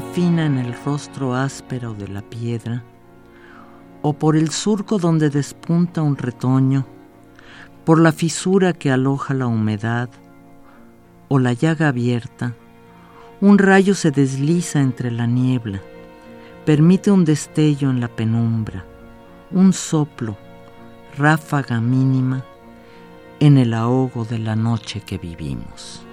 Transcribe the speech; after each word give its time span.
Fina 0.00 0.46
en 0.46 0.58
el 0.58 0.74
rostro 0.84 1.34
áspero 1.34 1.94
de 1.94 2.08
la 2.08 2.22
piedra, 2.22 2.82
o 4.02 4.12
por 4.12 4.36
el 4.36 4.50
surco 4.50 4.98
donde 4.98 5.30
despunta 5.30 6.02
un 6.02 6.16
retoño, 6.16 6.86
por 7.84 8.00
la 8.00 8.12
fisura 8.12 8.72
que 8.72 8.90
aloja 8.90 9.34
la 9.34 9.46
humedad, 9.46 10.08
o 11.28 11.38
la 11.38 11.52
llaga 11.52 11.88
abierta, 11.88 12.54
un 13.40 13.58
rayo 13.58 13.94
se 13.94 14.10
desliza 14.10 14.80
entre 14.80 15.10
la 15.10 15.26
niebla, 15.26 15.80
permite 16.66 17.10
un 17.10 17.24
destello 17.24 17.90
en 17.90 18.00
la 18.00 18.08
penumbra, 18.08 18.84
un 19.50 19.72
soplo, 19.72 20.36
ráfaga 21.16 21.80
mínima, 21.80 22.44
en 23.40 23.56
el 23.56 23.72
ahogo 23.72 24.24
de 24.24 24.38
la 24.38 24.56
noche 24.56 25.00
que 25.00 25.16
vivimos. 25.16 26.04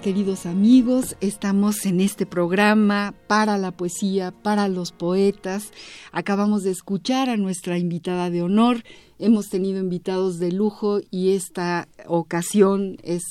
Queridos 0.00 0.46
amigos. 0.46 1.16
Estamos 1.20 1.84
en 1.86 2.00
este 2.00 2.26
programa 2.26 3.14
para 3.26 3.58
la 3.58 3.72
poesía, 3.72 4.30
para 4.30 4.68
los 4.68 4.92
poetas. 4.92 5.72
Acabamos 6.12 6.62
de 6.62 6.70
escuchar 6.70 7.28
a 7.28 7.36
nuestra 7.36 7.78
invitada 7.78 8.30
de 8.30 8.42
honor. 8.42 8.84
Hemos 9.18 9.48
tenido 9.48 9.80
invitados 9.80 10.38
de 10.38 10.52
lujo 10.52 11.00
y 11.10 11.32
esta 11.32 11.88
ocasión 12.06 12.98
es 13.02 13.22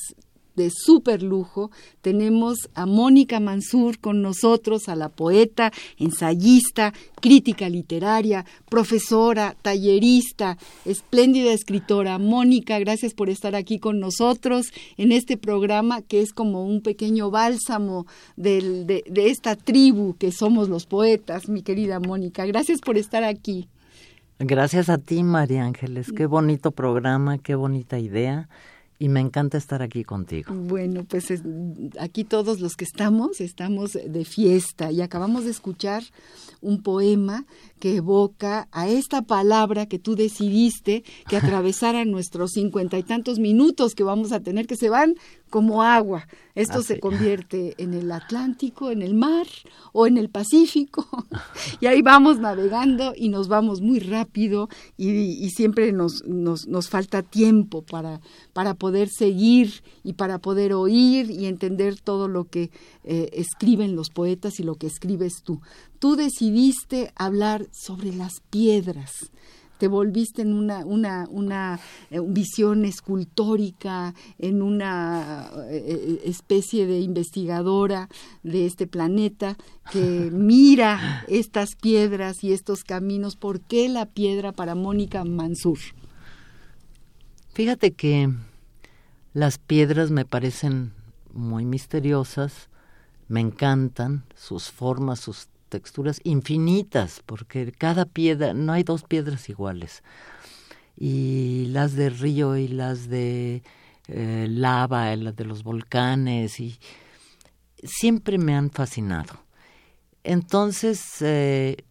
de 0.58 0.70
súper 0.70 1.22
lujo. 1.22 1.70
Tenemos 2.02 2.68
a 2.74 2.84
Mónica 2.84 3.40
Mansur 3.40 3.98
con 3.98 4.20
nosotros, 4.20 4.90
a 4.90 4.96
la 4.96 5.08
poeta, 5.08 5.72
ensayista, 5.96 6.92
crítica 7.22 7.70
literaria, 7.70 8.44
profesora, 8.68 9.56
tallerista, 9.62 10.58
espléndida 10.84 11.52
escritora. 11.52 12.18
Mónica, 12.18 12.78
gracias 12.78 13.14
por 13.14 13.30
estar 13.30 13.54
aquí 13.54 13.78
con 13.78 14.00
nosotros 14.00 14.66
en 14.98 15.12
este 15.12 15.38
programa 15.38 16.02
que 16.02 16.20
es 16.20 16.34
como 16.34 16.64
un 16.64 16.82
pequeño 16.82 17.30
bálsamo 17.30 18.06
de, 18.36 18.84
de 18.84 19.30
esta 19.30 19.56
tribu 19.56 20.16
que 20.18 20.32
somos 20.32 20.68
los 20.68 20.84
poetas, 20.84 21.48
mi 21.48 21.62
querida 21.62 22.00
Mónica. 22.00 22.44
Gracias 22.44 22.80
por 22.80 22.98
estar 22.98 23.24
aquí. 23.24 23.68
Gracias 24.40 24.88
a 24.88 24.98
ti, 24.98 25.24
María 25.24 25.64
Ángeles. 25.64 26.12
Qué 26.12 26.26
bonito 26.26 26.70
programa, 26.70 27.38
qué 27.38 27.54
bonita 27.54 27.98
idea 27.98 28.48
y 28.98 29.08
me 29.08 29.20
encanta 29.20 29.58
estar 29.58 29.82
aquí 29.82 30.02
contigo. 30.02 30.52
Bueno, 30.52 31.04
pues 31.04 31.32
aquí 32.00 32.24
todos 32.24 32.60
los 32.60 32.74
que 32.74 32.84
estamos, 32.84 33.40
estamos 33.40 33.92
de 33.92 34.24
fiesta 34.24 34.90
y 34.90 35.00
acabamos 35.00 35.44
de 35.44 35.50
escuchar 35.50 36.02
un 36.60 36.82
poema 36.82 37.46
que 37.78 37.96
evoca 37.96 38.68
a 38.72 38.88
esta 38.88 39.22
palabra 39.22 39.86
que 39.86 40.00
tú 40.00 40.16
decidiste 40.16 41.04
que 41.28 41.36
atravesara 41.36 42.04
nuestros 42.04 42.52
cincuenta 42.52 42.98
y 42.98 43.04
tantos 43.04 43.38
minutos 43.38 43.94
que 43.94 44.02
vamos 44.02 44.32
a 44.32 44.40
tener, 44.40 44.66
que 44.66 44.76
se 44.76 44.90
van 44.90 45.14
como 45.48 45.82
agua. 45.82 46.26
Esto 46.54 46.82
se 46.82 46.98
convierte 46.98 47.74
en 47.78 47.94
el 47.94 48.10
Atlántico, 48.10 48.90
en 48.90 49.02
el 49.02 49.14
mar 49.14 49.46
o 49.92 50.06
en 50.06 50.18
el 50.18 50.28
Pacífico. 50.28 51.06
y 51.80 51.86
ahí 51.86 52.02
vamos 52.02 52.40
navegando 52.40 53.12
y 53.16 53.28
nos 53.28 53.46
vamos 53.46 53.80
muy 53.80 54.00
rápido 54.00 54.68
y, 54.96 55.50
siempre 55.50 55.92
nos, 55.92 56.24
nos, 56.24 56.66
nos, 56.66 56.88
falta 56.88 57.22
tiempo 57.22 57.82
para, 57.82 58.20
para 58.52 58.74
poder 58.74 59.08
seguir 59.08 59.82
y 60.02 60.14
para 60.14 60.38
poder 60.38 60.72
oír 60.72 61.30
y 61.30 61.46
entender 61.46 62.00
todo 62.00 62.26
lo 62.26 62.44
que 62.44 62.70
eh, 63.04 63.30
escriben 63.32 63.94
los 63.94 64.10
poetas 64.10 64.58
y 64.58 64.64
lo 64.64 64.74
que 64.74 64.88
escribes 64.88 65.42
tú. 65.44 65.60
Tú 65.98 66.16
decidiste 66.16 67.12
hablar 67.16 67.66
sobre 67.72 68.12
las 68.12 68.40
piedras 68.50 69.30
te 69.78 69.88
volviste 69.88 70.42
en 70.42 70.52
una, 70.52 70.84
una, 70.84 71.26
una 71.30 71.80
eh, 72.10 72.20
visión 72.20 72.84
escultórica, 72.84 74.14
en 74.38 74.62
una 74.62 75.50
eh, 75.70 75.84
eh, 75.86 76.20
especie 76.24 76.86
de 76.86 77.00
investigadora 77.00 78.08
de 78.42 78.66
este 78.66 78.86
planeta 78.86 79.56
que 79.90 80.00
mira 80.32 81.24
estas 81.28 81.76
piedras 81.76 82.42
y 82.42 82.52
estos 82.52 82.84
caminos. 82.84 83.36
¿Por 83.36 83.60
qué 83.60 83.88
la 83.88 84.06
piedra 84.06 84.52
para 84.52 84.74
Mónica 84.74 85.24
Mansur? 85.24 85.78
Fíjate 87.54 87.92
que 87.92 88.30
las 89.32 89.58
piedras 89.58 90.10
me 90.10 90.24
parecen 90.24 90.92
muy 91.32 91.64
misteriosas, 91.64 92.68
me 93.28 93.40
encantan 93.40 94.24
sus 94.34 94.70
formas, 94.70 95.20
sus 95.20 95.48
texturas 95.68 96.20
infinitas, 96.24 97.22
porque 97.24 97.72
cada 97.72 98.04
piedra, 98.06 98.54
no 98.54 98.72
hay 98.72 98.82
dos 98.82 99.04
piedras 99.04 99.48
iguales. 99.48 100.02
Y 100.96 101.66
las 101.70 101.94
de 101.94 102.10
río 102.10 102.56
y 102.56 102.68
las 102.68 103.08
de 103.08 103.62
eh, 104.08 104.46
lava, 104.50 105.14
las 105.16 105.36
de 105.36 105.44
los 105.44 105.62
volcanes, 105.62 106.60
y 106.60 106.78
siempre 107.82 108.38
me 108.38 108.54
han 108.54 108.70
fascinado. 108.70 109.44
Entonces, 110.24 111.22
eh, 111.22 111.84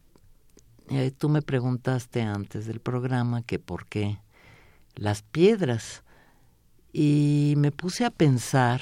eh, 0.89 1.11
tú 1.17 1.29
me 1.29 1.41
preguntaste 1.41 2.21
antes 2.21 2.65
del 2.65 2.79
programa 2.79 3.41
que 3.41 3.59
por 3.59 3.85
qué 3.85 4.19
las 4.95 5.21
piedras. 5.21 6.03
Y 6.93 7.53
me 7.57 7.71
puse 7.71 8.05
a 8.05 8.09
pensar 8.09 8.81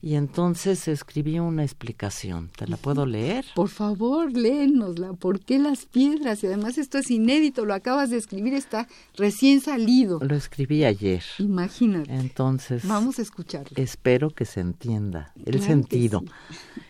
y 0.00 0.14
entonces 0.14 0.86
escribí 0.86 1.40
una 1.40 1.64
explicación. 1.64 2.50
¿Te 2.56 2.68
la 2.68 2.76
puedo 2.76 3.04
leer? 3.04 3.44
Por 3.56 3.68
favor, 3.68 4.32
léenosla. 4.32 5.14
¿Por 5.14 5.40
qué 5.40 5.58
las 5.58 5.86
piedras? 5.86 6.44
Y 6.44 6.46
además 6.46 6.78
esto 6.78 6.98
es 6.98 7.10
inédito, 7.10 7.64
lo 7.64 7.74
acabas 7.74 8.10
de 8.10 8.16
escribir, 8.16 8.54
está 8.54 8.86
recién 9.16 9.60
salido. 9.60 10.20
Lo 10.22 10.36
escribí 10.36 10.84
ayer. 10.84 11.24
Imagínate. 11.38 12.14
Entonces. 12.14 12.86
Vamos 12.86 13.18
a 13.18 13.22
escucharlo. 13.22 13.70
Espero 13.74 14.30
que 14.30 14.44
se 14.44 14.60
entienda 14.60 15.32
el 15.44 15.60
sentido. 15.60 16.22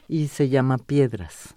Y 0.06 0.28
se 0.28 0.50
llama 0.50 0.76
Piedras. 0.76 1.54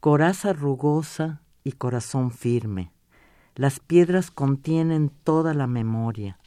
Coraza 0.00 0.52
rugosa 0.52 1.40
y 1.62 1.72
corazón 1.72 2.30
firme. 2.30 2.90
Las 3.54 3.80
piedras 3.80 4.30
contienen 4.30 5.10
toda 5.22 5.54
la 5.54 5.66
memoria, 5.66 6.38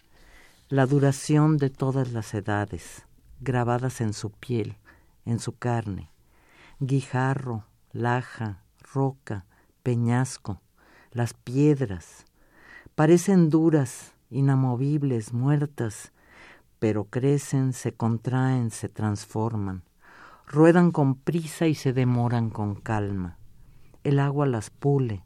la 0.69 0.85
duración 0.85 1.57
de 1.57 1.69
todas 1.69 2.11
las 2.11 2.33
edades 2.33 3.06
grabadas 3.39 4.01
en 4.01 4.13
su 4.13 4.31
piel, 4.31 4.77
en 5.25 5.39
su 5.39 5.57
carne. 5.57 6.09
Guijarro, 6.79 7.65
laja, 7.91 8.63
roca, 8.93 9.45
peñasco, 9.83 10.61
las 11.11 11.33
piedras. 11.33 12.25
Parecen 12.95 13.49
duras, 13.49 14.13
inamovibles, 14.29 15.33
muertas, 15.33 16.11
pero 16.79 17.05
crecen, 17.05 17.73
se 17.73 17.93
contraen, 17.93 18.71
se 18.71 18.89
transforman. 18.89 19.83
Ruedan 20.45 20.91
con 20.91 21.15
prisa 21.15 21.67
y 21.67 21.75
se 21.75 21.93
demoran 21.93 22.49
con 22.49 22.75
calma. 22.75 23.37
El 24.03 24.19
agua 24.19 24.45
las 24.45 24.69
pule, 24.69 25.25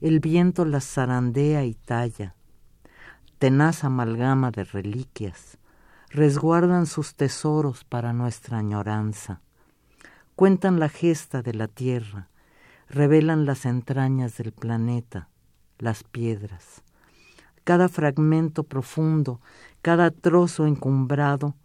el 0.00 0.20
viento 0.20 0.64
las 0.64 0.84
zarandea 0.84 1.64
y 1.64 1.74
talla. 1.74 2.34
Tenaz 3.38 3.84
amalgama 3.84 4.50
de 4.50 4.64
reliquias, 4.64 5.58
resguardan 6.10 6.86
sus 6.86 7.14
tesoros 7.14 7.84
para 7.84 8.12
nuestra 8.12 8.58
añoranza, 8.58 9.40
cuentan 10.34 10.78
la 10.78 10.88
gesta 10.88 11.42
de 11.42 11.54
la 11.54 11.68
tierra, 11.68 12.28
revelan 12.88 13.46
las 13.46 13.66
entrañas 13.66 14.36
del 14.36 14.52
planeta, 14.52 15.28
las 15.78 16.04
piedras, 16.04 16.82
cada 17.64 17.88
fragmento 17.88 18.62
profundo, 18.62 19.40
cada 19.82 20.10
trozo 20.10 20.66
encumbrado, 20.66 21.56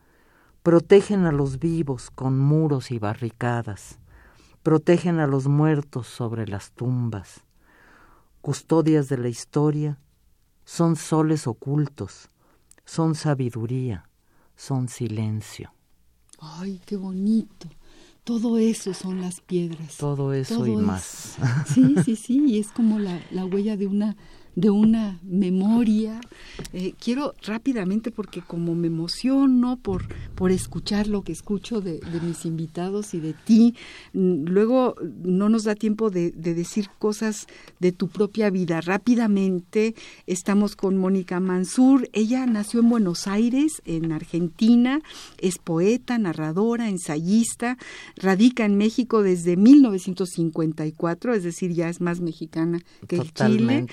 protegen 0.63 1.25
a 1.25 1.31
los 1.31 1.59
vivos 1.59 2.11
con 2.11 2.39
muros 2.39 2.91
y 2.91 2.99
barricadas, 2.99 3.99
protegen 4.63 5.19
a 5.19 5.27
los 5.27 5.47
muertos 5.47 6.07
sobre 6.07 6.47
las 6.47 6.71
tumbas, 6.71 7.41
custodias 8.41 9.09
de 9.09 9.17
la 9.17 9.29
historia, 9.29 9.99
son 10.65 10.95
soles 10.95 11.47
ocultos, 11.47 12.29
son 12.85 13.15
sabiduría, 13.15 14.07
son 14.61 14.89
silencio. 14.89 15.73
Ay, 16.39 16.79
qué 16.85 16.95
bonito. 16.95 17.67
Todo 18.23 18.59
eso 18.59 18.93
son 18.93 19.19
las 19.19 19.41
piedras. 19.41 19.97
Todo 19.97 20.33
eso 20.33 20.67
y 20.67 20.75
más. 20.75 21.37
Sí, 21.65 21.95
sí, 22.05 22.15
sí, 22.15 22.43
y 22.45 22.59
es 22.59 22.67
como 22.67 22.99
la, 22.99 23.19
la 23.31 23.43
huella 23.43 23.75
de 23.75 23.87
una 23.87 24.15
de 24.55 24.69
una 24.69 25.19
memoria. 25.23 26.19
Eh, 26.73 26.93
quiero 26.99 27.33
rápidamente, 27.43 28.11
porque 28.11 28.41
como 28.41 28.75
me 28.75 28.87
emociono 28.87 29.77
por, 29.77 30.05
por 30.35 30.51
escuchar 30.51 31.07
lo 31.07 31.23
que 31.23 31.31
escucho 31.31 31.81
de, 31.81 32.01
mis 32.23 32.45
invitados 32.45 33.13
y 33.13 33.19
de 33.19 33.33
ti, 33.33 33.75
mm, 34.13 34.45
luego 34.45 34.95
no 35.23 35.49
nos 35.49 35.63
da 35.63 35.75
tiempo 35.75 36.09
de, 36.09 36.31
decir 36.31 36.89
cosas 36.99 37.47
de 37.79 37.91
tu 37.91 38.07
propia 38.07 38.49
vida. 38.49 38.81
Rápidamente 38.81 39.95
estamos 40.27 40.75
con 40.75 40.97
Mónica 40.97 41.39
Mansur. 41.39 42.09
Ella 42.13 42.45
nació 42.45 42.81
en 42.81 42.89
Buenos 42.89 43.27
Aires, 43.27 43.81
en 43.85 44.11
Argentina, 44.11 45.01
es 45.37 45.57
poeta, 45.57 46.17
narradora, 46.17 46.89
ensayista, 46.89 47.77
radica 48.17 48.65
en 48.65 48.77
México 48.77 49.23
desde 49.23 49.55
1954, 49.55 51.33
es 51.33 51.43
decir, 51.43 51.71
ya 51.73 51.89
es 51.89 52.01
más 52.01 52.19
mexicana 52.19 52.81
que 53.07 53.21
Chile 53.33 53.87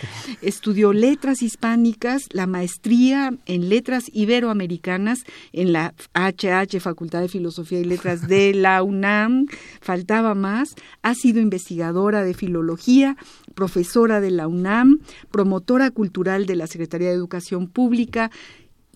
Estudió 0.49 0.95
letras 0.95 1.43
hispánicas, 1.43 2.23
la 2.33 2.47
maestría 2.47 3.35
en 3.45 3.69
letras 3.69 4.05
iberoamericanas 4.15 5.25
en 5.53 5.75
la 5.75 5.93
HH, 6.15 6.81
Facultad 6.81 7.21
de 7.21 7.29
Filosofía 7.29 7.81
y 7.81 7.85
Letras 7.85 8.27
de 8.27 8.55
la 8.55 8.83
UNAM. 8.83 9.45
Faltaba 9.83 10.35
más. 10.35 10.75
Ha 11.03 11.15
sido 11.15 11.41
investigadora 11.41 12.25
de 12.25 12.33
filología, 12.33 13.19
profesora 13.55 14.23
de 14.23 14.31
la 14.31 14.49
UNAM, 14.49 15.01
promotora 15.31 15.91
cultural 15.91 16.47
de 16.47 16.57
la 16.57 16.67
Secretaría 16.67 17.09
de 17.09 17.15
Educación 17.15 17.69
Pública 17.69 18.31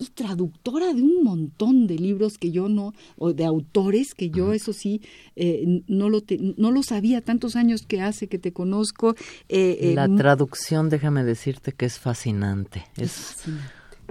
y 0.09 0.13
traductora 0.13 0.93
de 0.93 1.01
un 1.01 1.23
montón 1.23 1.87
de 1.87 1.95
libros 1.95 2.37
que 2.37 2.51
yo 2.51 2.69
no, 2.69 2.93
o 3.17 3.33
de 3.33 3.45
autores 3.45 4.13
que 4.13 4.29
yo, 4.29 4.53
eso 4.53 4.73
sí, 4.73 5.01
eh, 5.35 5.83
no, 5.87 6.09
lo 6.09 6.21
no 6.57 6.71
lo 6.71 6.83
sabía 6.83 7.21
tantos 7.21 7.55
años 7.55 7.85
que 7.85 8.01
hace 8.01 8.27
que 8.27 8.39
te 8.39 8.53
conozco. 8.53 9.15
Eh, 9.49 9.77
eh, 9.81 9.93
La 9.95 10.07
traducción, 10.07 10.89
déjame 10.89 11.23
decirte 11.23 11.71
que 11.71 11.85
es 11.85 11.99
fascinante. 11.99 12.85
Es, 12.97 13.43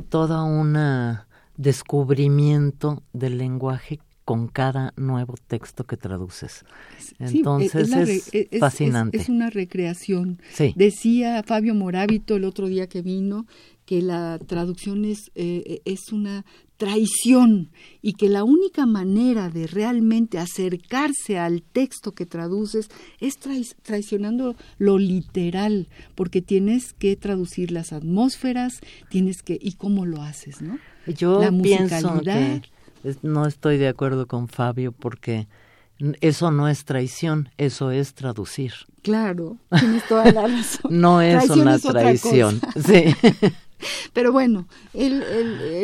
toda 0.08 0.42
un 0.44 0.76
descubrimiento 1.56 3.02
del 3.12 3.38
lenguaje 3.38 4.00
con 4.24 4.48
cada 4.48 4.92
nuevo 4.96 5.34
texto 5.46 5.84
que 5.84 5.96
traduces. 5.96 6.64
Entonces 7.18 7.74
es, 8.32 8.60
fascinante. 8.60 9.16
Es, 9.18 9.28
una 9.28 9.50
recreación. 9.50 10.40
Decía 10.76 11.42
Fabio 11.42 11.74
Morábito 11.74 12.36
el 12.36 12.44
otro 12.44 12.68
día 12.68 12.86
que 12.86 13.02
vino 13.02 13.46
que 13.92 14.00
la 14.00 14.38
traducción 14.38 15.04
es, 15.04 15.30
eh, 15.34 15.82
es 15.84 16.12
una 16.12 16.46
traición 16.78 17.68
y 18.00 18.14
que 18.14 18.30
la 18.30 18.42
única 18.42 18.86
manera 18.86 19.50
de 19.50 19.66
realmente 19.66 20.38
acercarse 20.38 21.38
al 21.38 21.60
texto 21.60 22.12
que 22.12 22.24
traduces 22.24 22.88
es 23.20 23.34
traicionando 23.82 24.56
lo 24.78 24.96
literal, 24.96 25.88
porque 26.14 26.40
tienes 26.40 26.94
que 26.94 27.16
traducir 27.16 27.70
las 27.70 27.92
atmósferas, 27.92 28.80
tienes 29.10 29.42
que 29.42 29.58
y 29.60 29.72
cómo 29.72 30.06
lo 30.06 30.22
haces, 30.22 30.62
¿no? 30.62 30.78
Yo 31.06 31.42
pienso 31.62 32.18
que 32.22 32.62
no 33.20 33.46
estoy 33.46 33.76
de 33.76 33.88
acuerdo 33.88 34.26
con 34.26 34.48
Fabio 34.48 34.92
porque 34.92 35.48
eso 36.22 36.50
no 36.50 36.66
es 36.66 36.86
traición, 36.86 37.50
eso 37.58 37.90
es 37.90 38.14
traducir. 38.14 38.72
Claro, 39.02 39.58
tienes 39.78 40.06
toda 40.08 40.32
la 40.32 40.46
razón. 40.46 41.00
no 41.00 41.20
es 41.20 41.50
una 41.50 41.78
traición, 41.78 42.58
sí. 42.86 43.04
Pero 44.12 44.32
bueno, 44.32 44.66
él, 44.94 45.22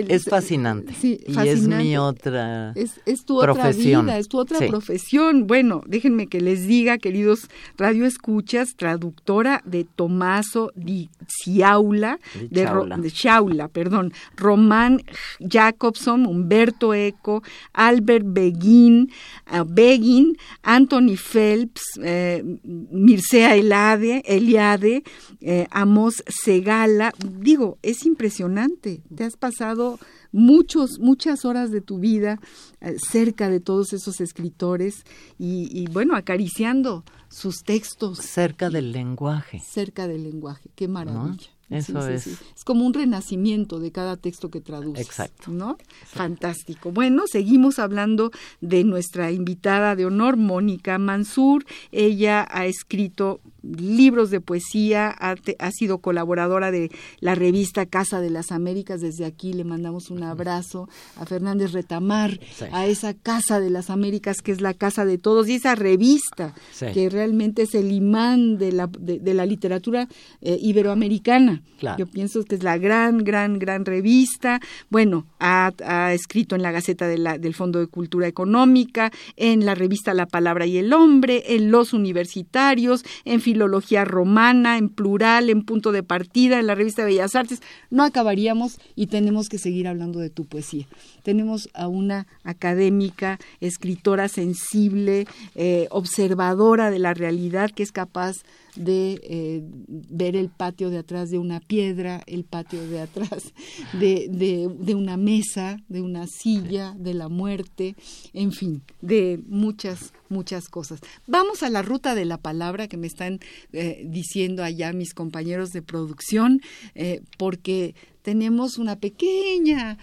es 0.09 0.25
fascinante. 0.25 0.95
Sí, 0.95 1.21
y 1.27 1.49
es 1.49 1.67
mi 1.67 1.97
otra 1.97 2.73
es, 2.75 3.01
es 3.07 3.25
tu 3.25 3.41
profesión. 3.41 4.03
otra 4.03 4.13
vida, 4.13 4.19
es 4.19 4.29
tu 4.29 4.39
otra 4.39 4.59
profesión. 4.67 5.47
Bueno, 5.47 5.83
déjenme 5.87 6.27
que 6.29 6.41
les 6.41 6.67
diga, 6.67 6.99
queridos 6.99 7.49
radioescuchas, 7.77 8.75
traductora 8.77 9.63
de 9.65 9.85
Tomaso 9.85 10.71
di 10.75 11.11
Ciaula, 11.27 12.19
de, 12.35 12.65
de, 12.65 13.69
perdón, 13.73 14.13
Román 14.37 15.03
Jacobson, 15.41 16.27
Humberto 16.27 16.95
Eco, 16.95 17.43
Albert 17.73 18.27
Begin, 18.29 19.11
uh, 19.53 19.65
Begin, 19.65 20.37
Anthony 20.63 21.17
Phelps, 21.17 21.83
eh, 22.03 22.43
Mircea 22.65 23.57
Eliade, 23.57 24.23
Eliade 24.27 25.03
eh, 25.41 25.67
Amos 25.71 26.23
Segala, 26.27 27.13
digo, 27.19 27.79
es 27.91 28.05
impresionante. 28.05 29.03
Te 29.15 29.25
has 29.25 29.37
pasado 29.37 29.99
muchos, 30.33 30.99
muchas 30.99 31.45
horas 31.45 31.71
de 31.71 31.81
tu 31.81 31.99
vida 31.99 32.39
eh, 32.81 32.97
cerca 32.99 33.49
de 33.49 33.61
todos 33.61 33.93
esos 33.93 34.21
escritores 34.21 35.05
y, 35.39 35.87
bueno, 35.91 36.17
acariciando 36.17 37.05
sus 37.29 37.63
textos. 37.65 38.19
Cerca 38.19 38.71
del 38.71 38.93
lenguaje. 38.93 39.61
Cerca 39.61 40.07
del 40.07 40.25
lenguaje, 40.25 40.71
qué 40.75 40.89
maravilla. 40.89 41.49
Eso 41.71 42.09
es. 42.09 42.27
Es 42.27 42.65
como 42.65 42.87
un 42.87 42.95
renacimiento 42.95 43.79
de 43.79 43.93
cada 43.93 44.17
texto 44.17 44.51
que 44.51 44.61
traduces. 44.61 45.05
Exacto. 45.05 45.51
¿No? 45.51 45.77
Fantástico. 46.07 46.93
Bueno, 46.93 47.25
seguimos 47.31 47.79
hablando 47.79 48.31
de 48.63 48.85
nuestra 48.85 49.33
invitada 49.33 49.95
de 49.95 50.07
honor, 50.07 50.39
Mónica 50.39 50.99
Mansur. 50.99 51.67
Ella 51.93 52.47
ha 52.51 52.65
escrito 52.65 53.41
libros 53.77 54.31
de 54.31 54.41
poesía, 54.41 55.09
ha, 55.11 55.71
sido 55.71 55.99
colaboradora 55.99 56.71
de 56.71 56.91
la 57.21 57.35
revista 57.35 57.87
Casa 57.87 58.21
de 58.21 58.31
las 58.31 58.53
Américas. 58.53 59.01
Desde 59.01 59.25
aquí 59.25 59.53
le 59.53 59.65
mandamos 59.65 60.11
un 60.11 60.23
abrazo 60.23 60.89
a 61.17 61.27
Fernández 61.27 61.73
Retamar, 61.73 62.41
a 62.73 62.87
esa 62.87 63.15
Casa 63.15 63.61
de 63.61 63.71
las 63.71 63.91
Américas 63.91 64.41
que 64.43 64.53
es 64.53 64.61
la 64.61 64.75
casa 64.75 65.05
de 65.05 65.19
todos 65.19 65.49
y 65.49 65.55
esa 65.55 65.75
revista 65.75 66.55
que 66.93 67.09
realmente 67.11 67.63
es 67.63 67.75
el 67.75 67.93
imán 67.93 68.59
de 68.59 68.73
la, 68.73 68.87
de, 68.87 69.35
la 69.35 69.47
literatura 69.47 70.09
eh, 70.41 70.59
iberoamericana. 70.61 71.63
Yo 71.97 72.07
pienso 72.07 72.43
que 72.45 72.57
es 72.57 72.63
la 72.63 72.79
gran, 72.79 73.19
gran, 73.19 73.59
gran 73.59 73.85
revista. 73.85 74.61
Bueno, 74.91 75.27
ha, 75.39 75.73
escrito 76.13 76.57
en 76.57 76.63
la 76.63 76.73
Gaceta 76.73 77.07
del 77.07 77.55
Fondo 77.55 77.79
de 77.79 77.87
Cultura 77.87 78.27
Económica, 78.27 79.13
en 79.37 79.65
la 79.65 79.75
revista 79.75 80.15
La 80.15 80.27
Palabra 80.27 80.67
y 80.67 80.79
el 80.79 80.93
Hombre, 80.93 81.55
en 81.55 81.71
Los 81.71 81.93
Universitarios, 81.93 83.05
en 83.25 83.41
Filología 83.59 84.05
Romana, 84.05 84.79
en 84.79 84.89
Plural, 84.89 85.51
en 85.51 85.65
Punto 85.65 85.91
de 85.91 86.05
Partida, 86.05 86.61
en 86.61 86.69
la 86.69 86.77
revista 86.77 87.05
Bellas 87.05 87.35
Artes. 87.35 87.61
No 87.91 88.05
acabaríamos 88.05 88.79
y 88.95 89.09
tenemos 89.09 89.49
que 89.49 89.59
seguir 89.59 89.89
hablando 89.89 90.21
de 90.21 90.31
tu 90.31 90.45
poesía. 90.45 90.87
Tenemos 91.25 91.69
a 91.75 91.89
una 91.89 92.29
académica, 92.45 93.41
escritora 93.61 94.29
sensible, 94.29 95.27
eh, 95.57 95.89
observadora 95.91 96.93
de 96.93 97.01
la 97.01 97.15
realidad, 97.15 97.73
que 97.73 97.83
es 97.83 97.91
capaz 97.91 98.37
de 98.77 99.21
eh, 99.25 99.63
ver 99.89 100.37
el 100.37 100.51
patio 100.51 100.89
de 100.91 100.99
atrás 100.99 101.31
de 101.31 101.39
una 101.39 101.59
piedra, 101.59 102.23
el 102.27 102.45
patio 102.45 102.87
de 102.87 103.01
atrás 103.01 103.53
de, 103.93 104.29
de, 104.31 104.95
una 104.95 105.17
mesa, 105.17 105.79
de 105.89 106.01
una 106.01 106.27
silla, 106.27 106.95
de 106.97 107.15
la 107.15 107.29
muerte, 107.29 107.97
en 108.33 108.53
fin, 108.53 108.83
de 109.01 109.41
muchas, 109.49 110.13
muchas 110.29 110.69
cosas. 110.69 111.01
Vamos 111.27 111.63
a 111.63 111.71
la 111.71 111.83
ruta 111.83 112.15
de 112.15 112.25
la 112.25 112.39
palabra 112.39 112.89
que 112.89 112.97
me 112.97 113.07
están 113.07 113.41
eh, 113.73 114.03
diciendo 114.07 114.63
allá 114.65 114.93
mis 114.93 115.15
compañeros 115.15 115.71
de 115.71 115.83
producción, 115.83 116.61
eh, 116.95 117.23
porque 117.37 117.95
tenemos 118.23 118.79
una 118.79 118.97
pequeña, 118.97 119.97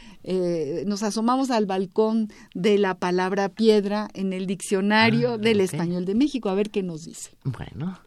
nos 0.87 1.03
asomamos 1.03 1.51
al 1.51 1.67
balcón 1.67 2.29
de 2.55 2.79
la 2.79 2.97
palabra 2.97 3.49
piedra 3.49 4.07
en 4.15 4.33
el 4.33 4.47
diccionario 4.47 5.33
ah, 5.33 5.37
del 5.37 5.61
español 5.61 6.05
de 6.05 6.15
México, 6.15 6.49
a 6.49 6.55
ver 6.55 6.71
qué 6.71 6.81
nos 6.81 7.03
dice. 7.03 7.37
Bueno. 7.43 7.99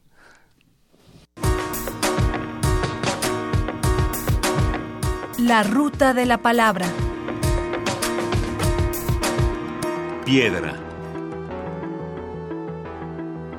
La 5.39 5.63
ruta 5.63 6.15
de 6.15 6.27
la 6.27 6.39
palabra. 6.39 6.93
Piedra. 10.25 10.88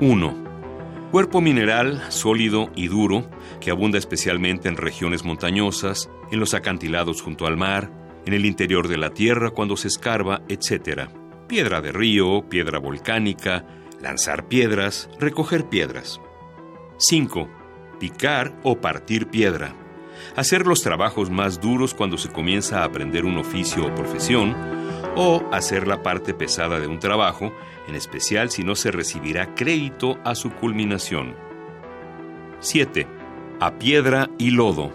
1. 0.00 0.34
Cuerpo 1.10 1.42
mineral 1.42 2.02
sólido 2.08 2.70
y 2.74 2.88
duro 2.88 3.28
que 3.60 3.70
abunda 3.70 3.98
especialmente 3.98 4.68
en 4.68 4.78
regiones 4.78 5.24
montañosas, 5.24 6.08
en 6.30 6.40
los 6.40 6.54
acantilados 6.54 7.20
junto 7.20 7.46
al 7.46 7.58
mar, 7.58 7.90
en 8.24 8.32
el 8.32 8.46
interior 8.46 8.88
de 8.88 8.96
la 8.96 9.10
tierra 9.10 9.50
cuando 9.50 9.76
se 9.76 9.88
escarba, 9.88 10.40
etc. 10.48 11.10
Piedra 11.48 11.82
de 11.82 11.92
río, 11.92 12.48
piedra 12.48 12.78
volcánica, 12.78 13.66
lanzar 14.00 14.48
piedras, 14.48 15.10
recoger 15.18 15.68
piedras. 15.68 16.18
5. 16.96 17.48
Picar 17.98 18.58
o 18.62 18.80
partir 18.80 19.26
piedra 19.26 19.74
hacer 20.36 20.66
los 20.66 20.82
trabajos 20.82 21.30
más 21.30 21.60
duros 21.60 21.94
cuando 21.94 22.18
se 22.18 22.30
comienza 22.30 22.80
a 22.80 22.84
aprender 22.84 23.24
un 23.24 23.38
oficio 23.38 23.86
o 23.86 23.94
profesión, 23.94 24.54
o 25.16 25.42
hacer 25.52 25.86
la 25.86 26.02
parte 26.02 26.34
pesada 26.34 26.78
de 26.78 26.86
un 26.86 26.98
trabajo, 26.98 27.52
en 27.90 27.96
especial 27.96 28.50
si 28.50 28.64
no 28.64 28.74
se 28.74 28.90
recibirá 28.90 29.54
crédito 29.54 30.18
a 30.24 30.34
su 30.34 30.50
culminación. 30.50 31.34
7. 32.60 33.06
A 33.60 33.72
piedra 33.78 34.30
y 34.38 34.52
lodo. 34.52 34.92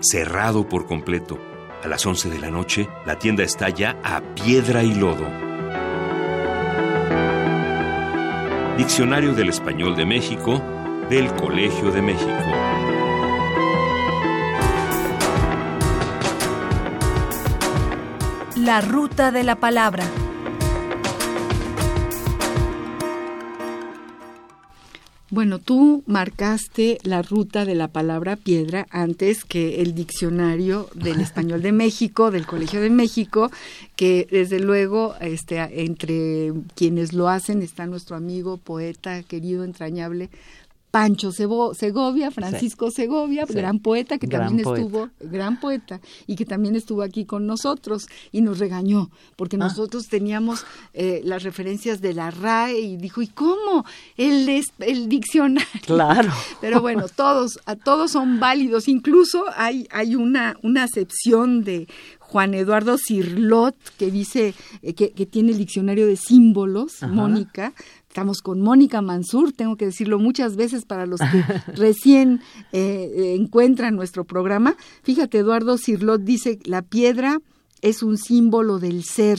Cerrado 0.00 0.68
por 0.68 0.86
completo. 0.86 1.38
A 1.84 1.88
las 1.88 2.04
11 2.04 2.30
de 2.30 2.38
la 2.38 2.50
noche, 2.50 2.88
la 3.06 3.18
tienda 3.18 3.44
está 3.44 3.68
ya 3.68 3.98
a 4.02 4.20
piedra 4.34 4.82
y 4.82 4.94
lodo. 4.94 5.26
Diccionario 8.76 9.34
del 9.34 9.50
Español 9.50 9.94
de 9.94 10.06
México, 10.06 10.62
del 11.10 11.32
Colegio 11.34 11.90
de 11.90 12.02
México. 12.02 12.32
La 18.56 18.80
ruta 18.80 19.30
de 19.32 19.42
la 19.42 19.56
palabra. 19.56 20.04
Bueno, 25.32 25.60
tú 25.60 26.02
marcaste 26.06 26.98
la 27.04 27.22
ruta 27.22 27.64
de 27.64 27.74
la 27.74 27.88
palabra 27.88 28.36
piedra 28.36 28.86
antes 28.90 29.46
que 29.46 29.80
el 29.80 29.94
diccionario 29.94 30.90
del 30.92 31.20
español 31.22 31.62
de 31.62 31.72
México, 31.72 32.30
del 32.30 32.44
Colegio 32.44 32.82
de 32.82 32.90
México, 32.90 33.50
que 33.96 34.28
desde 34.30 34.60
luego 34.60 35.14
este, 35.22 35.84
entre 35.84 36.52
quienes 36.74 37.14
lo 37.14 37.30
hacen 37.30 37.62
está 37.62 37.86
nuestro 37.86 38.14
amigo, 38.14 38.58
poeta, 38.58 39.22
querido, 39.22 39.64
entrañable, 39.64 40.28
Pancho 40.92 41.32
Segovia, 41.32 42.30
Francisco 42.30 42.90
Segovia, 42.90 43.46
gran 43.48 43.78
poeta 43.78 44.18
que 44.18 44.28
también 44.28 44.60
estuvo, 44.60 45.08
gran 45.20 45.58
poeta, 45.58 46.02
y 46.26 46.36
que 46.36 46.44
también 46.44 46.76
estuvo 46.76 47.00
aquí 47.00 47.24
con 47.24 47.46
nosotros 47.46 48.08
y 48.30 48.42
nos 48.42 48.58
regañó, 48.58 49.10
porque 49.36 49.56
ah. 49.56 49.60
nosotros 49.60 50.08
teníamos 50.08 50.66
eh, 50.92 51.22
las 51.24 51.44
referencias 51.44 52.02
de 52.02 52.12
la 52.12 52.30
RAE 52.30 52.78
y 52.78 52.96
dijo, 52.98 53.22
¿y 53.22 53.28
cómo? 53.28 53.86
El, 54.18 54.46
el 54.80 55.08
diccionario. 55.08 55.66
Claro. 55.86 56.30
Pero 56.60 56.82
bueno, 56.82 57.06
todos, 57.08 57.58
a 57.64 57.74
todos 57.74 58.10
son 58.10 58.38
válidos, 58.38 58.86
incluso 58.86 59.46
hay, 59.56 59.88
hay 59.90 60.14
una, 60.14 60.58
una 60.62 60.82
acepción 60.82 61.64
de 61.64 61.88
Juan 62.32 62.54
Eduardo 62.54 62.96
Cirlot, 62.96 63.76
que 63.98 64.10
dice 64.10 64.54
eh, 64.80 64.94
que, 64.94 65.26
tiene 65.26 65.52
el 65.52 65.58
diccionario 65.58 66.06
de 66.06 66.16
símbolos, 66.16 67.02
Mónica, 67.02 67.74
Estamos 68.08 68.40
con 68.40 68.60
Mónica 68.60 69.00
Mansur, 69.00 69.52
tengo 69.52 69.76
que 69.76 69.86
decirlo 69.86 70.18
muchas 70.18 70.56
veces 70.56 70.84
para 70.84 71.06
los 71.06 71.20
que 71.20 71.42
recién 71.74 72.40
eh, 72.72 73.36
encuentran 73.38 73.96
nuestro 73.96 74.24
programa. 74.24 74.76
Fíjate, 75.02 75.38
Eduardo 75.38 75.76
Cirlot 75.78 76.22
dice, 76.22 76.58
la 76.64 76.82
piedra 76.82 77.38
es 77.80 78.02
un 78.02 78.16
símbolo 78.16 78.78
del 78.78 79.04
ser, 79.04 79.38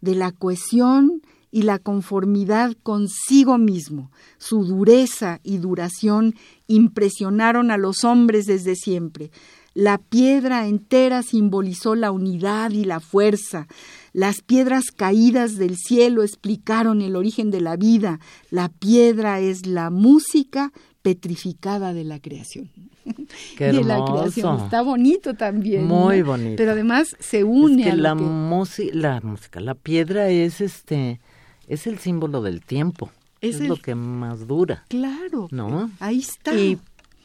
de 0.00 0.14
la 0.14 0.30
cohesión 0.30 1.22
y 1.50 1.62
la 1.62 1.78
conformidad 1.78 2.76
consigo 2.82 3.58
mismo. 3.58 4.10
Su 4.38 4.64
dureza 4.64 5.40
y 5.42 5.58
duración 5.58 6.34
impresionaron 6.66 7.70
a 7.70 7.78
los 7.78 8.04
hombres 8.04 8.46
desde 8.46 8.76
siempre. 8.76 9.30
La 9.78 9.98
piedra 9.98 10.66
entera 10.66 11.22
simbolizó 11.22 11.94
la 11.94 12.10
unidad 12.10 12.72
y 12.72 12.84
la 12.84 12.98
fuerza. 12.98 13.68
Las 14.12 14.42
piedras 14.42 14.86
caídas 14.90 15.54
del 15.54 15.76
cielo 15.76 16.24
explicaron 16.24 17.00
el 17.00 17.14
origen 17.14 17.52
de 17.52 17.60
la 17.60 17.76
vida. 17.76 18.18
La 18.50 18.70
piedra 18.70 19.38
es 19.38 19.66
la 19.66 19.90
música 19.90 20.72
petrificada 21.00 21.94
de 21.94 22.02
la 22.02 22.18
creación. 22.18 22.68
Qué 23.56 23.66
de 23.66 23.84
la 23.84 24.04
creación. 24.04 24.64
Está 24.64 24.82
bonito 24.82 25.34
también. 25.34 25.86
Muy 25.86 26.22
bonito. 26.22 26.56
Pero 26.56 26.72
además 26.72 27.14
se 27.20 27.44
une 27.44 27.84
que 27.84 27.90
a 27.90 27.94
la, 27.94 28.16
la 28.16 29.20
música, 29.20 29.60
la 29.60 29.76
piedra 29.76 30.28
es 30.28 30.60
este 30.60 31.20
es 31.68 31.86
el 31.86 32.00
símbolo 32.00 32.42
del 32.42 32.64
tiempo. 32.64 33.12
Es, 33.40 33.60
lo 33.60 33.76
que 33.76 33.94
más 33.94 34.48
dura. 34.48 34.84
Claro. 34.88 35.46
¿No? 35.52 35.88
Ahí 36.00 36.18
está 36.18 36.50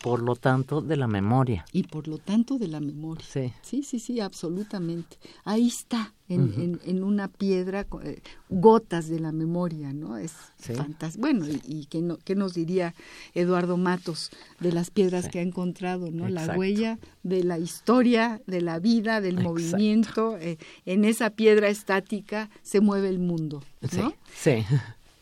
por 0.04 0.22
lo 0.22 0.36
tanto 0.36 0.82
de 0.82 0.98
la 0.98 1.08
memoria. 1.08 1.66
Y 1.72 1.84
por 1.84 2.10
lo 2.10 2.18
tanto 2.18 2.58
de 2.58 2.68
la 2.68 2.82
memoria. 2.82 3.26
Sí, 3.26 3.54
sí, 3.62 3.84
sí, 3.84 4.00
sí 4.00 4.20
absolutamente. 4.20 5.16
Ahí 5.46 5.70
está, 5.70 6.14
en, 6.28 6.82
en, 6.84 7.04
una 7.06 7.30
piedra, 7.30 7.88
eh, 8.04 8.22
gotas 8.50 9.08
de 9.08 9.22
la 9.22 9.32
memoria, 9.32 9.94
¿no? 9.94 10.18
Es 10.18 10.34
fantástico. 10.58 11.22
Bueno, 11.22 11.46
y, 11.48 11.86
¿qué, 11.86 12.02
no, 12.02 12.18
qué, 12.18 12.36
nos 12.36 12.54
diría 12.54 12.94
Eduardo 13.34 13.78
Matos 13.78 14.32
de 14.60 14.74
las 14.74 14.92
piedras 14.92 15.30
que 15.30 15.40
ha 15.40 15.42
encontrado, 15.42 16.12
¿no? 16.12 16.28
La 16.28 16.54
huella 16.58 17.00
de 17.24 17.46
la 17.46 17.58
historia, 17.58 18.42
de 18.46 18.60
la 18.60 18.80
vida, 18.80 19.22
del 19.22 19.42
movimiento. 19.42 20.38
Eh, 20.38 20.58
en 20.86 21.06
esa 21.06 21.30
piedra 21.30 21.70
estática 21.70 22.50
se 22.62 22.82
mueve 22.82 23.08
el 23.08 23.20
mundo, 23.20 23.64
¿no? 23.96 24.14
sí. 24.36 24.66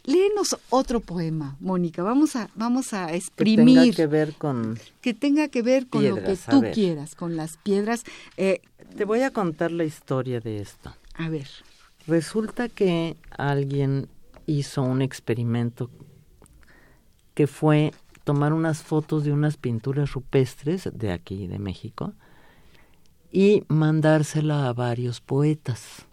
Léenos 0.03 0.57
otro 0.69 0.99
poema, 0.99 1.57
Mónica. 1.59 2.01
Vamos 2.01 2.35
a, 2.35 2.49
vamos 2.55 2.93
a 2.93 3.13
exprimir. 3.13 3.65
Que 3.67 3.73
tenga 3.73 3.95
que 3.95 4.07
ver 4.07 4.33
con. 4.33 4.79
Que 5.01 5.13
tenga 5.13 5.47
que 5.49 5.61
ver 5.61 5.87
con 5.87 6.07
lo 6.07 6.15
que 6.15 6.37
tú 6.49 6.63
quieras, 6.73 7.15
con 7.15 7.35
las 7.35 7.57
piedras. 7.57 8.03
Eh, 8.37 8.61
Te 8.97 9.05
voy 9.05 9.21
a 9.21 9.31
contar 9.31 9.71
la 9.71 9.83
historia 9.83 10.39
de 10.39 10.57
esto. 10.57 10.95
A 11.15 11.29
ver. 11.29 11.47
Resulta 12.07 12.67
que 12.67 13.15
alguien 13.37 14.07
hizo 14.47 14.81
un 14.81 15.03
experimento 15.03 15.91
que 17.35 17.45
fue 17.45 17.93
tomar 18.23 18.53
unas 18.53 18.81
fotos 18.81 19.23
de 19.23 19.31
unas 19.31 19.57
pinturas 19.57 20.13
rupestres 20.13 20.89
de 20.93 21.11
aquí, 21.11 21.47
de 21.47 21.59
México, 21.59 22.13
y 23.31 23.63
mandársela 23.67 24.67
a 24.67 24.73
varios 24.73 25.21
poetas 25.21 26.05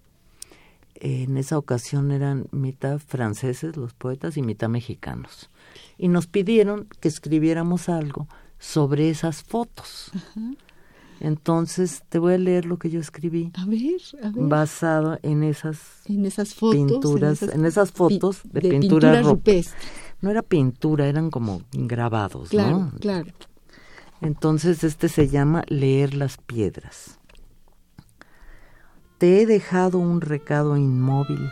en 1.01 1.37
esa 1.37 1.59
ocasión 1.59 2.11
eran 2.11 2.47
mitad 2.51 2.99
franceses 2.99 3.77
los 3.77 3.95
poetas 3.95 4.37
y 4.37 4.43
mitad 4.43 4.69
mexicanos. 4.69 5.51
Y 5.97 6.09
nos 6.09 6.27
pidieron 6.27 6.89
que 7.01 7.09
escribiéramos 7.09 7.89
algo 7.89 8.29
sobre 8.59 9.11
esas 9.11 9.43
fotos. 9.43 10.11
Entonces 11.21 12.03
te 12.09 12.19
voy 12.19 12.35
a 12.35 12.39
leer 12.39 12.65
lo 12.65 12.79
que 12.79 12.91
yo 12.91 13.01
escribí. 13.01 13.51
A 13.55 13.67
ver, 13.67 14.01
a 14.23 14.31
ver. 14.31 14.45
Basado 14.49 15.19
en 15.23 15.43
esas, 15.43 16.03
en 16.07 16.25
esas 16.27 16.55
fotos, 16.55 16.77
pinturas, 16.77 17.43
en 17.43 17.65
esas, 17.65 17.91
fotos 17.91 18.41
de, 18.45 18.61
pintura, 18.61 19.23
rupestre. 19.23 19.79
No 20.21 20.31
era 20.31 20.43
pintura, 20.43 21.07
eran 21.07 21.31
como 21.31 21.63
grabados, 21.73 22.51
claro, 22.51 22.79
¿no? 22.79 22.93
Claro. 23.01 23.33
Entonces 24.21 24.83
este 24.85 25.09
se 25.09 25.29
llama 25.29 25.65
Leer 25.69 26.15
las 26.15 26.39
piedras. 26.39 27.18
Te 29.19 29.43
he 29.43 29.47
dejado 29.47 29.99
un 29.99 30.21
recado 30.21 30.77
inmóvil 30.77 31.51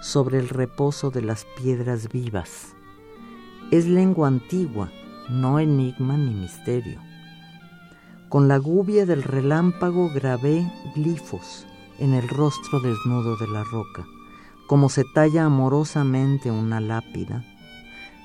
sobre 0.00 0.38
el 0.38 0.48
reposo 0.48 1.10
de 1.10 1.20
las 1.20 1.48
piedras 1.60 2.08
vivas. 2.12 2.76
Es 3.72 3.88
lengua 3.88 4.28
antigua, 4.28 4.92
no 5.28 5.58
enigma 5.58 6.16
ni 6.16 6.32
misterio. 6.32 7.00
Con 8.28 8.46
la 8.46 8.58
gubia 8.58 9.04
del 9.04 9.24
relámpago 9.24 10.10
grabé 10.14 10.64
glifos 10.94 11.66
en 11.98 12.14
el 12.14 12.28
rostro 12.28 12.78
desnudo 12.78 13.36
de 13.36 13.48
la 13.48 13.64
roca, 13.64 14.06
como 14.68 14.88
se 14.88 15.02
talla 15.12 15.44
amorosamente 15.44 16.52
una 16.52 16.78
lápida, 16.78 17.44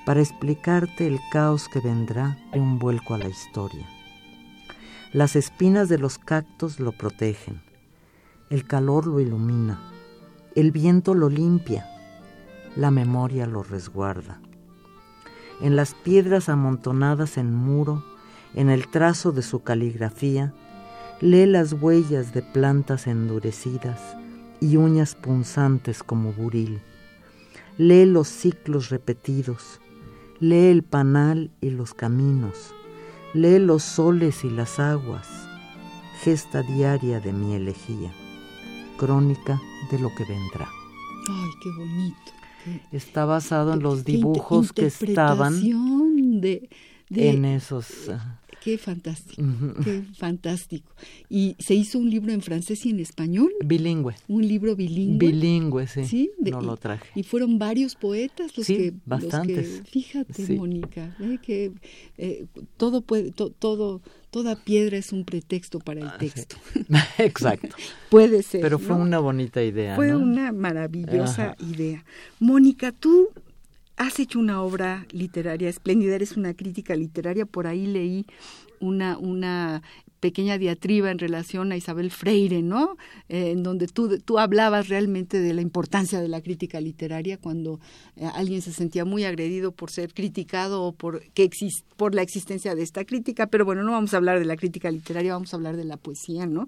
para 0.05 0.19
explicarte 0.19 1.07
el 1.07 1.19
caos 1.31 1.67
que 1.67 1.79
vendrá 1.79 2.37
de 2.53 2.59
un 2.59 2.77
vuelco 2.77 3.15
a 3.15 3.17
la 3.17 3.27
historia. 3.27 3.87
Las 5.13 5.35
espinas 5.35 5.89
de 5.89 5.97
los 5.97 6.19
cactos 6.19 6.79
lo 6.79 6.91
protegen 6.91 7.72
el 8.53 8.65
calor 8.65 9.07
lo 9.07 9.19
ilumina, 9.19 9.81
el 10.53 10.71
viento 10.71 11.15
lo 11.15 11.27
limpia, 11.27 11.87
la 12.75 12.91
memoria 12.91 13.47
lo 13.47 13.63
resguarda. 13.63 14.39
En 15.59 15.75
las 15.75 15.95
piedras 15.95 16.49
amontonadas 16.49 17.39
en 17.39 17.51
muro, 17.51 18.03
en 18.53 18.69
el 18.69 18.89
trazo 18.89 19.31
de 19.31 19.41
su 19.41 19.63
caligrafía, 19.63 20.53
lee 21.19 21.47
las 21.47 21.73
huellas 21.73 22.31
de 22.35 22.43
plantas 22.43 23.07
endurecidas 23.07 23.99
y 24.59 24.77
uñas 24.77 25.15
punzantes 25.15 26.03
como 26.03 26.31
buril. 26.31 26.79
Lee 27.79 28.05
los 28.05 28.27
ciclos 28.27 28.91
repetidos, 28.91 29.81
lee 30.39 30.67
el 30.67 30.83
panal 30.83 31.49
y 31.59 31.71
los 31.71 31.95
caminos, 31.95 32.75
lee 33.33 33.57
los 33.57 33.81
soles 33.81 34.43
y 34.43 34.51
las 34.51 34.79
aguas, 34.79 35.27
gesta 36.21 36.61
diaria 36.61 37.19
de 37.19 37.33
mi 37.33 37.55
elegía 37.55 38.13
crónica 39.03 39.61
de 39.91 39.99
lo 39.99 40.09
que 40.15 40.23
vendrá. 40.23 40.67
Ay, 41.29 41.49
qué 41.61 41.69
bonito. 41.77 42.31
Está 42.91 43.25
basado 43.25 43.73
en 43.73 43.83
los 43.83 44.05
dibujos 44.05 44.71
que 44.71 44.85
estaban 44.85 45.61
de, 46.39 46.69
en 47.09 47.45
esos... 47.45 48.09
Qué 48.63 48.77
fantástico, 48.77 49.43
qué 49.83 50.03
fantástico. 50.17 50.89
¿Y 51.29 51.57
se 51.59 51.75
hizo 51.75 51.99
un 51.99 52.09
libro 52.09 52.31
en 52.31 52.41
francés 52.41 52.85
y 52.85 52.91
en 52.91 53.01
español? 53.01 53.51
Bilingüe. 53.65 54.15
Un 54.29 54.47
libro 54.47 54.73
bilingüe. 54.75 55.27
Bilingüe, 55.27 55.85
sí. 55.87 56.31
no 56.39 56.61
lo 56.61 56.77
traje. 56.77 57.09
Y 57.13 57.23
fueron 57.23 57.59
varios 57.59 57.95
poetas 57.95 58.55
los 58.57 58.65
sí, 58.65 58.77
que... 58.77 58.93
bastantes. 59.05 59.81
fíjate, 59.89 60.55
Mónica, 60.55 61.13
que 61.41 61.73
eh, 62.17 62.45
todo 62.77 63.01
puede, 63.01 63.31
todo, 63.31 64.01
toda 64.29 64.55
piedra 64.55 64.97
es 64.97 65.11
un 65.11 65.25
pretexto 65.25 65.79
para 65.79 65.99
el 65.99 66.07
ah, 66.07 66.17
texto. 66.17 66.55
Exacto. 67.17 67.75
puede 68.09 68.43
ser. 68.43 68.61
Pero 68.61 68.79
fue 68.79 68.95
una 68.95 69.19
bonita 69.19 69.61
idea. 69.61 69.97
Fue 69.97 70.15
una 70.15 70.53
maravillosa 70.53 71.57
idea. 71.59 72.05
Mónica, 72.39 72.93
tú 72.93 73.29
has 73.97 74.19
hecho 74.19 74.39
una 74.39 74.61
obra 74.61 75.05
literaria 75.11 75.69
espléndida, 75.69 76.15
eres 76.15 76.37
una 76.37 76.53
crítica 76.53 76.95
literaria, 76.95 77.45
por 77.45 77.67
ahí 77.67 77.85
leí 77.85 78.25
una, 78.79 79.17
una 79.17 79.81
pequeña 80.23 80.57
diatriba 80.57 81.11
en 81.11 81.19
relación 81.19 81.73
a 81.73 81.75
Isabel 81.75 82.09
Freire, 82.09 82.61
¿no? 82.61 82.95
Eh, 83.27 83.51
en 83.51 83.61
donde 83.61 83.87
tú, 83.87 84.19
tú 84.19 84.39
hablabas 84.39 84.87
realmente 84.87 85.41
de 85.41 85.53
la 85.53 85.59
importancia 85.59 86.21
de 86.21 86.29
la 86.29 86.39
crítica 86.39 86.79
literaria 86.79 87.37
cuando 87.37 87.81
eh, 88.15 88.25
alguien 88.33 88.61
se 88.61 88.71
sentía 88.71 89.03
muy 89.03 89.25
agredido 89.25 89.73
por 89.73 89.91
ser 89.91 90.13
criticado 90.13 90.81
o 90.83 90.93
por, 90.93 91.23
que 91.33 91.49
por 91.97 92.15
la 92.15 92.21
existencia 92.21 92.73
de 92.73 92.83
esta 92.83 93.03
crítica, 93.03 93.47
pero 93.47 93.65
bueno, 93.65 93.83
no 93.83 93.91
vamos 93.91 94.13
a 94.13 94.17
hablar 94.17 94.39
de 94.39 94.45
la 94.45 94.55
crítica 94.55 94.89
literaria, 94.89 95.33
vamos 95.33 95.53
a 95.53 95.57
hablar 95.57 95.75
de 95.75 95.83
la 95.83 95.97
poesía, 95.97 96.45
¿no? 96.45 96.67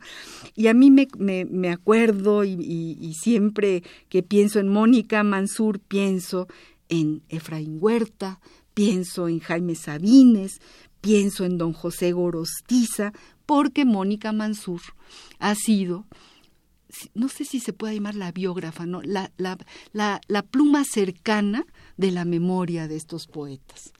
Y 0.53 0.67
a 0.67 0.73
mí 0.73 0.91
me, 0.91 1.07
me, 1.17 1.69
acuerdo 1.69 2.43
y, 2.43 2.57
y 2.99 3.13
siempre 3.13 3.83
que 4.09 4.21
pienso 4.21 4.59
en 4.59 4.67
Mónica 4.67 5.23
Mansur, 5.23 5.79
pienso 5.79 6.49
en 6.89 7.23
Efraín 7.29 7.77
Huerta, 7.79 8.39
pienso 8.73 9.27
en 9.27 9.39
Jaime 9.39 9.75
Sabines, 9.75 10.59
pienso 11.01 11.45
en 11.45 11.57
don 11.57 11.73
José 11.73 12.11
Gorostiza, 12.11 13.13
porque 13.45 13.85
Mónica 13.85 14.31
Mansur 14.31 14.81
ha 15.39 15.55
sido, 15.55 16.05
no 17.13 17.29
sé 17.29 17.45
si 17.45 17.59
se 17.59 17.73
puede 17.73 17.95
llamar 17.95 18.15
la 18.15 18.31
biógrafa, 18.31 18.85
¿no? 18.85 19.01
la, 19.01 19.31
la, 19.37 19.57
la, 19.93 20.21
la 20.27 20.41
pluma 20.41 20.83
cercana 20.83 21.65
de 21.97 22.11
la 22.11 22.25
memoria 22.25 22.87
de 22.87 22.95
estos 22.95 23.27
poetas. 23.27 23.93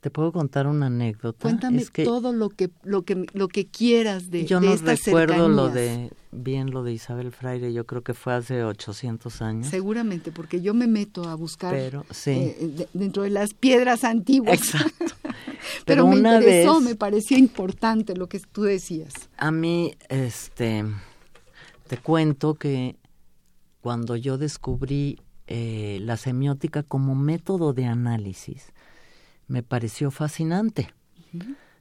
Te 0.00 0.10
puedo 0.10 0.30
contar 0.30 0.68
una 0.68 0.86
anécdota. 0.86 1.42
Cuéntame 1.42 1.84
todo 2.04 2.32
lo 2.32 2.50
que 2.50 2.70
lo 2.84 3.02
que 3.02 3.26
lo 3.32 3.48
que 3.48 3.66
quieras 3.66 4.30
de 4.30 4.46
Yo 4.46 4.60
no 4.60 4.76
recuerdo 4.76 5.48
lo 5.48 5.70
de 5.70 6.12
bien 6.30 6.70
lo 6.70 6.82
de 6.82 6.92
Isabel 6.92 7.32
Freire. 7.32 7.72
Yo 7.72 7.86
creo 7.86 8.02
que 8.02 8.14
fue 8.14 8.34
hace 8.34 8.64
800 8.64 9.42
años. 9.42 9.68
Seguramente, 9.68 10.32
porque 10.32 10.60
yo 10.60 10.74
me 10.74 10.86
meto 10.86 11.28
a 11.28 11.34
buscar 11.34 11.72
Pero, 11.72 12.04
sí. 12.10 12.30
Eh, 12.30 12.88
dentro 12.92 13.22
de 13.22 13.30
las 13.30 13.54
piedras 13.54 14.04
antiguas. 14.04 14.58
Exacto. 14.58 15.14
Pero, 15.84 16.06
me 16.06 16.16
interesó, 16.16 16.80
me 16.80 16.94
parecía 16.94 17.38
importante 17.38 18.14
lo 18.14 18.28
que 18.28 18.40
tú 18.40 18.62
decías. 18.62 19.12
A 19.36 19.50
mí, 19.50 19.94
este, 20.08 20.84
te 21.86 21.96
cuento 21.98 22.54
que 22.54 22.96
cuando 23.80 24.16
yo 24.16 24.38
descubrí 24.38 25.20
eh, 25.46 25.98
la 26.02 26.16
semiótica 26.16 26.82
como 26.82 27.14
método 27.14 27.72
de 27.72 27.86
análisis 27.86 28.72
me 29.46 29.62
pareció 29.62 30.10
fascinante. 30.10 30.94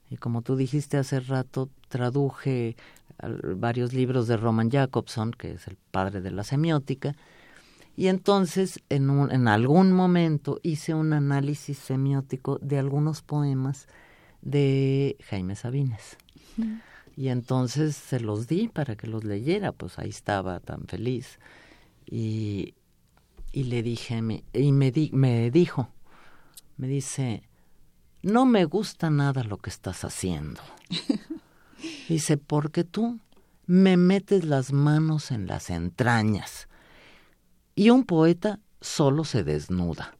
Y 0.09 0.17
como 0.17 0.41
tú 0.41 0.55
dijiste 0.55 0.97
hace 0.97 1.19
rato, 1.19 1.69
traduje 1.89 2.75
varios 3.19 3.93
libros 3.93 4.27
de 4.27 4.37
Roman 4.37 4.69
Jacobson, 4.69 5.31
que 5.31 5.51
es 5.53 5.67
el 5.67 5.77
padre 5.91 6.21
de 6.21 6.31
la 6.31 6.43
semiótica, 6.43 7.15
y 7.95 8.07
entonces 8.07 8.79
en, 8.89 9.09
un, 9.09 9.31
en 9.31 9.47
algún 9.47 9.91
momento 9.91 10.59
hice 10.61 10.93
un 10.93 11.13
análisis 11.13 11.79
semiótico 11.79 12.59
de 12.61 12.77
algunos 12.77 13.23
poemas 13.23 13.87
de 14.43 15.17
Jaime 15.27 15.55
Sabines. 15.55 16.17
Y 17.15 17.29
entonces 17.29 17.95
se 17.95 18.19
los 18.19 18.47
di 18.47 18.67
para 18.67 18.95
que 18.95 19.07
los 19.07 19.23
leyera, 19.23 19.71
pues 19.71 19.97
ahí 19.97 20.09
estaba 20.09 20.59
tan 20.59 20.85
feliz. 20.85 21.39
Y, 22.05 22.75
y 23.51 23.63
le 23.63 23.81
dije, 23.81 24.21
y 24.53 24.71
me, 24.71 24.91
di, 24.91 25.09
me 25.13 25.49
dijo, 25.49 25.89
me 26.77 26.87
dice, 26.87 27.41
no 28.21 28.45
me 28.45 28.65
gusta 28.65 29.09
nada 29.09 29.43
lo 29.43 29.57
que 29.57 29.71
estás 29.71 30.05
haciendo. 30.05 30.61
Dice, 32.07 32.37
porque 32.37 32.83
tú 32.83 33.19
me 33.65 33.97
metes 33.97 34.45
las 34.45 34.71
manos 34.71 35.31
en 35.31 35.47
las 35.47 35.69
entrañas. 35.69 36.67
Y 37.75 37.89
un 37.89 38.05
poeta 38.05 38.59
solo 38.81 39.23
se 39.23 39.43
desnuda. 39.43 40.15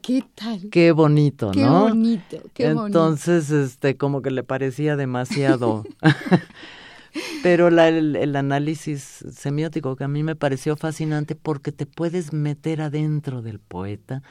¿Qué 0.00 0.24
tal? 0.34 0.68
Qué 0.70 0.92
bonito, 0.92 1.50
qué 1.52 1.62
¿no? 1.62 1.82
Bonito, 1.88 2.38
qué 2.54 2.66
Entonces, 2.66 3.50
este, 3.50 3.96
como 3.96 4.22
que 4.22 4.30
le 4.30 4.42
parecía 4.42 4.96
demasiado. 4.96 5.84
Pero 7.42 7.70
la, 7.70 7.88
el, 7.88 8.36
análisis 8.36 9.24
semiótico 9.30 9.96
que 9.96 10.04
a 10.04 10.08
mí 10.08 10.22
me 10.22 10.34
pareció 10.34 10.76
fascinante 10.76 11.34
porque 11.34 11.70
te 11.70 11.84
puedes 11.84 12.32
meter 12.32 12.80
adentro 12.80 13.42
del 13.42 13.58
poeta 13.58 14.22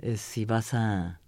eh, 0.00 0.16
si 0.16 0.44
vas 0.44 0.74
a 0.74 1.20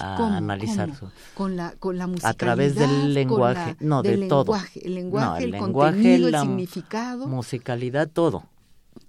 a 0.00 0.36
analizar 0.36 0.90
con 1.34 1.56
la 1.56 1.74
con 1.78 1.98
la 1.98 2.06
musicalidad 2.06 2.30
a 2.30 2.34
través 2.34 2.74
del 2.74 3.14
lenguaje 3.14 3.76
no 3.80 4.02
de 4.02 4.28
todo. 4.28 4.56
el 4.74 4.94
lenguaje 4.94 5.44
el, 5.44 5.56
contenido 5.56 6.28
el 6.28 6.38
significado. 6.38 7.26
musicalidad 7.26 8.08
todo, 8.08 8.44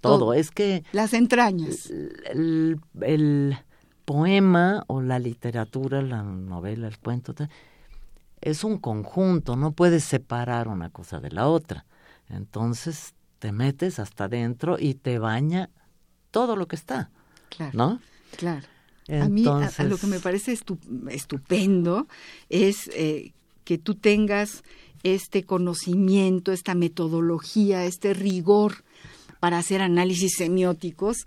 todo. 0.00 0.34
Es 0.34 0.50
que 0.50 0.84
las 0.92 1.14
entrañas. 1.14 1.90
el, 1.90 2.80
el, 3.00 3.56
poema 4.04 4.82
o 4.88 5.00
la 5.02 5.20
literatura 5.20 6.02
la 6.02 6.24
novela 6.24 6.88
el 6.88 6.98
cuento 6.98 7.32
es 8.40 8.64
un 8.64 8.78
conjunto 8.78 9.54
no 9.54 9.70
puedes 9.70 10.02
separar 10.02 10.66
una 10.66 10.90
cosa 10.90 11.20
de 11.20 11.30
la 11.30 11.46
otra. 11.46 11.86
Entonces 12.28 13.14
te 13.40 13.52
metes 13.52 13.98
hasta 13.98 14.24
adentro 14.24 14.78
y 14.78 14.94
te 14.94 15.18
baña 15.18 15.70
todo 16.30 16.54
lo 16.54 16.68
que 16.68 16.76
está 16.76 17.10
claro 17.48 17.72
no 17.74 18.00
claro 18.36 18.66
a 19.08 19.28
mí 19.28 19.44
a, 19.46 19.84
lo 19.84 19.98
que 19.98 20.06
me 20.06 20.20
parece 20.20 20.56
estupendo 21.10 22.06
es 22.48 22.90
eh, 22.94 23.32
que 23.64 23.78
tú 23.78 23.94
tengas 23.94 24.62
este 25.02 25.44
conocimiento, 25.44 26.52
esta 26.52 26.74
metodología, 26.74 27.84
este 27.84 28.14
rigor 28.14 28.84
para 29.40 29.58
hacer 29.58 29.80
análisis 29.80 30.34
semióticos 30.36 31.24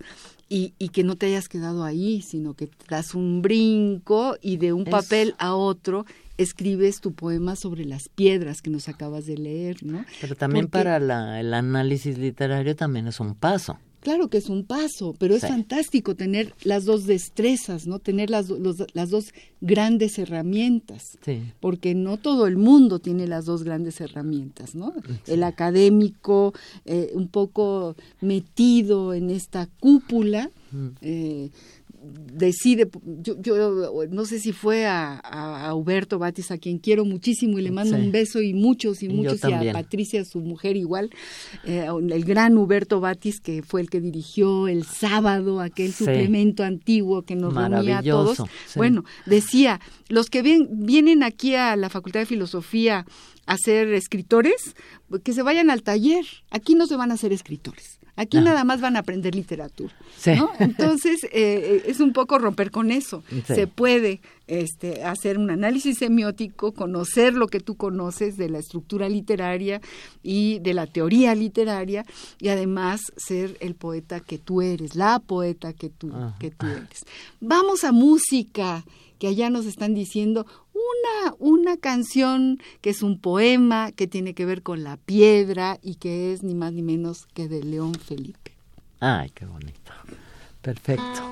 y, 0.48 0.70
que 0.90 1.02
no 1.02 1.16
te 1.16 1.26
hayas 1.26 1.48
quedado 1.48 1.82
ahí, 1.82 2.22
sino 2.22 2.54
que 2.54 2.68
das 2.88 3.14
un 3.14 3.42
brinco 3.42 4.36
y 4.40 4.58
de 4.58 4.72
un 4.72 4.84
papel 4.84 5.34
a 5.38 5.54
otro 5.54 6.06
escribes 6.36 7.00
tu 7.00 7.12
poema 7.12 7.56
sobre 7.56 7.84
las 7.84 8.08
piedras 8.08 8.60
que 8.60 8.70
nos 8.70 8.88
acabas 8.88 9.26
de 9.26 9.36
leer, 9.36 9.84
¿no? 9.84 10.04
Pero 10.20 10.36
también 10.36 10.68
para 10.68 10.96
el 10.96 11.54
análisis 11.54 12.18
literario 12.18 12.76
también 12.76 13.08
es 13.08 13.20
un 13.20 13.34
paso. 13.34 13.78
Claro 14.04 14.28
que 14.28 14.36
es 14.36 14.50
un 14.50 14.64
paso, 14.64 15.14
pero 15.18 15.34
es 15.34 15.40
fantástico 15.40 16.14
tener 16.14 16.52
las 16.62 16.84
dos 16.84 17.06
destrezas, 17.06 17.86
¿no? 17.86 18.00
Tener 18.00 18.28
las, 18.28 18.52
las 18.92 19.08
dos 19.08 19.32
grandes 19.62 20.18
herramientas, 20.18 21.16
porque 21.58 21.94
no 21.94 22.18
todo 22.18 22.46
el 22.46 22.58
mundo 22.58 22.98
tiene 22.98 23.26
las 23.26 23.46
dos 23.46 23.62
grandes 23.62 24.02
herramientas, 24.02 24.74
¿no? 24.74 24.92
El 25.26 25.42
académico, 25.42 26.52
eh, 26.84 27.12
un 27.14 27.28
poco 27.28 27.96
metido 28.20 29.14
en 29.14 29.30
esta 29.30 29.68
cúpula, 29.80 30.50
eh, 31.00 31.48
decide, 32.04 32.88
yo, 33.04 33.40
yo, 33.40 34.06
no 34.10 34.24
sé 34.24 34.38
si 34.38 34.52
fue 34.52 34.86
a, 34.86 35.16
a, 35.18 35.74
Huberto 35.74 36.18
Batis, 36.18 36.50
a 36.50 36.58
quien 36.58 36.78
quiero 36.78 37.04
muchísimo 37.04 37.58
y 37.58 37.62
le 37.62 37.70
mando 37.70 37.96
un 37.96 38.12
beso 38.12 38.42
y 38.42 38.54
muchos 38.54 39.02
y 39.02 39.08
muchos, 39.08 39.40
y 39.44 39.52
a 39.52 39.72
Patricia, 39.72 40.24
su 40.24 40.40
mujer 40.40 40.76
igual, 40.76 41.10
eh, 41.64 41.86
el 42.10 42.24
gran 42.24 42.56
Huberto 42.58 43.00
Batis, 43.00 43.40
que 43.40 43.62
fue 43.62 43.80
el 43.80 43.90
que 43.90 44.00
dirigió 44.00 44.68
el 44.68 44.84
sábado 44.84 45.60
aquel 45.60 45.92
suplemento 45.92 46.64
antiguo 46.64 47.22
que 47.22 47.36
nos 47.36 47.54
reunía 47.54 47.98
a 47.98 48.02
todos. 48.02 48.42
Bueno, 48.76 49.04
decía, 49.26 49.80
los 50.08 50.28
que 50.28 50.42
vienen 50.42 51.22
aquí 51.22 51.54
a 51.54 51.76
la 51.76 51.88
Facultad 51.88 52.20
de 52.20 52.26
Filosofía 52.26 53.06
a 53.46 53.56
ser 53.56 53.92
escritores, 53.92 54.74
que 55.22 55.32
se 55.32 55.42
vayan 55.42 55.70
al 55.70 55.82
taller, 55.82 56.24
aquí 56.50 56.74
no 56.74 56.86
se 56.86 56.96
van 56.96 57.12
a 57.12 57.16
ser 57.16 57.32
escritores 57.32 57.98
Aquí 58.16 58.40
nada 58.40 58.62
más 58.62 58.80
van 58.80 58.96
a 58.96 59.00
aprender 59.00 59.34
literatura. 59.34 59.92
¿no? 60.26 60.50
Entonces, 60.60 61.24
eh, 61.24 61.30
eh, 61.32 61.82
es 61.86 61.98
un 61.98 62.12
poco 62.12 62.38
romper 62.38 62.70
con 62.70 62.92
eso. 62.92 63.24
Se 63.46 63.66
puede 63.66 64.20
este, 64.46 65.02
hacer 65.02 65.36
un 65.36 65.50
análisis 65.50 65.98
semiótico, 65.98 66.72
conocer 66.72 67.34
lo 67.34 67.48
que 67.48 67.58
tú 67.58 67.76
conoces 67.76 68.36
de 68.36 68.48
la 68.48 68.58
estructura 68.58 69.08
literaria 69.08 69.80
y 70.22 70.60
de 70.60 70.74
la 70.74 70.86
teoría 70.86 71.34
literaria, 71.34 72.04
y 72.38 72.48
además 72.48 73.00
ser 73.16 73.56
el 73.60 73.74
poeta 73.74 74.20
que 74.20 74.38
tú 74.38 74.62
eres, 74.62 74.94
la 74.94 75.18
poeta 75.18 75.72
que 75.72 75.90
tú, 75.90 76.12
que 76.38 76.50
tú 76.50 76.66
eres. 76.66 77.04
Vamos 77.40 77.82
a 77.82 77.90
música 77.90 78.84
que 79.18 79.28
allá 79.28 79.50
nos 79.50 79.66
están 79.66 79.94
diciendo 79.94 80.46
una, 80.72 81.34
una 81.38 81.76
canción 81.76 82.58
que 82.80 82.90
es 82.90 83.02
un 83.02 83.18
poema 83.18 83.92
que 83.92 84.06
tiene 84.06 84.34
que 84.34 84.46
ver 84.46 84.62
con 84.62 84.84
la 84.84 84.96
piedra 84.96 85.78
y 85.82 85.96
que 85.96 86.32
es 86.32 86.42
ni 86.42 86.54
más 86.54 86.72
ni 86.72 86.82
menos 86.82 87.26
que 87.34 87.48
de 87.48 87.62
León 87.62 87.94
Felipe. 87.94 88.52
Ay, 89.00 89.30
qué 89.30 89.46
bonito. 89.46 89.92
Perfecto. 90.62 91.22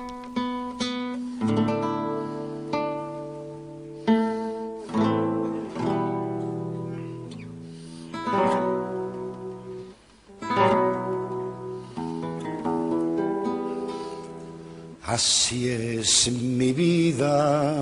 Así 15.05 15.69
es 15.69 16.31
mi 16.31 16.71
vida, 16.71 17.75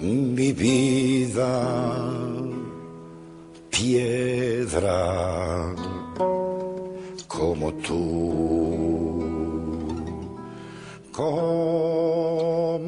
mi 0.00 0.52
vida, 0.52 2.10
piedra 3.70 5.72
como 7.28 7.72
tú, 7.74 9.22
como 11.12 12.80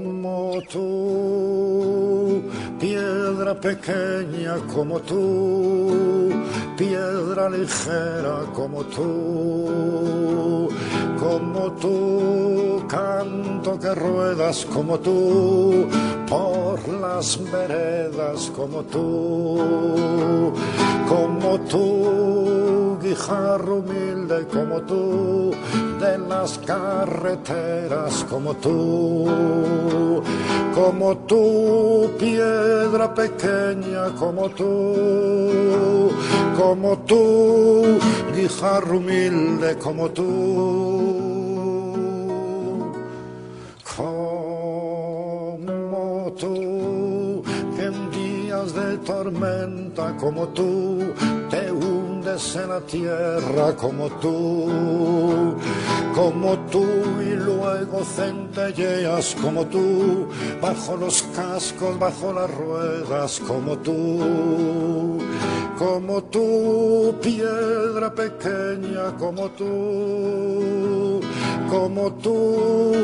tú, 0.73 2.43
piedra 2.81 3.55
pequeña 3.61 4.57
como 4.75 4.99
tú, 4.99 6.33
piedra 6.77 7.49
ligera 7.49 8.47
como 8.53 8.83
tú 8.87 9.95
como 11.25 11.73
tú, 11.73 12.83
canto 12.87 13.79
que 13.79 13.95
ruedas 13.95 14.67
como 14.67 14.99
tú, 14.99 15.89
por 16.29 16.87
las 16.89 17.41
veredas 17.51 18.53
como 18.55 18.83
tú, 18.83 20.53
como 21.09 21.61
tú, 21.61 22.99
guijarro 23.03 23.77
humilde 23.77 24.47
como 24.53 24.83
tú, 24.83 25.53
de 26.01 26.19
las 26.19 26.59
carreteras 26.59 28.25
como 28.29 28.55
tú, 28.55 30.23
como 30.75 31.17
tú, 31.19 32.11
piedra 32.19 33.15
pequeña 33.15 34.15
como 34.19 34.49
tú, 34.51 36.11
como 36.57 36.99
tú, 36.99 37.99
guijarro 38.35 38.99
humilde 38.99 39.77
como 39.79 40.11
tú. 40.11 40.85
de 48.73 48.97
tormenta 48.99 50.17
como 50.17 50.49
tú, 50.49 50.99
en 52.35 52.69
la 52.69 52.81
tierra 52.81 53.77
como 53.77 54.09
tú, 54.19 55.55
como 56.17 56.59
tú 56.69 56.85
y 57.21 57.31
luego 57.37 58.05
centelleas 58.05 59.37
como 59.41 59.65
tú, 59.67 60.27
bajo 60.61 60.97
los 60.97 61.23
cascos, 61.37 61.97
bajo 61.97 62.33
las 62.33 62.51
ruedas 62.53 63.39
como 63.47 63.79
tú, 63.79 65.21
como 65.79 66.25
tú, 66.25 67.15
piedra 67.23 68.13
pequeña 68.13 69.17
como 69.17 69.49
tú, 69.51 71.21
como 71.71 72.15
tú, 72.15 72.95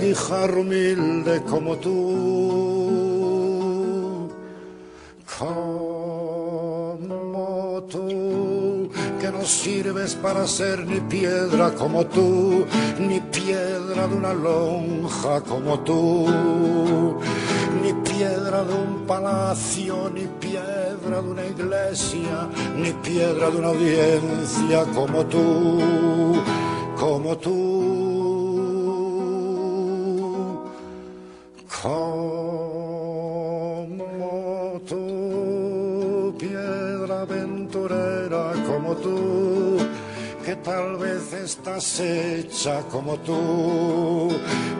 guijarro 0.00 0.62
humilde 0.62 1.42
como 1.42 1.76
tú 1.76 3.08
como 5.38 6.08
tú, 7.88 8.47
sirves 9.48 10.14
para 10.14 10.46
ser 10.46 10.86
ni 10.86 11.00
piedra 11.00 11.72
como 11.72 12.04
tú, 12.06 12.66
ni 12.98 13.18
piedra 13.20 14.06
de 14.06 14.14
una 14.14 14.34
lonja 14.34 15.40
como 15.40 15.80
tú, 15.80 16.26
ni 17.82 17.92
piedra 17.94 18.62
de 18.62 18.74
un 18.74 19.06
palacio, 19.06 20.10
ni 20.14 20.26
piedra 20.38 21.22
de 21.22 21.28
una 21.30 21.46
iglesia, 21.46 22.48
ni 22.76 22.92
piedra 22.92 23.50
de 23.50 23.56
una 23.56 23.68
audiencia 23.68 24.84
como 24.94 25.24
tú, 25.24 26.42
como 26.98 27.36
tú. 27.38 27.78
Tal 40.68 40.96
vez 40.98 41.32
estás 41.32 41.98
hecha 41.98 42.82
como 42.92 43.16
tú, 43.20 44.28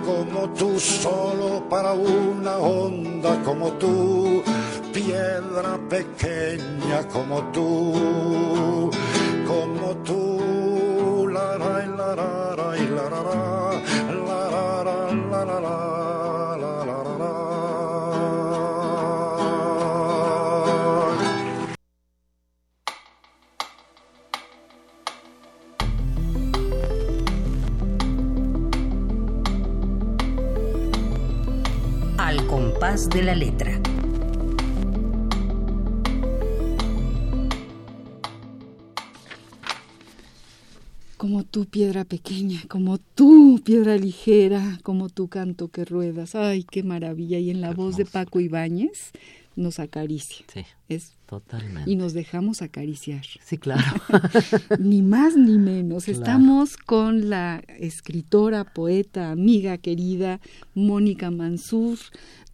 como 0.05 0.51
tú 0.51 0.79
solo 0.79 1.67
para 1.71 1.93
una 1.93 2.59
onda 2.59 3.43
como 3.43 3.73
tú, 3.73 4.43
piedra 4.93 5.79
pequeña 5.89 7.09
como 7.11 7.43
tú, 7.53 8.91
como 9.47 9.97
tú, 10.05 11.27
la 11.33 11.57
la 11.57 11.87
la 11.87 12.15
la 12.15 12.37
la 12.97 13.11
la 13.11 13.23
la 14.85 15.45
la 15.47 15.61
la 15.61 16.08
de 33.07 33.23
la 33.23 33.37
letra. 33.37 33.81
Como 41.17 41.45
tú, 41.45 41.67
piedra 41.67 42.05
pequeña, 42.05 42.61
como 42.69 42.99
tú, 42.99 43.61
piedra 43.65 43.97
ligera, 43.97 44.81
como 44.83 45.11
tu 45.11 45.29
canto 45.29 45.69
que 45.69 45.85
ruedas. 45.85 46.35
Ay, 46.35 46.65
qué 46.65 46.83
maravilla. 46.83 47.39
Y 47.39 47.51
en 47.51 47.61
la 47.61 47.73
voz 47.73 47.97
de 47.97 48.05
Paco 48.05 48.41
Ibáñez 48.41 49.13
nos 49.55 49.79
acaricia. 49.79 50.45
Sí. 50.53 50.65
Es 50.89 51.13
totalmente. 51.27 51.91
Y 51.91 51.97
nos 51.97 52.15
dejamos 52.15 52.63
acariciar. 52.63 53.25
Sí, 53.45 53.59
claro. 53.59 53.85
ni 54.79 55.03
más 55.03 55.37
ni 55.37 55.59
menos. 55.59 56.09
Estamos 56.09 56.77
con 56.77 57.29
la 57.29 57.63
escritora, 57.79 58.65
poeta, 58.65 59.31
amiga 59.31 59.77
querida 59.77 60.41
Mónica 60.75 61.31
Mansur, 61.31 61.99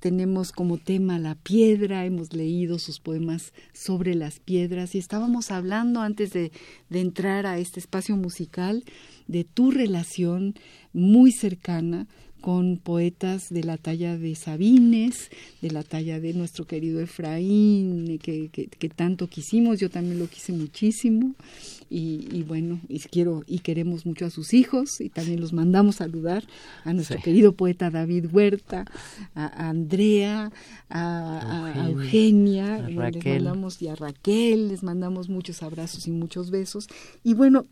tenemos 0.05 0.53
como 0.53 0.77
tema 0.77 1.19
la 1.19 1.35
piedra, 1.35 2.05
hemos 2.05 2.35
leído 2.35 2.79
sus 2.79 3.01
poemas 3.01 3.55
sobre 3.73 4.15
las 4.15 4.39
piedras 4.39 4.95
y 4.95 4.99
estábamos 4.99 5.51
hablando 5.51 6.03
antes 6.03 6.31
de, 6.35 6.53
entrar 6.91 7.47
a 7.47 7.57
este 7.57 7.81
espacio 7.81 8.15
musical 8.15 8.85
de 9.29 9.45
tu 9.45 9.71
relación 9.71 10.57
muy 10.93 11.33
cercana 11.33 12.07
con 12.45 12.77
poetas 12.77 13.49
de 13.49 13.65
la 13.65 13.79
talla 13.79 14.19
de 14.19 14.35
Sabines, 14.35 15.31
de 15.63 15.71
la 15.71 15.83
talla 15.83 16.21
de 16.21 16.35
nuestro 16.35 16.67
querido 16.67 17.01
Efraín, 17.01 18.19
que, 18.19 18.51
que, 18.51 18.89
tanto 18.91 19.29
quisimos, 19.29 19.81
yo 19.81 19.89
también 19.89 20.19
lo 20.19 20.29
quise 20.29 20.53
muchísimo, 20.53 21.35
y, 21.89 22.43
bueno, 22.43 22.81
y 22.87 22.99
quiero 22.99 23.45
y 23.47 23.61
queremos 23.61 24.05
mucho 24.05 24.27
a 24.27 24.31
sus 24.31 24.53
hijos, 24.53 25.01
y 25.01 25.09
también 25.09 25.41
los 25.41 25.55
mandamos 25.55 25.97
saludar 25.97 26.45
a 26.85 26.93
nuestro 26.93 27.19
querido 27.19 27.55
poeta 27.55 27.91
David 27.91 28.27
Huerta, 28.31 28.85
a, 29.35 29.71
Andrea, 29.71 30.53
a, 30.91 31.87
Eugenia, 31.89 32.87
les 32.87 32.95
mandamos, 32.95 33.81
y 33.81 33.89
a 33.89 33.95
Raquel, 33.95 34.69
les 34.69 34.83
mandamos 34.83 35.31
muchos 35.31 35.63
abrazos 35.63 36.07
y 36.07 36.11
muchos 36.11 36.51
besos, 36.51 36.89
y 37.23 37.33
bueno, 37.33 37.65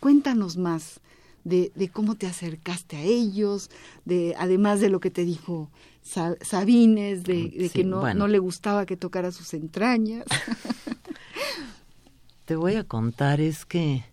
cuéntanos 0.00 0.58
más 0.58 1.00
de, 1.44 1.90
cómo 1.92 2.14
te 2.14 2.26
acercaste 2.26 2.96
a 2.96 3.02
ellos, 3.02 3.70
de 4.04 4.34
además 4.38 4.80
de 4.80 4.90
lo 4.90 5.00
que 5.00 5.10
te 5.10 5.24
dijo 5.24 5.70
Sabines, 6.02 7.24
de, 7.24 7.70
que 7.72 7.84
no, 7.84 8.14
no 8.14 8.28
le 8.28 8.38
gustaba 8.38 8.86
que 8.86 8.96
tocara 8.96 9.32
sus 9.32 9.54
entrañas. 9.54 10.24
te 12.44 12.56
voy 12.56 12.74
a 12.74 12.84
contar, 12.84 13.40
es 13.40 13.64
que 13.64 14.04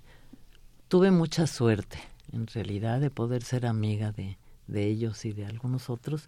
tuve 0.87 1.11
mucha 1.11 1.47
suerte, 1.47 1.99
en 2.31 2.47
realidad, 2.47 2.99
de 2.99 3.09
poder 3.09 3.43
ser 3.43 3.65
amiga 3.65 4.11
de, 4.11 4.37
de 4.67 4.87
ellos 4.87 5.25
y 5.25 5.33
de 5.33 5.45
algunos 5.45 5.89
otros, 5.89 6.27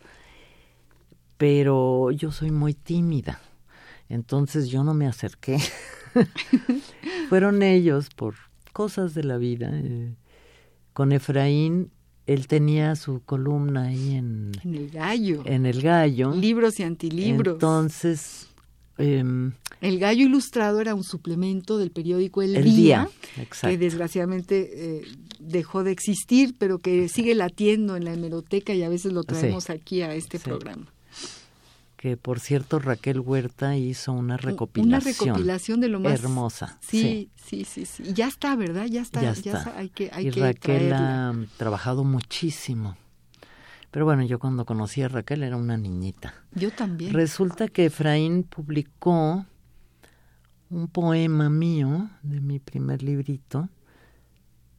pero 1.37 2.11
yo 2.11 2.31
soy 2.31 2.51
muy 2.51 2.73
tímida, 2.73 3.39
entonces 4.09 4.69
yo 4.69 4.83
no 4.83 4.93
me 4.93 5.07
acerqué. 5.07 5.59
Fueron 7.29 7.63
ellos 7.63 8.09
por 8.15 8.35
cosas 8.73 9.13
de 9.13 9.23
la 9.23 9.37
vida. 9.37 9.69
Eh, 9.73 10.15
con 10.97 11.11
Efraín, 11.11 11.91
él 12.25 12.47
tenía 12.47 12.95
su 12.95 13.21
columna 13.23 13.83
ahí 13.83 14.15
en, 14.15 14.51
en 14.63 14.73
el 14.73 14.89
gallo. 14.89 15.43
En 15.45 15.67
el 15.67 15.83
gallo. 15.83 16.33
Libros 16.33 16.79
y 16.79 16.83
antilibros. 16.83 17.53
Entonces... 17.53 18.47
Em, 18.97 19.51
el 19.79 19.99
Gallo 19.99 20.25
Ilustrado 20.25 20.81
era 20.81 20.95
un 20.95 21.03
suplemento 21.03 21.77
del 21.77 21.91
periódico 21.91 22.41
El, 22.41 22.63
Día, 22.63 23.07
que 23.61 23.77
desgraciadamente 23.77 24.71
eh, 24.73 25.01
dejó 25.39 25.83
de 25.83 25.91
existir, 25.91 26.55
pero 26.57 26.79
que 26.79 27.07
sigue 27.09 27.35
latiendo 27.35 27.95
en 27.95 28.03
la 28.03 28.13
hemeroteca 28.13 28.73
y 28.73 28.81
a 28.81 28.89
veces 28.89 29.13
lo 29.13 29.23
traemos 29.23 29.69
aquí 29.69 30.01
a 30.01 30.15
este 30.15 30.39
programa. 30.39 30.87
Que 31.97 32.15
por 32.15 32.39
cierto 32.39 32.77
Raquel 32.79 33.19
Huerta 33.19 33.75
hizo 33.75 34.13
una 34.13 34.37
recopilación. 34.37 34.87
Una 34.87 34.99
recopilación 34.99 35.81
de 35.81 35.87
lo 35.89 35.99
más 35.99 36.13
hermosa. 36.23 36.77
Sí, 36.79 37.31
sí, 37.35 37.65
sí, 37.65 37.85
ya 38.13 38.27
está, 38.27 38.55
¿verdad? 38.55 38.85
Ya 38.85 39.01
está. 39.01 39.21
Ya 39.21 39.33
ya 39.33 39.57
está. 39.57 39.77
hay 39.77 39.89
que, 39.89 40.09
hay 40.13 40.27
y 40.27 40.31
que 40.31 40.39
Raquel 40.39 40.89
traerla. 40.89 41.29
ha 41.29 41.33
trabajado 41.57 42.03
muchísimo. 42.03 42.95
Pero 43.89 44.05
bueno, 44.05 44.23
yo 44.23 44.37
cuando 44.37 44.63
conocí 44.65 45.01
a 45.01 45.07
Raquel 45.07 45.41
era 45.41 45.57
una 45.57 45.75
niñita. 45.75 46.35
Yo 46.53 46.71
también. 46.71 47.13
Resulta 47.13 47.67
que 47.67 47.85
Efraín 47.85 48.43
publicó 48.43 49.45
un 50.69 50.87
poema 50.89 51.49
mío 51.49 52.09
de 52.21 52.41
mi 52.41 52.59
primer 52.59 53.01
librito 53.01 53.69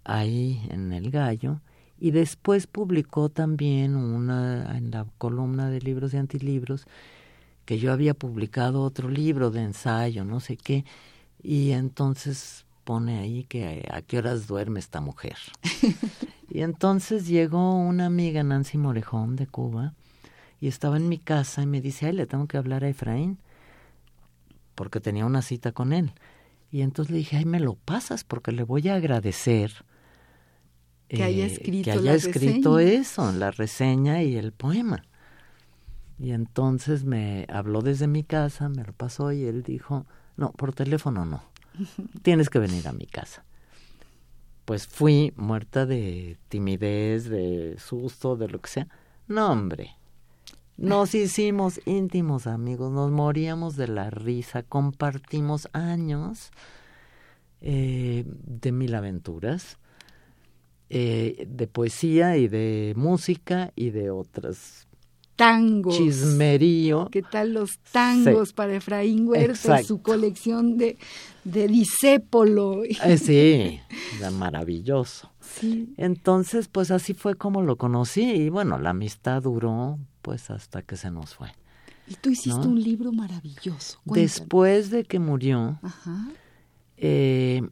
ahí 0.04 0.64
en 0.70 0.92
El 0.92 1.10
Gallo 1.10 1.60
y 2.00 2.12
después 2.12 2.66
publicó 2.66 3.28
también 3.28 3.96
una 3.96 4.76
en 4.76 4.90
la 4.90 5.06
columna 5.18 5.68
de 5.68 5.80
libros 5.80 6.14
y 6.14 6.16
antilibros 6.16 6.86
que 7.64 7.78
yo 7.78 7.92
había 7.92 8.14
publicado 8.14 8.82
otro 8.82 9.10
libro 9.10 9.50
de 9.50 9.62
ensayo, 9.62 10.24
no 10.24 10.40
sé 10.40 10.56
qué, 10.56 10.84
y 11.42 11.72
entonces 11.72 12.64
pone 12.84 13.18
ahí 13.18 13.44
que 13.44 13.86
a 13.92 14.00
qué 14.00 14.18
horas 14.18 14.46
duerme 14.46 14.80
esta 14.80 15.00
mujer. 15.00 15.36
y 16.48 16.62
entonces 16.62 17.26
llegó 17.26 17.78
una 17.78 18.06
amiga, 18.06 18.42
Nancy 18.42 18.78
Morejón, 18.78 19.36
de 19.36 19.46
Cuba, 19.46 19.92
y 20.60 20.68
estaba 20.68 20.96
en 20.96 21.08
mi 21.08 21.18
casa 21.18 21.62
y 21.62 21.66
me 21.66 21.80
dice, 21.82 22.06
ay, 22.06 22.12
le 22.12 22.26
tengo 22.26 22.46
que 22.46 22.56
hablar 22.56 22.84
a 22.84 22.88
Efraín, 22.88 23.38
porque 24.74 25.00
tenía 25.00 25.26
una 25.26 25.42
cita 25.42 25.72
con 25.72 25.92
él. 25.92 26.12
Y 26.70 26.80
entonces 26.80 27.12
le 27.12 27.18
dije, 27.18 27.36
ay, 27.36 27.44
me 27.44 27.60
lo 27.60 27.74
pasas, 27.74 28.24
porque 28.24 28.52
le 28.52 28.62
voy 28.62 28.88
a 28.88 28.94
agradecer 28.94 29.84
Que 31.08 31.22
haya 31.22 31.44
eh, 31.44 31.52
escrito 31.52 31.84
que 31.84 31.90
haya 31.92 32.02
la 32.02 32.14
escrito 32.14 32.76
reseña. 32.76 33.00
eso, 33.00 33.32
la 33.32 33.50
reseña 33.50 34.22
y 34.22 34.36
el 34.36 34.52
poema. 34.52 35.02
Y 36.18 36.32
entonces 36.32 37.04
me 37.04 37.46
habló 37.48 37.80
desde 37.80 38.08
mi 38.08 38.24
casa, 38.24 38.68
me 38.68 38.84
lo 38.84 38.92
pasó 38.92 39.32
y 39.32 39.44
él 39.44 39.62
dijo, 39.62 40.04
no, 40.36 40.52
por 40.52 40.74
teléfono 40.74 41.24
no, 41.24 41.42
tienes 42.22 42.50
que 42.50 42.58
venir 42.58 42.88
a 42.88 42.92
mi 42.92 43.06
casa. 43.06 43.44
Pues 44.64 44.86
fui 44.86 45.32
muerta 45.36 45.86
de 45.86 46.36
timidez, 46.48 47.28
de 47.28 47.76
susto, 47.78 48.36
de 48.36 48.48
lo 48.48 48.60
que 48.60 48.68
sea. 48.68 48.88
No, 49.26 49.52
hombre. 49.52 49.96
Nos 50.76 51.14
hicimos 51.14 51.80
íntimos 51.86 52.46
amigos, 52.46 52.92
nos 52.92 53.10
moríamos 53.10 53.76
de 53.76 53.88
la 53.88 54.10
risa, 54.10 54.62
compartimos 54.62 55.68
años 55.72 56.50
eh, 57.60 58.24
de 58.26 58.72
mil 58.72 58.94
aventuras, 58.94 59.78
eh, 60.90 61.46
de 61.48 61.66
poesía 61.66 62.36
y 62.36 62.48
de 62.48 62.94
música 62.96 63.72
y 63.76 63.90
de 63.90 64.10
otras 64.10 64.86
Tangos. 65.36 65.96
chismerío. 65.96 67.08
¿Qué 67.12 67.22
tal 67.22 67.52
los 67.54 67.78
tangos 67.92 68.48
Sí. 68.48 68.54
para 68.56 68.74
Efraín 68.74 69.28
Huerta? 69.28 69.82
Su 69.84 70.02
colección 70.02 70.76
de, 70.78 70.96
de 71.44 71.68
disépolo. 71.68 72.82
Eh, 72.84 73.18
sí, 73.18 73.80
era 74.18 74.30
maravilloso. 74.32 75.30
Sí. 75.40 75.94
Entonces, 75.96 76.66
pues 76.68 76.90
así 76.90 77.14
fue 77.14 77.34
como 77.36 77.62
lo 77.62 77.76
conocí 77.76 78.22
y 78.22 78.48
bueno, 78.48 78.78
la 78.78 78.90
amistad 78.90 79.42
duró 79.42 79.98
pues 80.22 80.50
hasta 80.50 80.82
que 80.82 80.96
se 80.96 81.10
nos 81.10 81.34
fue. 81.34 81.48
Y 82.08 82.14
tú 82.14 82.30
hiciste 82.30 82.60
¿No? 82.64 82.70
un 82.70 82.82
libro 82.82 83.12
maravilloso. 83.12 83.98
Cuéntame. 84.06 84.22
Después 84.22 84.90
de 84.90 85.04
que 85.04 85.18
murió, 85.18 85.78
Ajá. 85.82 86.28
eh, 86.96 87.62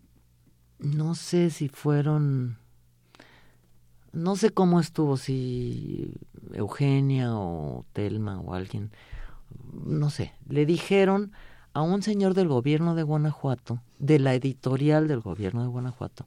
no 0.78 1.14
sé 1.14 1.50
si 1.50 1.68
fueron, 1.68 2.58
no 4.16 4.34
sé 4.34 4.48
cómo 4.48 4.80
estuvo, 4.80 5.18
si 5.18 6.10
Eugenia 6.54 7.36
o 7.36 7.84
Telma 7.92 8.40
o 8.40 8.54
alguien, 8.54 8.90
no 9.84 10.08
sé, 10.08 10.32
le 10.48 10.64
dijeron 10.64 11.32
a 11.74 11.82
un 11.82 12.02
señor 12.02 12.32
del 12.32 12.48
gobierno 12.48 12.94
de 12.94 13.02
Guanajuato, 13.02 13.82
de 13.98 14.18
la 14.18 14.32
editorial 14.34 15.06
del 15.06 15.20
gobierno 15.20 15.60
de 15.60 15.68
Guanajuato, 15.68 16.26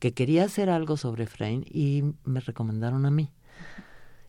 que 0.00 0.12
quería 0.12 0.44
hacer 0.44 0.70
algo 0.70 0.96
sobre 0.96 1.24
Efraín 1.24 1.64
y 1.70 2.02
me 2.24 2.40
recomendaron 2.40 3.06
a 3.06 3.12
mí. 3.12 3.30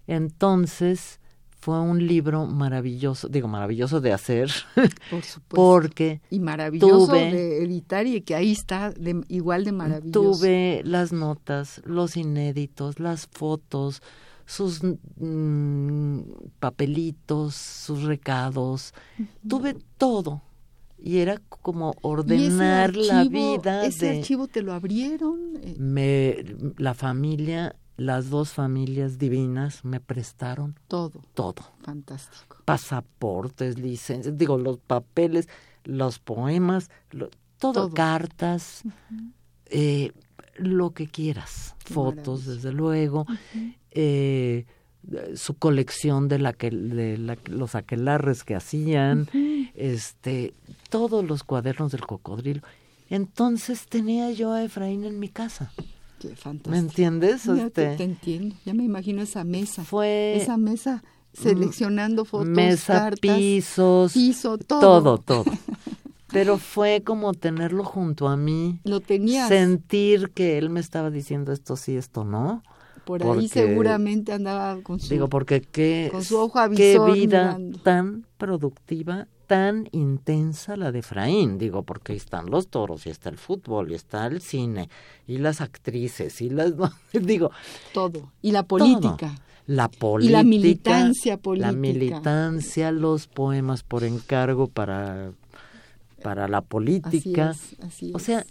Entonces 0.05 1.20
fue 1.61 1.79
un 1.79 2.05
libro 2.07 2.45
maravilloso, 2.47 3.29
digo 3.29 3.47
maravilloso 3.47 4.01
de 4.01 4.11
hacer, 4.13 4.49
Por 5.11 5.23
supuesto. 5.23 5.55
porque 5.55 6.19
y 6.31 6.39
maravilloso 6.39 7.07
tuve- 7.13 7.31
de 7.31 7.63
editar 7.63 8.05
y 8.07 8.19
que 8.21 8.33
ahí 8.35 8.51
está 8.51 8.89
de- 8.91 9.21
igual 9.29 9.63
de 9.63 9.71
maravilloso. 9.71 10.39
Tuve 10.39 10.81
las 10.83 11.13
notas, 11.13 11.81
los 11.85 12.17
inéditos, 12.17 12.99
las 12.99 13.27
fotos, 13.27 14.01
sus 14.45 14.81
mm, 14.83 16.19
papelitos, 16.59 17.55
sus 17.55 18.03
recados, 18.03 18.93
tuve 19.47 19.75
todo. 19.97 20.41
Y 21.03 21.17
era 21.17 21.37
como 21.61 21.87
¿Y 21.87 21.97
ese 21.97 21.99
ordenar 22.07 22.95
la 22.95 23.21
archivo- 23.21 23.31
vida 23.61 23.85
¿Ese 23.85 24.05
de 24.05 24.17
archivo 24.19 24.47
te 24.47 24.61
lo 24.61 24.73
abrieron? 24.73 25.39
Eh, 25.61 25.75
me, 25.79 26.45
la 26.77 26.93
familia, 26.93 27.75
las 28.05 28.29
dos 28.29 28.51
familias 28.53 29.17
divinas 29.17 29.83
me 29.85 29.99
prestaron 29.99 30.75
todo. 30.87 31.21
todo. 31.33 31.63
Fantástico. 31.83 32.57
Pasaportes, 32.65 33.77
licencias, 33.77 34.37
digo, 34.37 34.57
los 34.57 34.77
papeles, 34.79 35.47
los 35.83 36.19
poemas, 36.19 36.89
lo- 37.11 37.29
todo, 37.59 37.73
Todo. 37.87 37.89
cartas, 37.91 38.83
eh, 39.67 40.11
lo 40.57 40.91
que 40.91 41.07
quieras, 41.07 41.75
Qué 41.83 41.93
fotos, 41.93 42.39
maravilla. 42.41 42.55
desde 42.55 42.71
luego, 42.73 43.25
eh, 43.91 44.65
su 45.35 45.55
colección 45.55 46.27
de, 46.27 46.39
la 46.39 46.53
que, 46.53 46.69
de 46.71 47.17
la- 47.17 47.37
los 47.45 47.75
aquelarres 47.75 48.43
que 48.43 48.55
hacían, 48.55 49.27
este, 49.75 50.53
todos 50.89 51.23
los 51.25 51.43
cuadernos 51.43 51.91
del 51.91 52.01
cocodrilo. 52.05 52.61
Entonces 53.09 53.87
tenía 53.87 54.31
yo 54.31 54.53
a 54.53 54.63
Efraín 54.63 55.03
en 55.03 55.19
mi 55.19 55.29
casa. 55.29 55.71
Qué 56.21 56.35
fantástico. 56.35 56.69
¿Me 56.69 56.77
entiendes? 56.77 57.45
Ya 57.45 57.65
Este, 57.65 57.95
te 57.97 58.03
entiendo. 58.03 58.55
Ya 58.65 58.73
me 58.75 58.83
imagino 58.83 59.21
esa 59.23 59.43
mesa. 59.43 59.83
fue 59.83 60.35
Esa 60.37 60.55
mesa 60.57 61.03
seleccionando 61.33 62.25
fotos, 62.25 62.47
mesa, 62.47 62.93
cartas, 62.93 63.37
pisos, 63.37 64.13
piso, 64.13 64.57
todo. 64.59 64.79
todo, 64.79 65.17
todo. 65.17 65.45
Pero 66.31 66.57
fue 66.57 67.01
como 67.03 67.33
tenerlo 67.33 67.83
junto 67.83 68.27
a 68.29 68.37
mí, 68.37 68.79
Lo 68.85 69.01
tenías. 69.01 69.49
sentir 69.49 70.29
que 70.33 70.57
él 70.57 70.69
me 70.69 70.79
estaba 70.79 71.09
diciendo 71.09 71.51
esto 71.51 71.75
sí, 71.75 71.95
esto 71.97 72.23
no. 72.23 72.63
Por 73.19 73.23
ahí 73.37 73.47
porque- 73.47 73.47
seguramente 73.49 74.33
andaba 74.33 74.81
con 74.81 74.99
su... 74.99 75.09
Digo, 75.09 75.27
porque 75.27 75.61
qué, 75.61 76.09
Con 76.11 76.23
su 76.23 76.37
ojo 76.37 76.53
qué 76.53 76.93
avisor 76.95 77.13
vida 77.13 77.57
mirando. 77.57 77.79
tan 77.79 78.25
productiva, 78.37 79.27
tan 79.47 79.89
intensa 79.91 80.77
la 80.77 80.91
de 80.91 80.99
Efraín. 80.99 81.57
Digo, 81.57 81.83
porque 81.83 82.13
ahí 82.13 82.17
están 82.17 82.49
los 82.49 82.67
toros, 82.69 83.05
y 83.05 83.09
está 83.09 83.29
el 83.29 83.37
fútbol, 83.37 83.91
y 83.91 83.95
está 83.95 84.25
el 84.27 84.41
cine, 84.41 84.89
y 85.27 85.37
las 85.39 85.61
actrices, 85.61 86.41
y 86.41 86.49
las... 86.49 86.73
digo, 87.13 87.51
todo. 87.93 88.31
Y 88.41 88.51
la 88.51 88.63
política. 88.63 89.35
la 89.67 89.89
Y 89.93 89.97
política. 89.97 90.37
la 90.37 90.43
militancia 90.43 91.37
política. 91.37 91.71
La 91.71 91.77
militancia, 91.77 92.91
los 92.91 93.27
poemas 93.27 93.83
por 93.83 94.03
encargo 94.03 94.67
para, 94.67 95.31
para 96.23 96.47
la 96.47 96.59
Así 96.59 96.67
política. 96.67 97.51
es, 97.51 97.75
así 97.85 98.11
O 98.13 98.17
es. 98.17 98.23
sea, 98.23 98.45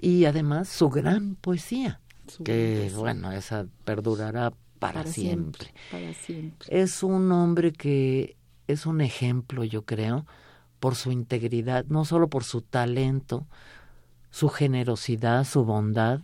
y 0.00 0.24
además 0.26 0.68
su 0.68 0.88
gran 0.90 1.36
poesía, 1.36 2.00
Su 2.28 2.44
que 2.44 2.90
bueno, 2.94 3.32
esa 3.32 3.66
perdurará 3.84 4.52
para, 4.78 5.04
siempre. 5.04 5.72
Para 5.90 6.12
siempre. 6.14 6.68
Es 6.70 7.02
un 7.02 7.30
hombre 7.32 7.72
que 7.72 8.36
es 8.66 8.86
un 8.86 9.00
ejemplo, 9.00 9.64
yo 9.64 9.82
creo, 9.82 10.26
por 10.80 10.94
su 10.96 11.12
integridad, 11.12 11.84
no 11.86 12.04
solo 12.04 12.28
por 12.28 12.44
su 12.44 12.60
talento, 12.62 13.46
su 14.30 14.48
generosidad, 14.48 15.44
su 15.44 15.64
bondad 15.64 16.20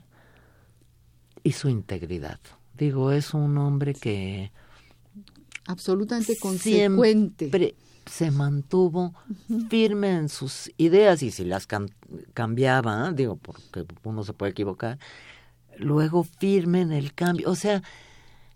y 1.43 1.53
su 1.53 1.69
integridad. 1.69 2.41
Digo, 2.77 3.12
es 3.12 3.35
un 3.35 3.57
hombre 3.59 3.95
que 3.95 4.51
Absolutamente 5.67 6.37
consecuente. 6.37 7.45
siempre 7.47 7.75
se 8.07 8.31
mantuvo 8.33 9.15
firme 9.71 10.11
en 10.17 10.29
sus 10.29 10.71
ideas 10.77 11.23
y 11.23 11.31
si 11.31 11.45
las 11.45 11.69
cam- 11.69 11.93
cambiaba, 12.35 13.12
digo, 13.12 13.37
porque 13.37 13.87
uno 14.03 14.25
se 14.25 14.33
puede 14.33 14.51
equivocar, 14.53 14.99
luego 15.83 16.25
firme 16.25 16.81
en 16.81 16.92
el 16.92 17.12
cambio. 17.14 17.51
O 17.51 17.55
sea, 17.55 17.83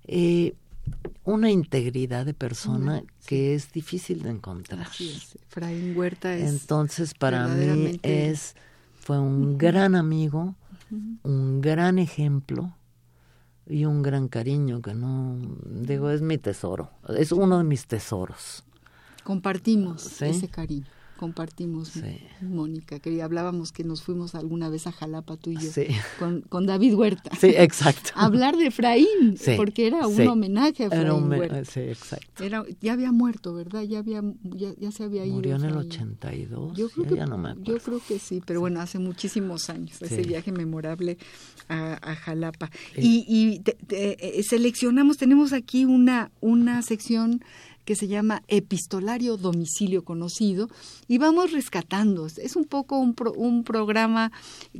eh, 0.05 0.55
una 1.25 1.51
integridad 1.51 2.25
de 2.25 2.35
persona 2.35 3.03
que 3.27 3.55
es 3.55 3.73
difícil 3.73 4.23
de 4.23 4.31
encontrar. 4.31 4.87
Así 4.87 5.11
es. 5.11 5.37
Efraín 5.49 5.97
Huerta 5.97 6.35
es... 6.35 6.49
Entonces, 6.49 7.15
para 7.15 7.49
mí 7.49 7.99
es 8.03 8.55
fue 9.01 9.19
un 9.19 9.57
gran 9.59 9.95
amigo, 9.95 10.55
un 11.23 11.61
gran 11.61 11.99
ejemplo 11.99 12.75
y 13.69 13.85
un 13.85 14.03
gran 14.03 14.29
cariño 14.29 14.81
que 14.83 14.95
no 14.95 15.37
digo 15.65 16.11
es 16.11 16.23
mi 16.23 16.39
tesoro, 16.39 16.91
es 17.17 17.33
uno 17.33 17.59
de 17.59 17.65
mis 17.65 17.87
tesoros. 17.87 18.65
Compartimos 19.25 20.03
Sí. 20.03 20.27
ese 20.27 20.49
cariño. 20.49 20.87
Compartimos, 21.17 21.89
Sí. 21.89 22.01
Mónica, 22.43 22.99
que 23.01 23.23
hablábamos 23.23 23.73
que 23.73 23.85
nos 23.85 24.03
fuimos 24.03 24.35
alguna 24.35 24.69
vez 24.69 24.87
a 24.87 24.93
Jalapa 24.93 25.37
tú 25.37 25.51
y 25.51 25.55
yo, 25.57 25.71
Sí. 25.71 25.87
con, 26.19 26.43
con 26.43 26.67
David 26.67 26.95
Huerta. 26.95 27.31
Sí, 27.41 27.49
exacto. 27.57 28.11
hablar 28.15 28.57
de 28.57 28.67
Efraín, 28.67 29.37
Sí, 29.39 29.53
porque 29.57 29.87
era 29.87 30.07
un 30.07 30.27
homenaje 30.29 30.85
a 30.85 30.87
Efraín 30.87 31.03
Era 31.05 31.15
un 31.15 31.29
me- 31.29 31.39
Huerta. 31.39 31.65
sí, 31.65 31.81
exacto. 31.81 32.45
Era, 32.45 32.65
ya 32.81 32.93
había 32.93 33.13
muerto, 33.13 33.55
¿verdad? 33.55 33.83
Ya 33.83 33.99
había, 34.01 34.23
ya, 34.43 34.71
ya 34.79 34.91
se 34.91 35.05
había 35.05 35.25
ido. 35.25 35.35
Murió 35.37 35.57
en 35.57 35.63
el 35.65 35.69
Efraín. 35.71 35.89
82. 35.91 36.77
Yo 36.77 36.89
creo, 36.91 37.07
que, 37.07 37.17
ya 37.17 37.27
no 37.27 37.39
me 37.39 37.51
acuerdo. 37.51 37.73
yo 37.73 37.79
creo 37.79 38.01
que 38.07 38.19
sí, 38.19 38.43
pero 38.45 38.61
bueno, 38.61 38.81
hace 38.81 38.99
muchísimos 38.99 39.71
años, 39.71 40.01
ese 40.03 40.23
viaje 40.23 40.53
memorable 40.53 41.19
a, 41.69 41.95
a 42.03 42.15
Jalapa. 42.15 42.71
Y, 42.97 43.25
y 43.29 43.61
te- 43.61 43.77
te- 43.87 44.39
eh, 44.39 44.43
seleccionamos, 44.43 45.17
tenemos 45.17 45.53
aquí 45.53 45.85
una, 45.85 46.31
una 46.41 46.83
sección 46.83 47.43
que 47.87 47.96
se 47.96 48.09
llama 48.09 48.42
Epistolario 48.49 49.38
Domicilio 49.38 50.05
Conocido 50.05 50.68
y 51.09 51.16
vamos 51.16 51.53
rescatando. 51.53 52.27
Es 52.27 52.57
un 52.57 52.64
poco 52.66 52.99
un, 52.99 53.14
pro- 53.14 53.33
un 53.33 53.64
programa 53.64 54.31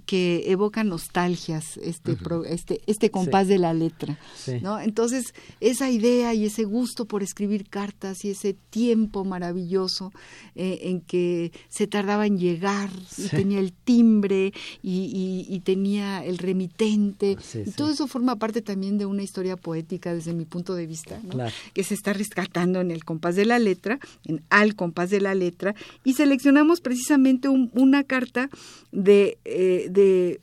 que 0.05 0.43
evoca 0.51 0.85
nostalgias, 0.85 1.79
este, 1.79 2.15
pro- 2.17 2.45
este, 2.45 2.81
este 2.87 3.11
compás 3.11 3.49
de 3.49 3.59
la 3.59 3.73
letra. 3.73 4.19
Sí. 4.37 4.59
¿no? 4.61 4.79
Entonces, 4.81 5.33
esa 5.61 5.89
idea 5.91 6.35
y 6.35 6.45
ese 6.45 6.65
gusto 6.65 7.07
por 7.07 7.23
escribir 7.23 7.69
cartas 7.69 8.25
y 8.25 8.31
ese 8.31 8.55
tiempo 8.71 9.25
maravilloso 9.25 10.13
eh, 10.55 10.81
en 10.83 11.01
que 11.01 11.53
se 11.69 11.87
tardaba 11.87 12.27
en 12.27 12.39
llegar 12.39 12.91
y 13.17 13.29
tenía 13.29 13.61
el 13.61 13.73
timbre 13.73 14.53
y, 14.83 15.47
y- 15.49 15.55
y 15.55 15.61
tenía 15.61 16.25
el 16.25 16.39
remitente. 16.39 17.33
Y 17.33 17.43
sí. 17.43 17.65
todo 17.77 17.91
eso 17.91 18.09
forma 18.09 18.37
parte 18.37 18.63
también 18.63 18.99
de 18.99 19.07
una 19.07 19.23
historia 19.23 19.57
poética 19.57 20.13
desde 20.13 20.33
mi 20.35 20.45
punto 20.45 20.75
de 20.75 20.87
vista, 20.87 21.21
¿no? 21.23 21.31
Claro. 21.31 21.53
que 21.73 21.85
se 21.85 21.95
está 21.95 22.13
rescatando 22.13 22.81
en 22.81 22.91
el 22.91 22.96
compás 23.05 23.37
de 23.37 23.45
la 23.45 23.59
letra, 23.59 23.99
en 24.25 24.43
al 24.51 24.75
compás 24.75 25.11
de 25.11 25.21
la 25.21 25.35
letra, 25.35 25.75
y 26.05 26.15
seleccionamos 26.15 26.81
precisamente 26.81 27.49
un- 27.49 27.71
una 27.75 28.05
carta 28.05 28.49
de, 28.93 29.39
eh, 29.45 29.89
de 29.91 30.41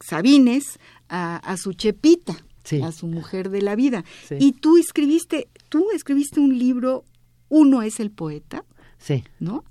Sabines 0.00 0.78
a, 1.08 1.36
a 1.36 1.56
su 1.56 1.72
Chepita, 1.72 2.36
Sí. 2.64 2.80
a 2.82 2.90
su 2.90 3.06
mujer 3.06 3.50
de 3.50 3.62
la 3.62 3.76
vida. 3.76 4.04
Sí. 4.28 4.34
Y 4.40 4.52
tú 4.52 4.76
escribiste, 4.76 5.48
tú 5.68 5.86
escribiste 5.94 6.40
un 6.40 6.58
libro, 6.58 7.04
Uno 7.48 7.82
es 7.82 8.00
el 8.00 8.10
poeta, 8.10 8.64
Sí. 8.98 9.22
¿no? 9.38 9.64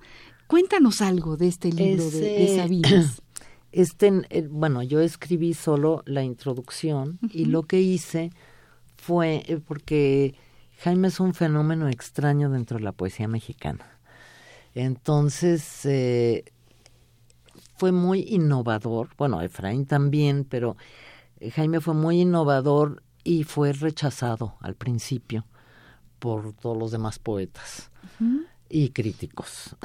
Cuéntanos 0.48 1.02
algo 1.02 1.36
de 1.36 1.50
este 1.50 1.74
libro 1.74 2.10
de, 2.10 2.56
Sabines. 2.56 3.22
Este, 3.74 4.08
eh, 4.30 4.48
bueno, 4.50 4.82
yo 4.84 5.02
escribí 5.02 5.54
solo 5.54 6.02
la 6.06 6.24
introducción 6.24 7.20
y 7.34 7.44
lo 7.44 7.64
que 7.64 7.82
hice 7.82 8.32
fue 8.96 9.44
eh, 9.48 9.58
porque 9.58 10.34
Jaime 10.84 11.08
es 11.08 11.20
un 11.20 11.34
fenómeno 11.34 11.88
extraño 11.90 12.50
dentro 12.50 12.78
de 12.78 12.84
la 12.84 12.92
poesía 12.92 13.28
mexicana. 13.28 13.86
Entonces, 14.74 15.86
eh, 15.86 16.46
fue 17.78 17.92
muy 17.92 18.22
innovador, 18.22 19.10
bueno, 19.18 19.42
Efraín 19.42 19.86
también, 19.86 20.46
pero 20.46 20.78
eh, 21.40 21.52
Jaime 21.52 21.80
fue 21.82 21.94
muy 21.94 22.22
innovador 22.22 23.04
y 23.24 23.44
fue 23.44 23.74
rechazado 23.74 24.56
al 24.62 24.76
principio 24.76 25.46
por 26.20 26.54
todos 26.54 26.78
los 26.78 26.92
demás 26.92 27.20
poetas 27.20 27.90
y 28.70 28.90
críticos. 28.90 29.76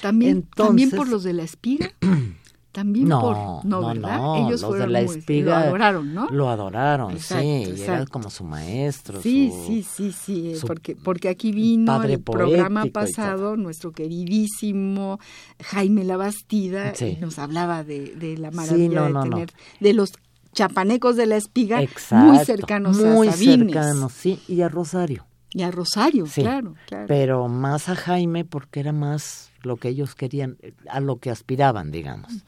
También, 0.00 0.42
también 0.42 0.90
por 0.90 1.08
los 1.08 1.22
de 1.24 1.32
la 1.32 1.42
espiga. 1.42 1.92
También 2.72 3.06
No, 3.06 3.20
por 3.20 3.36
no, 3.36 3.60
no, 3.64 3.86
¿verdad? 3.88 4.16
no, 4.16 4.36
Ellos 4.48 4.62
los 4.62 4.70
fueron 4.70 4.88
de 4.88 4.92
la 4.94 5.02
muy- 5.06 5.16
espiga 5.18 5.60
lo 5.60 5.66
adoraron, 5.66 6.14
¿no? 6.14 6.26
Lo 6.30 6.48
adoraron, 6.48 7.10
Exacto, 7.12 7.42
sí, 7.44 7.48
y 7.48 7.62
era 7.64 7.70
exacto. 7.72 8.10
como 8.12 8.30
su 8.30 8.44
maestro. 8.44 9.20
Sí, 9.20 9.50
su- 9.50 9.66
sí, 9.66 9.82
sí, 9.82 10.12
sí, 10.12 10.52
eh, 10.54 10.58
porque, 10.66 10.96
porque 10.96 11.28
aquí 11.28 11.52
vino 11.52 12.02
el 12.02 12.20
programa 12.22 12.86
pasado 12.86 13.56
nuestro 13.58 13.92
queridísimo 13.92 15.18
Jaime 15.62 16.04
Labastida 16.04 16.94
Sí. 16.94 17.16
y 17.18 17.20
nos 17.20 17.38
hablaba 17.38 17.84
de, 17.84 18.14
de 18.16 18.38
la 18.38 18.50
maravilla 18.50 19.02
de 19.02 19.12
tener 19.30 19.50
de 19.80 19.92
los 19.92 20.12
chapanecos 20.54 21.16
de 21.16 21.26
la 21.26 21.36
espiga 21.36 21.82
Exacto, 21.82 22.26
muy 22.32 22.44
cercanos 22.44 22.96
muy 22.98 23.28
a 23.28 23.32
Sabines 23.32 23.72
cercanos, 23.72 24.12
sí, 24.12 24.40
y 24.48 24.62
a 24.62 24.68
Rosario. 24.68 25.26
y 25.50 25.62
a 25.62 25.70
Rosario, 25.70 26.26
Sí, 26.26 26.40
claro, 26.42 26.74
claro. 26.86 27.04
Pero 27.06 27.48
más 27.48 27.88
a 27.90 27.94
Jaime 27.96 28.44
porque 28.46 28.80
era 28.80 28.92
más 28.92 29.50
lo 29.64 29.76
que 29.76 29.88
ellos 29.88 30.14
querían, 30.14 30.56
a 30.88 31.00
lo 31.00 31.16
que 31.16 31.30
aspiraban, 31.30 31.90
digamos. 31.90 32.44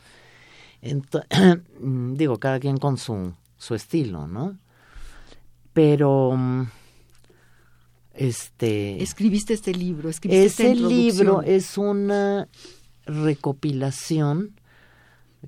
Ento- 0.83 1.24
digo, 2.16 2.38
cada 2.38 2.61
quien 2.61 2.77
con 2.77 2.98
su, 2.98 3.33
su 3.57 3.74
estilo, 3.74 4.27
¿no? 4.27 4.59
Pero, 5.72 6.33
mm, 6.37 6.66
este... 8.14 9.03
Escribiste 9.03 9.55
este 9.55 9.74
libro, 9.74 10.09
escribiste 10.09 10.46
Ese 10.46 10.74
libro 10.74 11.42
es 11.42 11.77
una 11.79 12.48
recopilación 13.07 14.53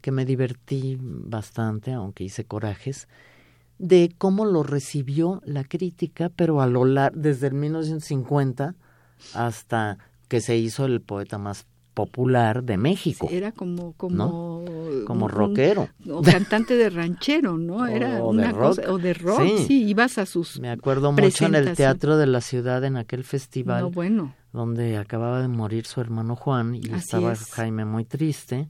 que 0.03 0.11
me 0.11 0.25
divertí 0.25 0.99
bastante, 1.01 1.93
aunque 1.93 2.25
hice 2.25 2.45
corajes, 2.45 3.09
de 3.79 4.15
cómo 4.17 4.45
lo 4.45 4.63
recibió 4.63 5.43
la 5.45 5.65
crítica, 5.65 6.31
pero 6.35 6.61
a 6.61 6.67
lo 6.67 6.85
largo, 6.85 7.19
desde 7.19 7.49
el 7.49 7.55
1950 7.55 8.75
hasta 9.35 9.99
que 10.29 10.41
se 10.41 10.57
hizo 10.57 10.85
el 10.87 11.01
poeta 11.01 11.39
más 11.39 11.67
popular 11.95 12.63
de 12.63 12.77
México, 12.77 13.27
Era 13.31 13.53
como 13.53 13.93
como 13.95 14.65
como 15.07 15.25
un- 15.27 15.31
rockero. 15.33 15.89
o 16.11 16.21
cantante 16.21 16.77
de 16.77 16.91
ranchero, 16.91 17.57
¿no? 17.57 17.77
O 17.85 17.87
Era 17.87 18.17
de 18.17 18.23
una 18.23 18.53
rock. 18.53 18.61
cosa 18.77 18.93
o 18.93 18.99
de 18.99 19.15
rock, 19.15 19.41
Sí. 19.43 19.65
sí, 19.67 19.85
ibas 19.87 20.19
a 20.19 20.27
sus 20.27 20.61
Me 20.61 20.69
acuerdo 20.71 21.11
mucho 21.13 21.47
en 21.47 21.55
el. 21.55 21.75
Teatro 21.75 22.19
de 22.19 22.27
la 22.27 22.43
Ciudad, 22.43 22.85
en 22.85 22.97
aquel 22.99 23.25
festival, 23.25 23.81
No, 23.85 23.91
bueno. 23.91 24.35
donde 24.53 24.99
acababa 24.99 25.41
de 25.41 25.49
morir 25.49 25.87
su 25.87 26.01
hermano 26.03 26.37
Juan 26.37 26.75
y 26.75 26.81
Así 26.89 26.97
estaba 26.97 27.33
es. 27.33 27.51
Jaime 27.53 27.87
muy 27.87 28.05
triste 28.05 28.69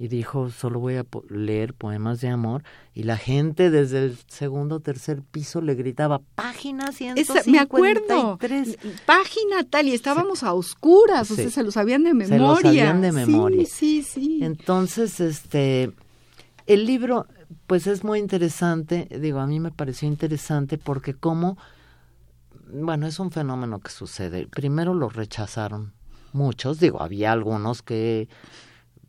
y 0.00 0.06
dijo 0.06 0.48
solo 0.50 0.78
voy 0.78 0.94
a 0.94 1.02
po- 1.02 1.24
leer 1.28 1.74
poemas 1.74 2.20
de 2.20 2.28
amor 2.28 2.62
y 2.94 3.02
la 3.02 3.16
gente 3.16 3.68
desde 3.70 4.04
el 4.04 4.18
segundo 4.28 4.76
o 4.76 4.80
tercer 4.80 5.22
piso 5.22 5.60
le 5.60 5.74
gritaba 5.74 6.20
página 6.36 6.90
Esa- 7.16 7.42
me 7.50 7.58
acuerdo. 7.58 8.38
153". 8.38 8.78
Página 9.04 9.64
tal 9.68 9.88
y 9.88 9.94
estábamos 9.94 10.44
a 10.44 10.52
oscuras, 10.52 11.28
o 11.32 11.34
Sí. 11.34 11.42
sea, 11.42 11.50
se 11.50 11.62
lo 11.64 11.72
sabían 11.72 12.04
de 12.04 12.10
Se 12.10 12.14
memoria. 12.14 12.38
lo 12.38 12.56
sabían 12.60 13.00
de 13.00 13.10
Sí, 13.10 13.14
memoria. 13.16 13.66
Sí, 13.66 14.02
sí. 14.04 14.38
Entonces, 14.42 15.18
este, 15.18 15.90
el 16.66 16.86
libro, 16.86 17.26
pues 17.66 17.86
es 17.88 18.04
muy 18.04 18.20
interesante, 18.20 19.08
digo, 19.20 19.40
a 19.40 19.46
mí 19.48 19.58
me 19.58 19.72
pareció 19.72 20.06
interesante 20.06 20.78
porque 20.78 21.14
como, 21.14 21.58
bueno, 22.72 23.06
es 23.06 23.18
un 23.18 23.30
fenómeno 23.30 23.80
que 23.80 23.90
sucede. 23.90 24.46
Primero 24.46 24.94
lo 24.94 25.08
rechazaron 25.08 25.92
muchos, 26.32 26.78
digo, 26.78 27.02
había 27.02 27.32
algunos 27.32 27.82
que 27.82 28.28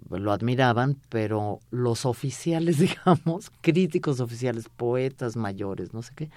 lo 0.10 0.32
admiraban, 0.32 0.98
pero 1.10 1.60
los 1.72 2.06
oficiales, 2.06 2.80
digamos, 3.06 3.52
críticos 3.62 4.20
oficiales, 4.20 4.70
poetas 4.70 5.36
mayores, 5.36 5.94
no 5.94 6.02
sé 6.02 6.14
qué, 6.16 6.30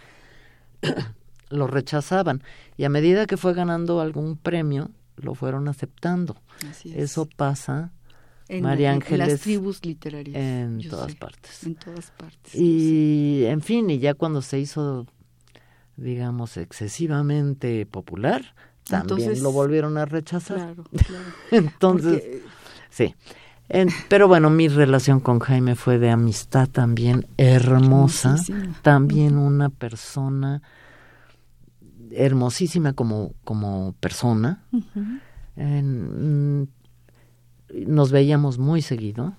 lo 1.51 1.67
rechazaban. 1.67 2.43
Y 2.77 2.85
a 2.85 2.89
medida 2.89 3.27
que 3.27 3.37
fue 3.37 3.55
ganando 3.55 4.01
algún 4.01 4.37
premio, 4.37 4.91
lo 5.17 5.35
fueron 5.35 5.69
aceptando. 5.69 6.37
Así 6.69 6.91
es. 6.91 6.99
Eso 7.11 7.29
pasa 7.37 7.93
en, 8.49 8.65
María 8.65 8.91
en 8.91 8.97
Ángeles, 8.97 9.29
las 9.29 9.41
tribus 9.41 9.85
literarias. 9.85 10.37
en 10.37 10.89
todas 10.89 11.13
sé, 11.13 11.19
partes. 11.19 11.65
En 11.65 11.75
todas 11.75 12.11
partes. 12.11 12.55
Y, 12.55 13.45
en 13.47 13.61
fin, 13.61 13.89
y 13.89 13.99
ya 13.99 14.15
cuando 14.15 14.43
se 14.43 14.59
hizo, 14.59 15.07
digamos, 15.97 16.57
excesivamente 16.57 17.87
popular, 17.87 18.55
también 18.85 19.21
Entonces, 19.21 19.43
lo 19.43 19.53
volvieron 19.53 19.97
a 19.97 20.05
rechazar. 20.05 20.57
Claro, 20.57 20.85
claro. 21.07 21.25
Entonces, 21.51 22.23
Porque, 22.23 22.43
sí. 22.91 23.15
En- 23.75 23.89
pero 24.09 24.29
bueno, 24.29 24.51
mi 24.51 24.69
relación 24.69 25.19
con 25.21 25.39
Jaime 25.39 25.75
fue 25.77 25.99
de 25.99 26.11
amistad 26.11 26.69
también 26.69 27.27
hermosa, 27.39 28.37
también 28.83 29.39
una 29.39 29.71
persona 29.71 30.61
hermosísima 32.11 32.93
como, 32.93 33.33
como 33.45 33.95
persona. 34.01 34.63
En- 35.57 36.61
mm, 36.63 36.69
nos 37.87 38.13
veíamos 38.13 38.59
muy 38.59 38.83
seguido 38.83 39.35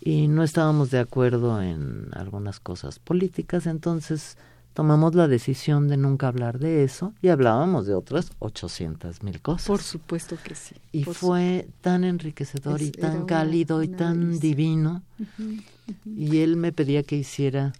y 0.00 0.28
no 0.28 0.42
estábamos 0.44 0.90
de 0.90 1.00
acuerdo 1.00 1.60
en 1.60 2.08
algunas 2.12 2.60
cosas 2.60 2.98
políticas, 3.00 3.66
entonces 3.66 4.38
tomamos 4.74 5.14
la 5.14 5.28
decisión 5.28 5.88
de 5.88 5.96
nunca 5.96 6.28
hablar 6.28 6.58
de 6.58 6.84
eso 6.84 7.12
y 7.22 7.28
hablábamos 7.28 7.86
de 7.86 7.94
otras 7.94 8.30
800 8.38 9.22
mil 9.22 9.40
cosas. 9.40 9.66
por 9.66 9.82
supuesto 9.82 10.36
que 10.42 10.54
sí. 10.54 10.74
y 10.92 11.04
por 11.04 11.14
fue 11.14 11.68
tan 11.80 12.04
enriquecedor 12.04 12.80
y 12.80 12.86
Es- 12.86 12.92
tan 12.92 13.26
cálido 13.26 13.82
y 13.82 13.88
tan 13.88 14.38
divino. 14.38 15.02
Y 16.06 16.38
él 16.38 16.56
me 16.56 16.72
pedía 16.72 17.02
que 17.02 17.16
hiciera 17.16 17.72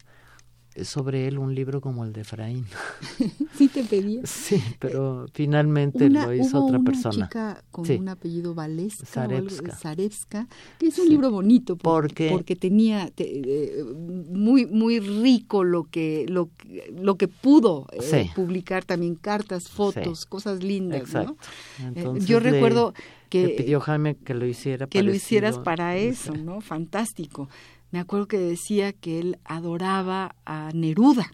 sobre 0.83 1.27
él 1.29 1.39
un 1.39 1.55
libro 1.55 1.81
como 1.81 2.05
el 2.05 2.13
de 2.13 2.21
Efraín. 2.23 2.65
Sí 3.57 3.69
te 3.69 3.85
pedía. 3.85 4.21
Sí, 4.25 4.63
pero 4.79 5.27
finalmente 5.35 6.07
Una- 6.07 6.27
lo 6.27 6.33
hizo 6.35 6.59
hubo 6.59 6.67
otra 6.69 6.79
una 6.79 6.91
persona. 6.91 7.27
chica 7.27 7.63
con 7.71 7.85
Sí. 7.85 7.95
un 7.97 8.09
apellido 8.09 8.55
Valesca 8.55 9.05
o 9.21 9.25
algo- 9.25 9.51
Zarevska. 9.51 9.77
Zarevska, 9.77 10.49
que 10.79 10.87
es 10.87 10.99
un 10.99 11.05
Sí. 11.05 11.11
libro 11.11 11.31
bonito 11.31 11.77
por- 11.77 12.03
Porque- 12.05 12.31
porque, 12.31 12.57
tenía 12.57 13.11
te- 13.11 13.41
eh, 13.81 13.85
muy 14.31 14.65
muy 14.67 15.01
rico 15.01 15.63
lo 15.65 15.85
que 15.85 16.25
lo, 16.29 16.49
que- 16.57 16.95
lo 16.99 17.17
que 17.17 17.29
pudo 17.29 17.87
eh, 17.93 18.01
Sí. 18.25 18.31
publicar 18.35 18.85
también 18.85 19.15
cartas, 19.17 19.69
fotos, 19.69 20.25
cosas 20.25 20.63
lindas, 20.63 21.01
Exacto. 21.01 21.37
¿no? 21.81 21.85
Eh, 21.87 21.93
Entonces 21.97 22.27
yo 22.27 22.41
le- 22.41 22.53
recuerdo 22.53 22.95
que 23.29 23.49
pidió 23.59 23.81
Jaime 23.81 24.17
que 24.17 24.35
lo 24.35 24.47
hiciera 24.47 24.87
que 24.87 25.03
lo 25.03 25.13
hicieras 25.13 25.59
para 25.59 25.97
eso, 25.97 26.35
¿no? 26.35 26.61
Fantástico. 26.63 27.49
Me 27.91 27.99
acuerdo 27.99 28.29
que 28.29 28.39
decía 28.39 28.93
que 28.93 29.19
él 29.19 29.39
adoraba 29.45 30.35
a 30.45 30.71
Neruda 30.75 31.31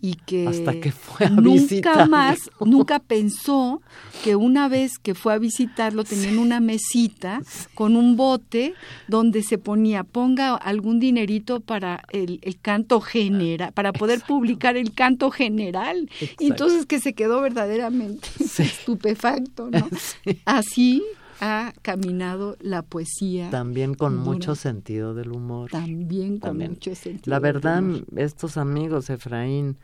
y 0.00 0.14
que, 0.14 0.46
Hasta 0.46 0.80
que 0.80 0.92
fue 0.92 1.26
a 1.26 1.30
nunca 1.30 2.06
más, 2.06 2.38
nunca 2.60 3.00
pensó 3.00 3.82
que 4.22 4.36
una 4.36 4.68
vez 4.68 4.98
que 4.98 5.16
fue 5.16 5.32
a 5.32 5.38
visitarlo 5.38 6.04
tenían 6.04 6.38
una 6.38 6.60
mesita 6.60 7.42
con 7.74 7.96
un 7.96 8.16
bote 8.16 8.74
donde 9.08 9.42
se 9.42 9.58
ponía, 9.58 10.04
ponga 10.04 10.54
algún 10.54 11.00
dinerito 11.00 11.58
para 11.58 12.04
el, 12.12 12.40
canto 12.62 13.00
general, 13.00 13.72
para 13.72 13.92
poder 13.92 14.20
publicar 14.20 14.76
el 14.76 14.92
canto 14.92 15.32
general. 15.32 16.08
Y 16.38 16.46
entonces 16.46 16.86
que 16.86 17.00
se 17.00 17.14
quedó 17.14 17.40
verdaderamente 17.40 18.28
estupefacto, 18.58 19.68
¿no? 19.70 19.88
Así 20.44 21.02
ha 21.40 21.72
caminado 21.82 22.56
la 22.60 22.82
poesía. 22.82 23.50
También 23.50 23.94
con 23.94 24.16
mucho 24.16 24.54
sentido 24.54 25.14
del 25.14 25.32
humor. 25.32 25.70
También 25.70 26.38
con 26.38 26.58
mucho 26.58 26.94
sentido. 26.94 27.30
La 27.30 27.38
verdad, 27.38 27.82
estos 28.16 28.56
amigos, 28.56 29.10
Efraín, 29.10 29.78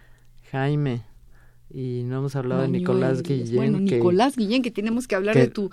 Jaime, 0.50 1.02
y 1.74 2.04
no 2.04 2.18
hemos 2.18 2.36
hablado 2.36 2.62
de 2.62 2.68
Nicolás 2.68 3.24
Guillén. 3.24 3.56
Bueno, 3.56 3.80
Nicolás 3.80 4.36
Guillén, 4.36 4.62
que 4.62 4.70
tenemos 4.70 5.08
que 5.08 5.16
hablar 5.16 5.34
de, 5.34 5.48
tu, 5.48 5.70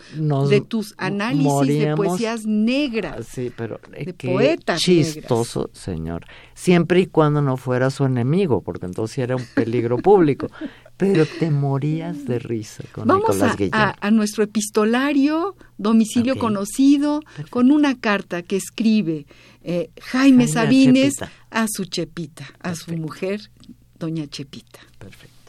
de 0.50 0.62
tus 0.62 0.96
análisis 0.98 1.80
de 1.80 1.96
poesías 1.96 2.48
negras. 2.48 3.28
Sí, 3.28 3.52
pero 3.56 3.80
de 3.92 4.12
poetas 4.14 4.82
chistoso, 4.82 5.70
señor. 5.74 6.26
Siempre 6.56 7.02
y 7.02 7.06
cuando 7.06 7.44
no 7.44 7.56
fuera 7.56 7.92
su 7.92 8.04
enemigo, 8.04 8.62
porque 8.62 8.88
entonces 8.88 9.20
era 9.20 9.36
un 9.36 9.46
peligro 9.54 10.00
público. 10.00 10.48
pero 10.98 11.26
te 11.26 11.50
morías 11.50 12.26
de 12.26 12.38
risa 12.38 12.84
con 12.92 13.08
Nicolás 13.08 13.58
Guillén. 13.58 13.74
A, 13.74 13.96
a 14.00 14.12
nuestro 14.12 14.44
epistolario, 14.44 15.56
domicilio 15.80 16.38
conocido, 16.38 17.22
con 17.50 17.72
una 17.72 18.00
carta 18.00 18.44
que 18.44 18.56
escribe 18.56 19.26
eh, 19.64 19.90
Jaime, 20.02 20.48
Sabines 20.48 21.16
a, 21.50 21.66
su 21.68 21.86
Chepita, 21.86 22.46
a 22.60 22.76
su 22.76 22.96
mujer, 22.96 23.52
doña 23.98 24.28
Chepita. 24.28 24.80
Perfecto. 25.00 25.41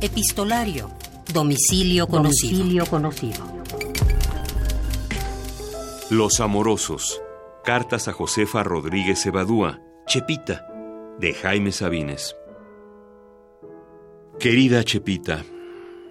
Epistolario. 0.00 0.90
Domicilio 1.32 2.06
conocido. 2.06 2.86
conocido. 2.86 3.44
Los 6.10 6.40
Amorosos. 6.40 7.20
Cartas 7.64 8.06
a 8.06 8.12
Josefa 8.12 8.62
Rodríguez 8.62 9.26
Evadúa. 9.26 9.80
Chepita. 10.06 10.66
De 11.18 11.34
Jaime 11.34 11.72
Sabines. 11.72 12.36
Querida 14.38 14.84
Chepita, 14.84 15.44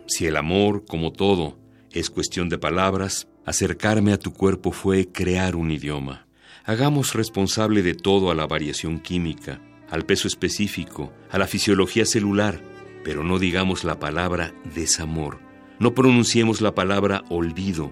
si 0.07 0.25
el 0.25 0.35
amor, 0.35 0.83
como 0.85 1.13
todo, 1.13 1.57
es 1.91 2.09
cuestión 2.09 2.49
de 2.49 2.57
palabras, 2.57 3.27
acercarme 3.45 4.13
a 4.13 4.19
tu 4.19 4.33
cuerpo 4.33 4.71
fue 4.71 5.07
crear 5.11 5.55
un 5.55 5.71
idioma. 5.71 6.27
Hagamos 6.63 7.13
responsable 7.13 7.81
de 7.81 7.93
todo 7.93 8.31
a 8.31 8.35
la 8.35 8.47
variación 8.47 8.99
química 8.99 9.61
al 9.89 10.05
peso 10.05 10.27
específico, 10.27 11.13
a 11.29 11.37
la 11.37 11.47
fisiología 11.47 12.05
celular, 12.05 12.61
pero 13.03 13.23
no 13.23 13.39
digamos 13.39 13.83
la 13.83 13.99
palabra 13.99 14.53
desamor, 14.73 15.39
no 15.79 15.93
pronunciemos 15.93 16.61
la 16.61 16.73
palabra 16.73 17.23
olvido. 17.29 17.91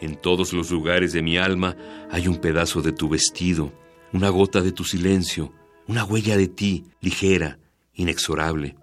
En 0.00 0.16
todos 0.16 0.52
los 0.52 0.70
lugares 0.70 1.12
de 1.12 1.22
mi 1.22 1.38
alma 1.38 1.76
hay 2.10 2.28
un 2.28 2.36
pedazo 2.36 2.82
de 2.82 2.92
tu 2.92 3.08
vestido, 3.08 3.72
una 4.12 4.28
gota 4.28 4.60
de 4.60 4.72
tu 4.72 4.84
silencio, 4.84 5.52
una 5.86 6.04
huella 6.04 6.36
de 6.36 6.48
ti, 6.48 6.84
ligera, 7.00 7.58
inexorable. 7.94 8.76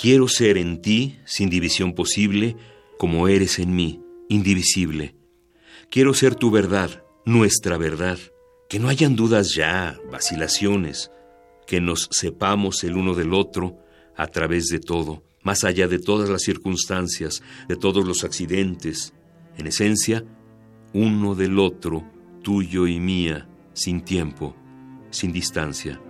Quiero 0.00 0.28
ser 0.28 0.58
en 0.58 0.80
ti, 0.80 1.18
sin 1.24 1.50
división 1.50 1.94
posible, 1.94 2.56
como 2.98 3.28
eres 3.28 3.58
en 3.58 3.74
mí, 3.74 4.00
indivisible. 4.28 5.14
Quiero 5.90 6.14
ser 6.14 6.34
tu 6.34 6.50
verdad, 6.50 7.02
nuestra 7.24 7.78
verdad, 7.78 8.18
que 8.68 8.78
no 8.78 8.88
hayan 8.88 9.16
dudas 9.16 9.54
ya, 9.54 9.98
vacilaciones, 10.10 11.10
que 11.68 11.82
nos 11.82 12.08
sepamos 12.10 12.82
el 12.82 12.96
uno 12.96 13.14
del 13.14 13.34
otro 13.34 13.76
a 14.16 14.26
través 14.26 14.68
de 14.68 14.80
todo, 14.80 15.22
más 15.42 15.64
allá 15.64 15.86
de 15.86 15.98
todas 15.98 16.30
las 16.30 16.40
circunstancias, 16.40 17.42
de 17.68 17.76
todos 17.76 18.06
los 18.06 18.24
accidentes, 18.24 19.12
en 19.58 19.66
esencia, 19.66 20.24
uno 20.94 21.34
del 21.34 21.58
otro, 21.58 22.10
tuyo 22.42 22.86
y 22.86 22.98
mía, 22.98 23.50
sin 23.74 24.00
tiempo, 24.00 24.56
sin 25.10 25.30
distancia. 25.30 26.00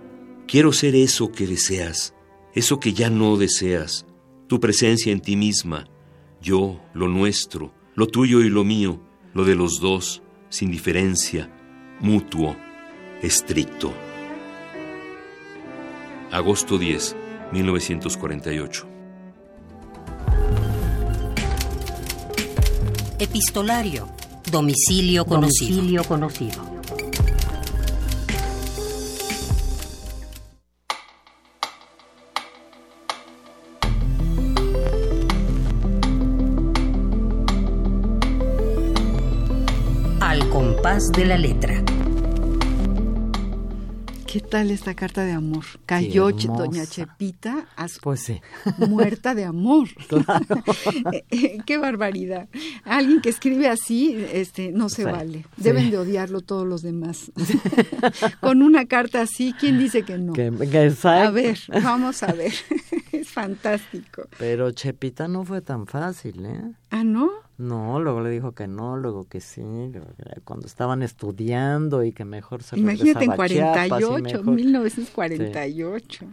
Quiero 0.47 0.71
ser 0.71 0.95
eso 0.95 1.29
que 1.29 1.45
deseas, 1.45 2.15
eso 2.55 2.79
que 2.79 2.93
ya 2.93 3.09
no 3.09 3.35
deseas, 3.35 4.05
tu 4.47 4.61
presencia 4.61 5.11
en 5.11 5.19
ti 5.19 5.35
misma, 5.35 5.89
yo, 6.41 6.81
lo 6.93 7.09
nuestro, 7.09 7.73
lo 7.95 8.07
tuyo 8.07 8.39
y 8.39 8.49
lo 8.49 8.63
mío, 8.63 9.01
lo 9.33 9.43
de 9.43 9.55
los 9.55 9.81
dos, 9.81 10.23
sin 10.47 10.71
diferencia, 10.71 11.53
mutuo, 11.99 12.55
estricto. 13.21 13.93
Agosto 16.31 16.77
10, 16.77 17.15
1948. 17.51 18.87
Epistolario. 23.17 24.07
Domicilio 24.51 25.25
conocido. 25.25 25.75
Domicilio 25.75 26.03
conocido. 26.03 26.79
Al 40.21 40.47
compás 40.49 41.11
de 41.11 41.25
la 41.25 41.37
letra. 41.39 41.88
¿Qué 44.31 44.41
tal 44.41 44.69
esta 44.69 44.93
carta 44.93 45.25
de 45.25 45.31
amor? 45.31 45.65
Cayó 45.87 46.29
doña 46.29 46.85
Chepita 46.85 47.65
pues 48.03 48.31
muerta 48.77 49.33
de 49.33 49.43
amor. 49.45 49.87
Eh, 51.11 51.25
eh, 51.31 51.57
qué 51.65 51.77
barbaridad. 51.77 52.47
Alguien 52.83 53.21
que 53.21 53.29
escribe 53.29 53.67
así, 53.67 54.15
este, 54.31 54.71
no 54.71 54.89
se 54.89 55.05
vale. 55.05 55.45
Deben 55.57 55.89
de 55.89 55.97
odiarlo 55.97 56.41
todos 56.41 56.67
los 56.67 56.81
demás. 56.81 57.31
Con 58.41 58.61
una 58.61 58.85
carta 58.85 59.21
así, 59.21 59.55
¿quién 59.59 59.79
dice 59.79 60.03
que 60.03 60.17
no? 60.17 60.33
a 60.33 61.31
ver, 61.31 61.59
vamos 61.83 62.21
a 62.21 62.33
ver. 62.33 62.53
es 63.11 63.29
fantástico. 63.29 64.23
Pero 64.37 64.71
Chepita 64.71 65.27
no 65.27 65.45
fue 65.45 65.61
tan 65.61 65.87
fácil, 65.87 66.45
¿eh? 66.45 66.73
Ah, 66.91 67.03
¿no? 67.03 67.31
No, 67.59 67.99
luego 67.99 68.21
le 68.21 68.29
dijo 68.29 68.53
que 68.53 68.69
no, 68.69 68.95
luego 68.95 69.27
que 69.27 69.41
sí, 69.41 69.61
cuando 70.45 70.65
estaban 70.65 71.03
estudiando 71.03 72.05
y 72.05 72.13
que 72.13 72.23
mejor 72.23 72.63
se 72.63 72.79
Imagínate 72.79 73.25
en 73.25 73.31
48, 73.33 74.43
1948. 74.43 76.25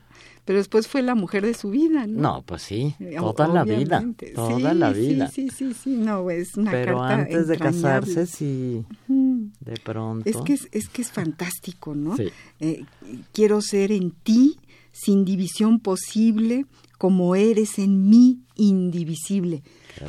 Pero 0.45 0.59
después 0.61 0.87
fue 0.87 1.03
la 1.03 1.17
mujer 1.17 1.45
de 1.45 1.55
su 1.55 1.71
vida, 1.71 2.07
¿no? 2.07 2.21
No, 2.21 2.43
pues 2.43 2.63
sí, 2.63 2.95
eh, 3.01 3.17
toda 3.19 3.49
la 3.49 3.65
vida, 3.65 4.05
toda 4.37 4.73
la 4.73 4.93
vida. 4.93 5.27
Sí, 5.27 5.49
sí, 5.49 5.75
sí, 5.75 5.97
no, 5.97 6.31
es 6.31 6.57
una 6.57 6.71
Pero 6.71 7.03
antes 7.03 7.49
de 7.49 7.59
casarse 7.59 8.27
sí, 8.27 8.87
de 9.09 9.77
pronto. 9.83 10.31
Es 10.31 10.37
que 10.43 10.53
es, 10.53 10.69
es 10.71 10.89
que 10.89 11.03
es 11.03 11.11
fantástico, 11.11 11.97
¿no? 11.97 12.15
Eh, 12.61 12.85
quiero 13.33 13.61
ser 13.63 13.91
en 13.91 14.13
ti 14.13 14.61
sin 14.93 15.25
división 15.25 15.81
posible, 15.81 16.67
como 16.99 17.35
eres 17.35 17.81
en 17.81 18.09
mí 18.09 18.39
indivisible. 18.55 19.65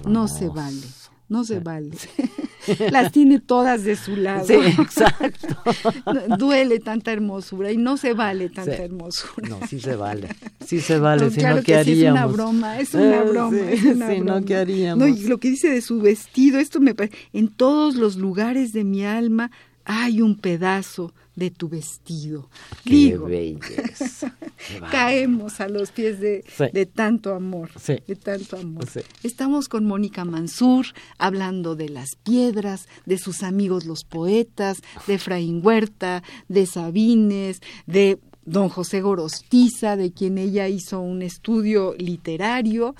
No 0.06 0.28
se 0.28 0.48
vale 0.48 0.86
no 1.30 1.44
se 1.44 1.60
vale. 1.60 1.92
Las 2.92 3.12
tiene 3.12 3.40
todas 3.40 3.84
de 3.84 3.96
su 3.96 4.16
lado. 4.16 4.46
Sí, 4.46 4.54
exacto. 4.54 5.56
Duele 6.38 6.80
tanta 6.80 7.12
hermosura 7.12 7.72
y 7.72 7.78
no 7.78 7.98
se 7.98 8.14
vale 8.14 8.50
tanta 8.50 8.76
hermosura. 8.76 9.50
No, 9.50 9.68
sí 9.68 9.80
se 9.80 9.96
vale. 9.96 10.30
Sí 10.66 10.82
se 10.82 11.00
vale, 11.00 11.30
si 11.30 11.42
no, 11.42 11.62
¿qué 11.64 11.76
haríamos? 11.76 12.20
es 12.20 12.26
una 12.26 12.26
broma, 12.26 12.80
es 12.80 12.94
una 12.94 13.22
eh, 13.22 13.30
broma. 13.30 13.58
Sí, 13.58 13.66
es 13.70 13.84
una 13.84 14.10
sí, 14.10 14.20
no, 14.20 14.44
¿qué 14.44 14.56
haríamos? 14.56 14.98
No, 14.98 15.08
y 15.08 15.24
lo 15.24 15.38
que 15.38 15.50
dice 15.50 15.70
de 15.70 15.82
su 15.82 16.02
vestido, 16.02 16.60
esto 16.60 16.82
me 16.82 16.94
parece, 16.94 17.16
en 17.32 17.48
todos 17.48 17.96
los 17.96 18.18
lugares 18.18 18.74
de 18.74 18.84
mi 18.84 19.06
alma 19.06 19.52
hay 19.90 20.22
un 20.22 20.36
pedazo 20.36 21.14
de 21.36 21.50
tu 21.50 21.70
vestido. 21.70 22.50
Qué 22.84 22.94
Digo, 22.94 23.28
belleza. 23.28 24.36
caemos 24.92 25.62
a 25.62 25.70
los 25.70 25.92
pies 25.92 26.20
de, 26.20 26.44
de 26.74 26.86
tanto 26.86 27.34
amor, 27.34 27.70
de 27.86 28.16
tanto 28.16 28.58
amor. 28.58 28.86
Estamos 29.24 29.70
con 29.70 29.86
Mónica 29.86 30.26
Mansur 30.26 30.88
hablando 31.18 31.76
de 31.76 31.88
las 31.88 32.16
piedras, 32.18 32.90
de 33.06 33.18
sus 33.18 33.44
amigos 33.44 33.86
los 33.86 34.04
poetas, 34.04 34.82
de 35.06 35.14
Efraín 35.14 35.62
Huerta, 35.64 36.22
de 36.50 36.66
Sabines, 36.66 37.62
de 37.86 38.20
don 38.44 38.68
José 38.68 39.00
Gorostiza, 39.00 39.96
de 39.96 40.12
quien 40.12 40.38
ella 40.38 40.68
hizo 40.68 41.00
un 41.00 41.22
estudio 41.22 41.94
literario, 41.98 42.94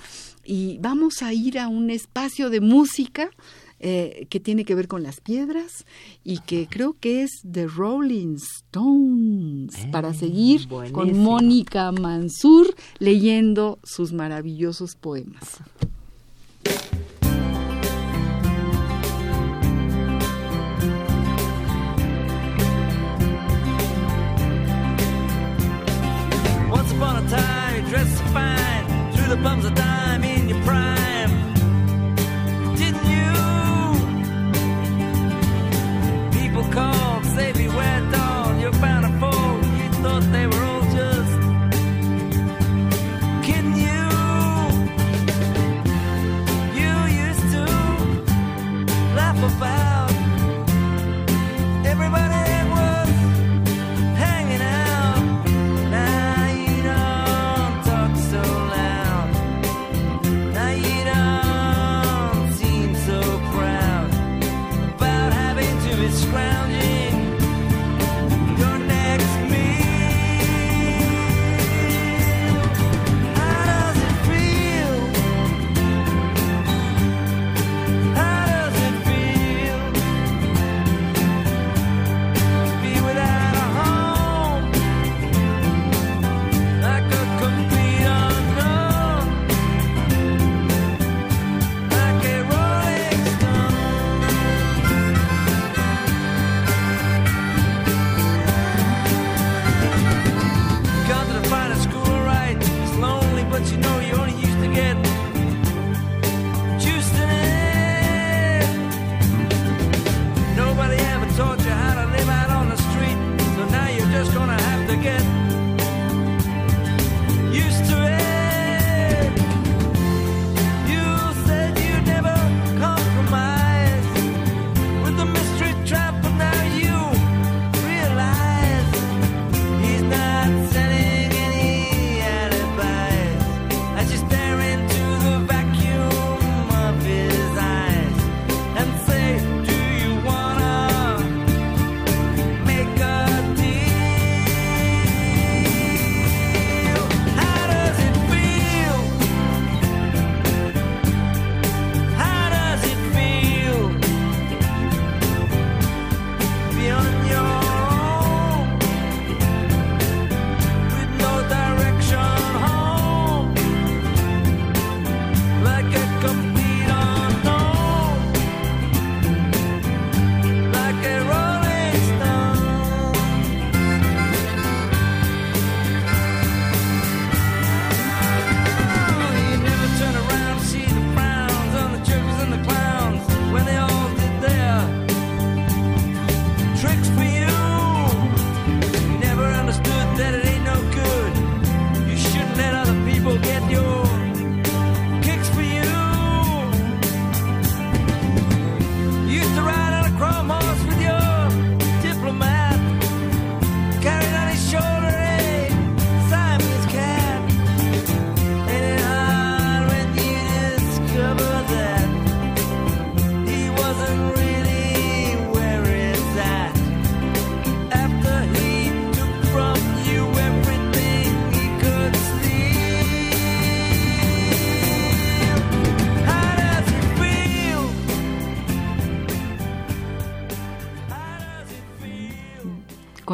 y 0.46 0.78
vamos 0.80 1.22
a 1.22 1.34
ir 1.34 1.60
a 1.60 1.68
un 1.68 1.90
espacio 1.90 2.50
de 2.50 2.62
música 2.62 3.30
eh, 3.80 4.26
que 4.32 4.40
tiene 4.40 4.66
que 4.66 4.74
ver 4.74 4.88
con 4.88 5.04
las 5.04 5.22
piedras 5.22 5.86
y 6.24 6.40
que 6.40 6.68
creo 6.68 6.96
que 7.00 7.22
es 7.22 7.30
The 7.50 7.68
Rolling 7.68 8.38
Stones, 8.38 9.76
eh, 9.76 9.90
para 9.92 10.16
seguir 10.16 10.68
con 10.68 11.16
Mónica 11.16 11.92
Mansur 11.92 12.74
leyendo 12.98 13.78
sus 13.84 14.14
maravillosos 14.14 14.96
poemas. 14.96 15.60
Once 26.72 26.92
upon 26.94 27.16
a 27.16 27.30
time, 27.30 27.86
fine, 28.34 29.14
through 29.14 29.36
the 29.36 29.68
of 29.68 29.76
time. 29.76 29.97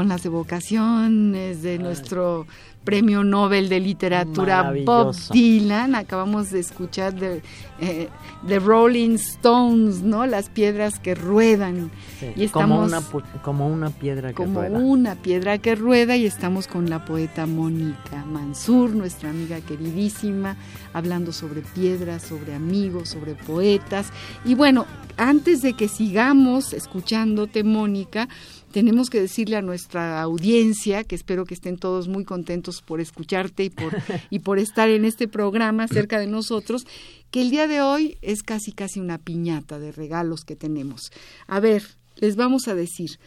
Las 0.01 0.25
evocaciones 0.25 1.61
de 1.61 1.77
nuestro 1.77 2.47
premio 2.83 3.23
Nobel 3.23 3.69
de 3.69 3.79
Literatura 3.79 4.73
Bob 4.85 5.15
Dylan. 5.31 5.95
Acabamos 5.95 6.51
de 6.51 6.59
escuchar 6.59 7.13
de, 7.13 7.41
eh, 7.79 8.09
The 8.47 8.59
Rolling 8.59 9.15
Stones, 9.15 10.01
¿no? 10.01 10.25
Las 10.25 10.49
piedras 10.49 10.99
que 10.99 11.15
ruedan. 11.15 11.91
y 12.35 12.43
estamos, 12.43 12.91
como, 12.91 13.19
una, 13.21 13.41
como 13.41 13.67
una 13.67 13.89
piedra 13.89 14.29
que 14.29 14.35
como 14.35 14.61
rueda. 14.61 14.79
una 14.79 15.15
piedra 15.15 15.57
que 15.57 15.75
rueda 15.75 16.17
y 16.17 16.25
estamos 16.25 16.67
con 16.67 16.89
la 16.89 17.05
poeta 17.05 17.45
Mónica 17.45 18.25
Mansur, 18.25 18.91
nuestra 18.91 19.29
amiga 19.29 19.61
queridísima, 19.61 20.57
hablando 20.93 21.31
sobre 21.31 21.61
piedras, 21.61 22.23
sobre 22.23 22.55
amigos, 22.55 23.09
sobre 23.09 23.35
poetas. 23.35 24.07
Y 24.43 24.55
bueno, 24.55 24.85
antes 25.17 25.61
de 25.61 25.73
que 25.73 25.87
sigamos 25.87 26.73
escuchándote, 26.73 27.63
Mónica, 27.63 28.27
tenemos 28.73 29.11
que 29.11 29.21
decirle 29.21 29.55
a 29.55 29.61
nuestra 29.61 30.19
audiencia, 30.19 31.03
que 31.03 31.13
espero 31.13 31.45
que 31.45 31.53
estén 31.53 31.77
todos 31.77 32.07
muy 32.07 32.25
contentos 32.25 32.81
por 32.81 32.99
escucharte 32.99 33.63
y 33.63 33.69
por, 33.69 33.93
y 34.31 34.39
por 34.39 34.57
estar 34.57 34.89
en 34.89 35.05
este 35.05 35.27
programa 35.27 35.87
cerca 35.87 36.19
de 36.19 36.25
nosotros, 36.25 36.85
que 37.29 37.41
el 37.41 37.51
día 37.51 37.67
de 37.67 37.81
hoy 37.81 38.17
es 38.23 38.41
casi 38.41 38.71
casi 38.71 38.99
una 38.99 39.19
piñata 39.19 39.77
de 39.77 39.91
regalos 39.91 40.43
que 40.43 40.55
tenemos. 40.55 41.11
A 41.45 41.59
ver, 41.59 41.83
les 42.15 42.35
vamos 42.35 42.67
a 42.67 42.73
decir, 42.73 43.19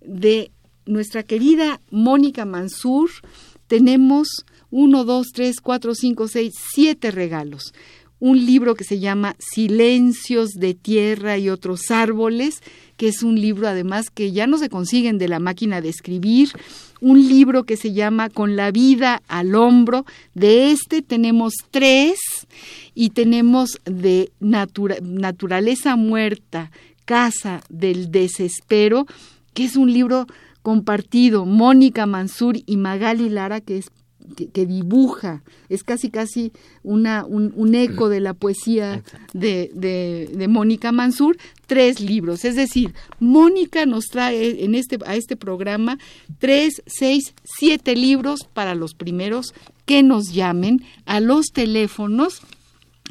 de 0.00 0.50
nuestra 0.86 1.22
querida 1.22 1.82
Mónica 1.90 2.46
Mansur, 2.46 3.10
tenemos 3.66 4.46
uno, 4.70 5.04
dos, 5.04 5.28
tres, 5.34 5.60
cuatro, 5.60 5.94
cinco, 5.94 6.28
seis, 6.28 6.54
siete 6.72 7.10
regalos. 7.10 7.74
Un 8.20 8.46
libro 8.46 8.74
que 8.74 8.84
se 8.84 9.00
llama 9.00 9.36
Silencios 9.38 10.52
de 10.52 10.72
Tierra 10.72 11.36
y 11.36 11.50
otros 11.50 11.90
árboles, 11.90 12.62
que 12.96 13.08
es 13.08 13.22
un 13.22 13.40
libro 13.40 13.68
además 13.68 14.10
que 14.10 14.32
ya 14.32 14.46
no 14.46 14.58
se 14.58 14.68
consiguen 14.68 15.18
de 15.18 15.28
la 15.28 15.38
máquina 15.38 15.80
de 15.80 15.88
escribir, 15.88 16.50
un 17.00 17.28
libro 17.28 17.64
que 17.64 17.76
se 17.76 17.92
llama 17.92 18.30
Con 18.30 18.56
la 18.56 18.70
vida 18.70 19.22
al 19.28 19.54
hombro. 19.54 20.06
De 20.34 20.70
este 20.70 21.02
tenemos 21.02 21.54
tres 21.70 22.18
y 22.94 23.10
tenemos 23.10 23.78
de 23.84 24.32
Naturaleza 24.40 25.96
Muerta, 25.96 26.70
Casa 27.04 27.62
del 27.68 28.10
Desespero, 28.10 29.06
que 29.52 29.64
es 29.64 29.76
un 29.76 29.92
libro 29.92 30.26
compartido, 30.62 31.44
Mónica 31.44 32.06
Mansur 32.06 32.56
y 32.64 32.78
Magali 32.78 33.28
Lara, 33.28 33.60
que 33.60 33.76
es 33.76 33.90
que, 34.52 34.66
dibuja, 34.66 35.42
es 35.68 35.84
casi 35.84 36.10
casi 36.10 36.52
una, 36.82 37.24
un, 37.24 37.74
eco 37.74 38.08
de 38.08 38.20
la 38.20 38.34
poesía 38.34 39.02
de, 39.32 39.70
de, 39.74 40.48
Mónica 40.48 40.92
Mansur, 40.92 41.36
tres 41.66 42.00
libros. 42.00 42.44
Es 42.44 42.56
decir, 42.56 42.94
Mónica 43.20 43.86
nos 43.86 44.06
trae 44.06 44.64
en 44.64 44.74
este, 44.74 44.98
a 45.06 45.16
este 45.16 45.36
programa 45.36 45.98
tres, 46.38 46.82
seis, 46.86 47.34
siete 47.44 47.96
libros 47.96 48.40
para 48.52 48.74
los 48.74 48.94
primeros 48.94 49.54
que 49.84 50.02
nos 50.02 50.32
llamen 50.32 50.82
a 51.04 51.20
los 51.20 51.46
teléfonos 51.46 52.42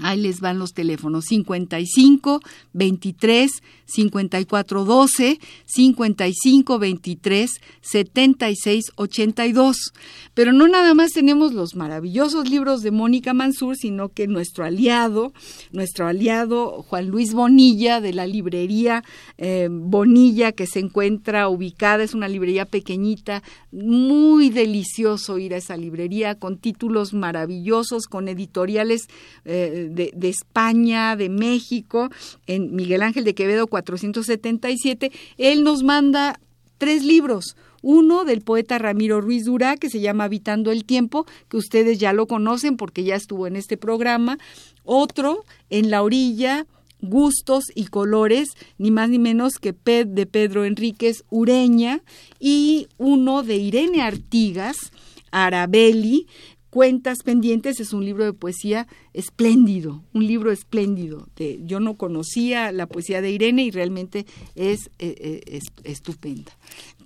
Ahí 0.02 0.20
les 0.20 0.40
van 0.40 0.58
los 0.58 0.74
teléfonos 0.74 1.26
55 1.26 2.42
23 2.74 3.52
54 3.86 4.86
12 4.86 5.40
55 5.66 6.80
23 6.80 7.52
76 7.82 8.86
82. 8.96 9.78
Pero 10.34 10.54
no 10.54 10.68
nada 10.68 10.94
más 10.94 11.12
tenemos 11.12 11.54
los 11.54 11.76
maravillosos 11.76 12.50
libros 12.50 12.82
de 12.82 12.92
Mónica 12.92 13.34
Mansur, 13.34 13.76
sino 13.76 14.10
que 14.10 14.28
nuestro 14.28 14.66
aliado, 14.66 15.34
nuestro 15.72 16.08
aliado 16.08 16.84
Juan 16.84 17.08
Luis 17.08 17.34
Bonilla 17.34 18.02
de 18.02 18.14
la 18.14 18.28
librería 18.28 19.04
eh, 19.38 19.68
Bonilla 19.72 20.52
que 20.52 20.68
se 20.68 20.80
encuentra 20.80 21.50
ubicada, 21.50 22.04
es 22.04 22.14
una 22.14 22.28
librería 22.28 22.66
pequeñita, 22.66 23.44
muy 23.72 24.50
delicioso 24.50 25.38
ir 25.38 25.54
a 25.54 25.58
esa 25.58 25.78
librería 25.78 26.36
con 26.36 26.58
títulos 26.58 27.14
maravillosos, 27.14 28.08
con 28.08 28.28
editoriales. 28.28 29.08
Eh, 29.46 29.90
de, 29.90 30.30
España, 30.30 31.16
de 31.16 31.30
México, 31.30 32.10
en 32.48 32.76
Miguel 32.76 33.02
Ángel 33.02 33.24
de 33.24 33.36
Quevedo 33.36 33.68
477, 33.74 35.12
él 35.40 35.64
nos 35.64 35.82
manda 35.82 36.40
tres 36.78 37.04
libros. 37.04 37.56
Uno 37.82 38.24
del 38.24 38.42
poeta 38.42 38.78
Ramiro 38.78 39.20
Ruiz 39.20 39.46
Durá, 39.46 39.78
que 39.78 39.90
se 39.90 40.00
llama 40.00 40.26
Habitando 40.26 40.72
el 40.72 40.86
Tiempo, 40.86 41.26
que 41.50 41.58
ustedes 41.58 41.98
ya 41.98 42.14
lo 42.14 42.28
conocen 42.28 42.78
porque 42.78 43.04
ya 43.04 43.16
estuvo 43.16 43.48
en 43.48 43.56
este 43.56 43.76
programa. 43.76 44.38
Otro, 44.84 45.44
En 45.72 45.90
la 45.90 46.04
orilla, 46.04 46.68
Gustos 47.02 47.64
y 47.74 47.86
Colores, 47.86 48.50
ni 48.78 48.92
más 48.92 49.10
ni 49.10 49.18
menos 49.18 49.54
que 49.56 49.74
Ped 49.74 50.06
de 50.06 50.28
Pedro 50.28 50.66
Enríquez 50.66 51.24
Ureña. 51.32 52.02
Y 52.40 52.88
uno 53.00 53.42
de 53.42 53.56
Irene 53.56 54.04
Artigas, 54.04 54.78
Arabelli, 55.32 56.28
Cuentas 56.74 57.20
pendientes 57.22 57.80
es 57.80 57.94
un 57.94 58.04
libro 58.04 58.26
de 58.26 58.34
poesía 58.34 58.88
espléndido, 59.14 60.04
un 60.12 60.26
libro 60.26 60.52
espléndido. 60.52 61.30
yo 61.66 61.80
no 61.80 61.98
conocía 61.98 62.72
la 62.72 62.88
poesía 62.88 63.22
de 63.22 63.30
Irene 63.30 63.64
y 63.64 63.70
realmente 63.70 64.26
es, 64.56 64.90
eh, 64.98 65.44
eh, 65.46 65.60
estupenda. 65.84 66.52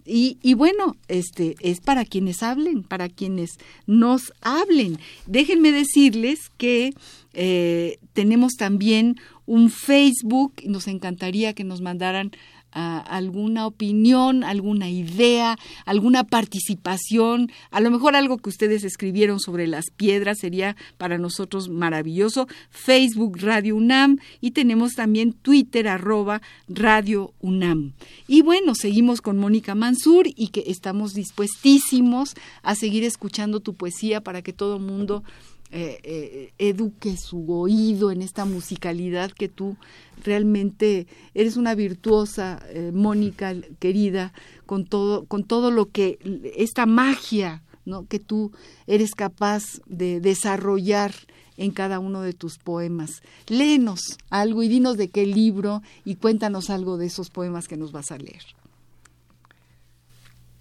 Y, 0.06 0.54
bueno, 0.54 0.96
este 1.10 1.58
es 1.60 1.82
para 1.82 2.06
quienes 2.06 2.44
hablen, 2.44 2.84
para 2.84 3.10
quienes 3.10 3.58
nos 3.88 4.32
hablen. 4.40 5.00
Déjenme 5.26 5.74
decirles 5.74 6.50
que 6.56 6.94
eh, 7.34 7.98
tenemos 8.14 8.54
también 8.54 9.18
un 9.46 9.70
Facebook, 9.70 10.54
nos 10.66 10.88
encantaría 10.88 11.52
que 11.52 11.66
nos 11.66 11.82
mandaran 11.82 12.32
alguna 12.78 13.66
opinión, 13.66 14.44
alguna 14.44 14.90
idea, 14.90 15.58
alguna 15.86 16.24
participación, 16.24 17.52
a 17.72 17.80
lo 17.80 17.90
mejor 17.92 18.16
algo 18.16 18.38
que 18.38 18.50
ustedes 18.50 18.84
escribieron 18.84 19.40
sobre 19.40 19.68
las 19.68 19.86
piedras 19.96 20.40
sería 20.40 20.76
para 20.98 21.18
nosotros 21.18 21.70
maravilloso. 21.70 22.48
Facebook 22.70 23.40
Radio 23.42 23.76
UNAM 23.76 24.20
y 24.42 24.52
tenemos 24.52 24.94
también 24.94 25.34
Twitter 25.34 25.88
arroba 25.88 26.42
Radio 26.68 27.34
UNAM. 27.40 27.94
Y 28.28 28.42
bueno, 28.42 28.76
seguimos 28.76 29.22
con 29.22 29.38
Mónica 29.38 29.76
Mansur 29.76 30.28
y 30.36 30.50
que 30.50 30.64
estamos 30.68 31.14
dispuestísimos 31.14 32.36
a 32.62 32.76
seguir 32.76 33.04
escuchando 33.04 33.60
tu 33.60 33.74
poesía 33.74 34.22
para 34.22 34.42
que 34.42 34.54
todo 34.54 34.80
mundo 34.80 35.24
eh, 35.70 36.00
eh, 36.04 36.54
eduque 36.58 37.18
su 37.18 37.52
oído 37.52 38.12
en 38.12 38.22
esta 38.22 38.46
musicalidad 38.46 39.32
que 39.32 39.50
tú 39.50 39.76
realmente 40.24 41.08
eres 41.34 41.58
una 41.58 41.76
virtuosa, 41.76 42.60
eh, 42.70 42.92
Mónica 42.94 43.54
querida, 43.80 44.34
con 44.66 44.86
todo, 44.86 45.26
con 45.26 45.44
todo 45.44 45.72
lo 45.72 45.90
que, 45.90 46.20
esta 46.56 46.86
magia 46.86 47.64
¿no? 47.86 48.06
que 48.08 48.20
tú 48.20 48.52
eres 48.86 49.14
capaz 49.14 49.82
de 49.86 50.22
desarrollar 50.22 51.14
en 51.58 51.72
cada 51.72 52.00
uno 52.00 52.22
de 52.22 52.34
tus 52.34 52.58
poemas. 52.58 53.22
Léenos 53.48 54.18
algo 54.30 54.64
y 54.64 54.70
dinos 54.70 54.96
de 54.96 55.10
qué 55.10 55.26
libro 55.26 55.82
y 56.06 56.16
cuéntanos 56.16 56.70
algo 56.70 56.98
de 56.98 57.08
esos 57.08 57.30
poemas 57.30 57.68
que 57.68 57.78
nos 57.78 57.92
vas 57.92 58.12
a 58.12 58.18
leer. 58.18 58.44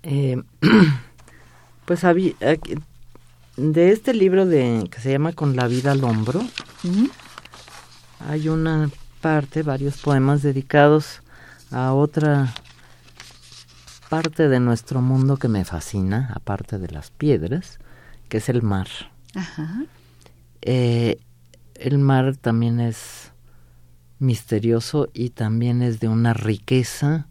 Eh, 0.03 0.43
pues 1.85 2.05
había, 2.05 2.35
de 3.57 3.93
este 3.93 4.15
libro 4.15 4.47
de 4.47 4.89
que 4.91 5.01
se 5.01 5.11
llama 5.11 5.33
Con 5.33 5.57
la 5.57 5.67
vida 5.67 5.93
al 5.93 6.05
hombro, 6.05 6.43
hay 8.29 8.49
una 8.49 8.91
parte, 9.21 9.63
varios 9.63 9.99
poemas 9.99 10.43
dedicados 10.43 11.23
a 11.71 11.93
otra 11.93 12.53
parte 14.09 14.49
de 14.49 14.61
nuestro 14.61 15.01
mundo 15.01 15.37
que 15.37 15.49
me 15.49 15.65
fascina, 15.65 16.31
aparte 16.35 16.79
de 16.79 16.89
las 16.89 17.11
piedras, 17.11 17.79
que 18.29 18.39
es 18.39 18.49
el 18.49 18.63
mar. 18.63 18.89
Eh, 20.63 21.19
el 21.75 21.99
mar 21.99 22.37
también 22.37 22.81
es 22.81 23.33
misterioso 24.19 25.09
y 25.13 25.31
también 25.31 25.83
es 25.83 26.01
de 26.01 26.09
una 26.09 26.33
riqueza 26.35 27.27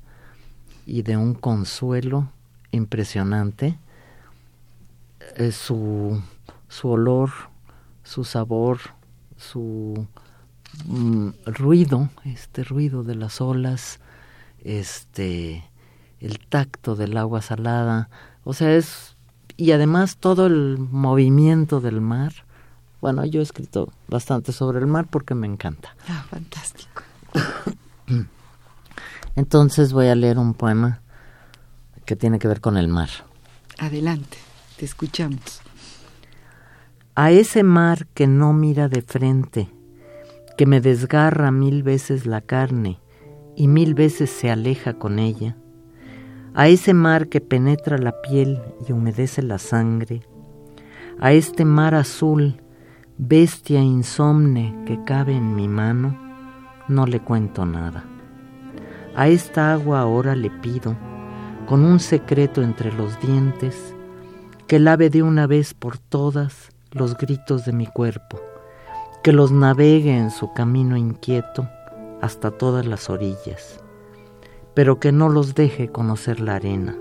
y 0.86 1.02
de 1.02 1.18
un 1.18 1.34
consuelo 1.34 2.30
impresionante. 2.72 3.78
Eh, 5.36 5.52
su, 5.52 6.22
su 6.70 6.90
olor, 6.90 7.30
su 8.04 8.24
sabor, 8.24 8.80
su 9.38 10.08
mm, 10.86 11.30
ruido, 11.46 12.10
este 12.24 12.64
ruido 12.64 13.04
de 13.04 13.16
las 13.16 13.42
olas, 13.42 14.00
este 14.64 15.70
el 16.22 16.40
tacto 16.40 16.96
del 16.96 17.18
agua 17.18 17.42
salada, 17.42 18.10
o 18.44 18.54
sea, 18.54 18.74
es 18.74 19.16
y 19.58 19.72
además 19.72 20.18
todo 20.18 20.48
el 20.48 20.78
movimiento 20.78 21.82
del 21.82 22.02
mar. 22.02 22.34
Bueno, 23.02 23.26
yo 23.26 23.40
he 23.40 23.44
escrito 23.44 23.92
bastante 24.08 24.52
sobre 24.52 24.80
el 24.80 24.88
mar 24.88 25.08
porque 25.10 25.36
me 25.36 25.48
encanta. 25.48 25.96
Ah, 26.10 26.26
fantástico. 26.30 27.04
Entonces 29.36 29.94
voy 29.94 30.08
a 30.08 30.16
leer 30.16 30.40
un 30.40 30.54
poema 30.54 31.02
que 32.06 32.16
tiene 32.16 32.40
que 32.40 32.48
ver 32.48 32.62
con 32.62 32.78
el 32.78 32.88
mar. 32.88 33.10
Adelante, 33.78 34.38
te 34.78 34.86
escuchamos. 34.86 35.62
A 37.16 37.32
ese 37.32 37.64
mar 37.64 38.08
que 38.14 38.28
no 38.28 38.54
mira 38.54 38.90
de 38.90 39.02
frente, 39.02 39.70
que 40.58 40.66
me 40.66 40.82
desgarra 40.82 41.52
mil 41.52 41.84
veces 41.84 42.26
la 42.26 42.42
carne 42.42 43.00
y 43.56 43.68
mil 43.68 43.94
veces 43.94 44.30
se 44.30 44.52
aleja 44.52 44.96
con 44.96 45.20
ella, 45.20 45.56
a 46.54 46.68
ese 46.68 46.94
mar 46.94 47.28
que 47.28 47.42
penetra 47.42 47.98
la 47.98 48.22
piel 48.22 48.62
y 48.88 48.92
humedece 48.92 49.42
la 49.42 49.60
sangre, 49.60 50.22
a 51.20 51.32
este 51.32 51.64
mar 51.64 51.96
azul, 51.96 52.62
bestia 53.18 53.82
insomne 53.82 54.76
que 54.86 55.02
cabe 55.06 55.36
en 55.36 55.56
mi 55.56 55.70
mano, 55.70 56.18
no 56.90 57.06
le 57.06 57.22
cuento 57.22 57.66
nada. 57.66 58.04
A 59.16 59.30
esta 59.30 59.72
agua 59.72 60.02
ahora 60.02 60.36
le 60.36 60.50
pido, 60.50 60.98
con 61.66 61.86
un 61.86 62.00
secreto 62.02 62.62
entre 62.62 62.92
los 62.92 63.20
dientes, 63.22 63.95
que 64.68 64.80
lave 64.80 65.10
de 65.10 65.24
una 65.24 65.48
vez 65.48 65.74
por 65.74 65.98
todas 65.98 66.70
los 66.92 67.18
gritos 67.18 67.66
de 67.66 67.74
mi 67.74 67.86
cuerpo, 67.86 68.40
que 69.24 69.32
los 69.32 69.52
navegue 69.52 70.18
en 70.18 70.32
su 70.32 70.54
camino 70.54 70.98
inquieto 70.98 71.70
hasta 72.22 72.52
todas 72.52 72.86
las 72.86 73.10
orillas, 73.10 73.80
pero 74.74 75.00
que 75.00 75.12
no 75.12 75.30
los 75.30 75.56
deje 75.56 75.90
conocer 75.90 76.40
la 76.40 76.56
arena. 76.56 76.96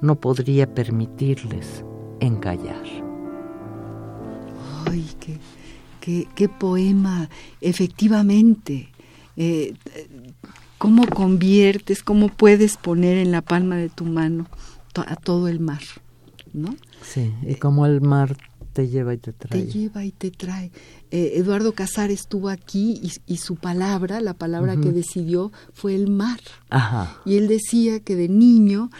No 0.00 0.16
podría 0.16 0.74
permitirles 0.74 1.84
encallar. 2.20 2.82
¡Ay, 4.90 5.06
qué, 6.00 6.28
qué, 6.34 6.48
poema! 6.48 7.30
Efectivamente. 7.60 8.90
Eh, 9.36 9.74
cómo 10.78 11.06
conviertes, 11.06 12.02
cómo 12.02 12.28
puedes 12.28 12.76
poner 12.76 13.16
en 13.16 13.32
la 13.32 13.40
palma 13.40 13.76
de 13.76 13.88
tu 13.88 14.04
mano 14.04 14.46
a 14.94 15.16
todo 15.16 15.48
el 15.48 15.58
mar, 15.58 15.80
¿no? 16.54 16.74
Sí, 17.02 17.32
y 17.42 17.56
cómo 17.56 17.84
el 17.84 18.00
mar 18.00 18.36
te 18.74 18.88
lleva 18.88 19.14
y 19.14 19.18
te 19.18 19.32
trae. 19.32 19.62
Te 19.62 19.72
lleva 19.72 20.04
y 20.04 20.10
te 20.10 20.30
trae. 20.32 20.72
Eh, 21.12 21.34
Eduardo 21.36 21.72
Casar 21.72 22.10
estuvo 22.10 22.48
aquí 22.48 23.00
y, 23.26 23.36
su 23.36 23.54
palabra, 23.54 24.20
la 24.20 24.34
palabra 24.34 24.76
que 24.76 24.90
decidió 24.90 25.52
fue 25.72 25.94
el 25.94 26.10
mar. 26.10 26.40
Ajá. 26.70 27.20
Y 27.24 27.36
él 27.36 27.46
decía 27.46 28.00
que 28.00 28.16
de 28.16 28.28
niño 28.28 28.90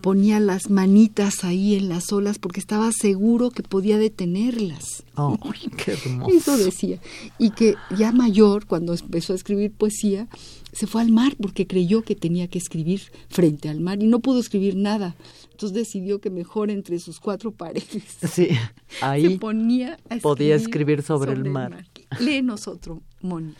ponía 0.00 0.40
las 0.40 0.70
manitas 0.70 1.44
ahí 1.44 1.74
en 1.74 1.90
las 1.90 2.10
olas 2.10 2.38
porque 2.38 2.58
estaba 2.58 2.90
seguro 2.90 3.50
que 3.50 3.62
podía 3.62 3.98
detenerlas. 3.98 5.04
Oh, 5.14 5.38
qué 5.76 5.92
hermoso. 5.92 6.34
Eso 6.34 6.56
decía. 6.56 6.98
Y 7.38 7.50
que 7.50 7.74
ya 7.98 8.12
mayor, 8.12 8.64
cuando 8.64 8.94
empezó 8.94 9.34
a 9.34 9.36
escribir 9.36 9.72
poesía, 9.72 10.26
se 10.78 10.86
fue 10.86 11.02
al 11.02 11.10
mar 11.10 11.34
porque 11.42 11.66
creyó 11.66 12.02
que 12.02 12.14
tenía 12.14 12.46
que 12.46 12.56
escribir 12.56 13.00
frente 13.28 13.68
al 13.68 13.80
mar 13.80 14.00
y 14.00 14.06
no 14.06 14.20
pudo 14.20 14.38
escribir 14.38 14.76
nada. 14.76 15.16
Entonces 15.50 15.72
decidió 15.72 16.20
que 16.20 16.30
mejor 16.30 16.70
entre 16.70 17.00
sus 17.00 17.18
cuatro 17.18 17.50
paredes 17.50 18.16
sí, 18.30 18.50
ahí 19.02 19.26
se 19.26 19.38
ponía 19.40 19.88
a 19.88 19.94
escribir 19.94 20.22
podía 20.22 20.54
escribir 20.54 21.02
sobre, 21.02 21.32
el 21.32 21.50
mar. 21.50 21.84
Léenos 22.20 22.68
otro, 22.68 23.02
Mónica. 23.22 23.58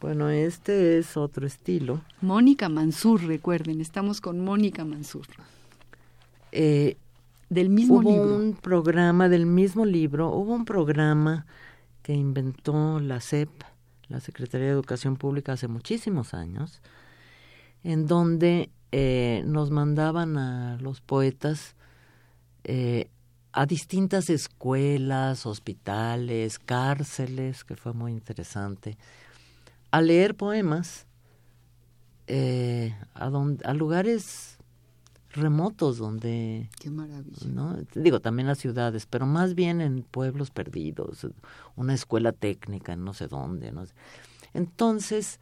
Bueno, 0.00 0.30
este 0.30 0.98
es 0.98 1.16
otro 1.16 1.46
estilo. 1.46 2.00
Mónica 2.20 2.68
Mansur, 2.68 3.22
recuerden, 3.22 3.80
estamos 3.80 4.20
con 4.20 4.40
Mónica 4.40 4.84
Mansur. 4.84 5.28
Eh, 6.50 6.96
del 7.50 7.68
mismo 7.68 8.00
hubo 8.00 8.10
libro. 8.10 8.36
un 8.36 8.54
programa 8.54 9.28
del 9.28 9.46
mismo 9.46 9.86
libro, 9.86 10.30
hubo 10.30 10.54
un 10.54 10.64
programa 10.64 11.46
que 12.02 12.14
inventó 12.14 12.98
la 12.98 13.20
SEP 13.20 13.48
la 14.08 14.20
Secretaría 14.20 14.66
de 14.66 14.72
Educación 14.72 15.16
Pública 15.16 15.52
hace 15.52 15.68
muchísimos 15.68 16.34
años, 16.34 16.80
en 17.84 18.06
donde 18.06 18.70
eh, 18.92 19.42
nos 19.46 19.70
mandaban 19.70 20.36
a 20.36 20.78
los 20.80 21.00
poetas 21.00 21.74
eh, 22.64 23.08
a 23.52 23.66
distintas 23.66 24.30
escuelas, 24.30 25.46
hospitales, 25.46 26.58
cárceles, 26.58 27.64
que 27.64 27.76
fue 27.76 27.92
muy 27.92 28.12
interesante, 28.12 28.96
a 29.90 30.00
leer 30.00 30.34
poemas 30.34 31.06
eh, 32.26 32.94
a, 33.14 33.30
a 33.64 33.74
lugares 33.74 34.51
remotos 35.32 35.98
donde... 35.98 36.70
Qué 36.80 36.90
maravilla. 36.90 37.46
¿no? 37.46 37.76
Digo, 37.94 38.20
también 38.20 38.46
las 38.48 38.58
ciudades, 38.58 39.06
pero 39.06 39.26
más 39.26 39.54
bien 39.54 39.80
en 39.80 40.02
pueblos 40.02 40.50
perdidos, 40.50 41.26
una 41.76 41.94
escuela 41.94 42.32
técnica 42.32 42.92
en 42.92 43.04
no 43.04 43.14
sé 43.14 43.28
dónde. 43.28 43.72
No 43.72 43.86
sé. 43.86 43.94
Entonces, 44.54 45.40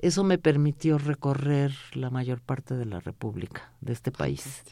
eso 0.00 0.24
me 0.24 0.38
permitió 0.38 0.98
recorrer 0.98 1.72
la 1.94 2.10
mayor 2.10 2.40
parte 2.40 2.76
de 2.76 2.86
la 2.86 3.00
República, 3.00 3.72
de 3.80 3.92
este 3.92 4.12
país. 4.12 4.62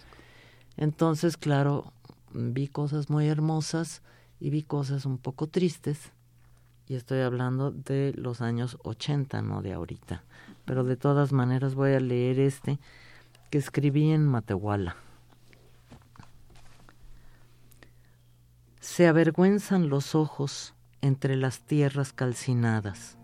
Entonces, 0.77 1.37
claro, 1.37 1.93
vi 2.33 2.69
cosas 2.69 3.11
muy 3.11 3.27
hermosas 3.27 4.03
y 4.39 4.51
vi 4.51 4.63
cosas 4.63 5.07
un 5.07 5.19
poco 5.19 5.47
tristes. 5.47 6.13
Y 6.89 6.95
estoy 6.95 7.21
hablando 7.21 7.73
de 7.73 8.15
los 8.17 8.41
años 8.41 8.79
80, 8.85 9.43
no 9.43 9.63
de 9.63 9.73
ahorita. 9.73 10.23
Pero 10.65 10.85
de 10.85 10.97
todas 10.97 11.33
maneras 11.33 11.75
voy 11.75 11.95
a 11.95 12.01
leer 12.01 12.39
este 12.39 12.79
que 13.51 13.59
escribí 13.59 14.11
en 14.11 14.27
Matehuala. 14.27 14.97
Se 18.81 19.07
avergüenzan 19.07 19.89
los 19.89 20.15
ojos 20.15 20.75
entre 21.01 21.37
las 21.37 21.61
tierras 21.61 22.13
calcinadas. 22.13 23.19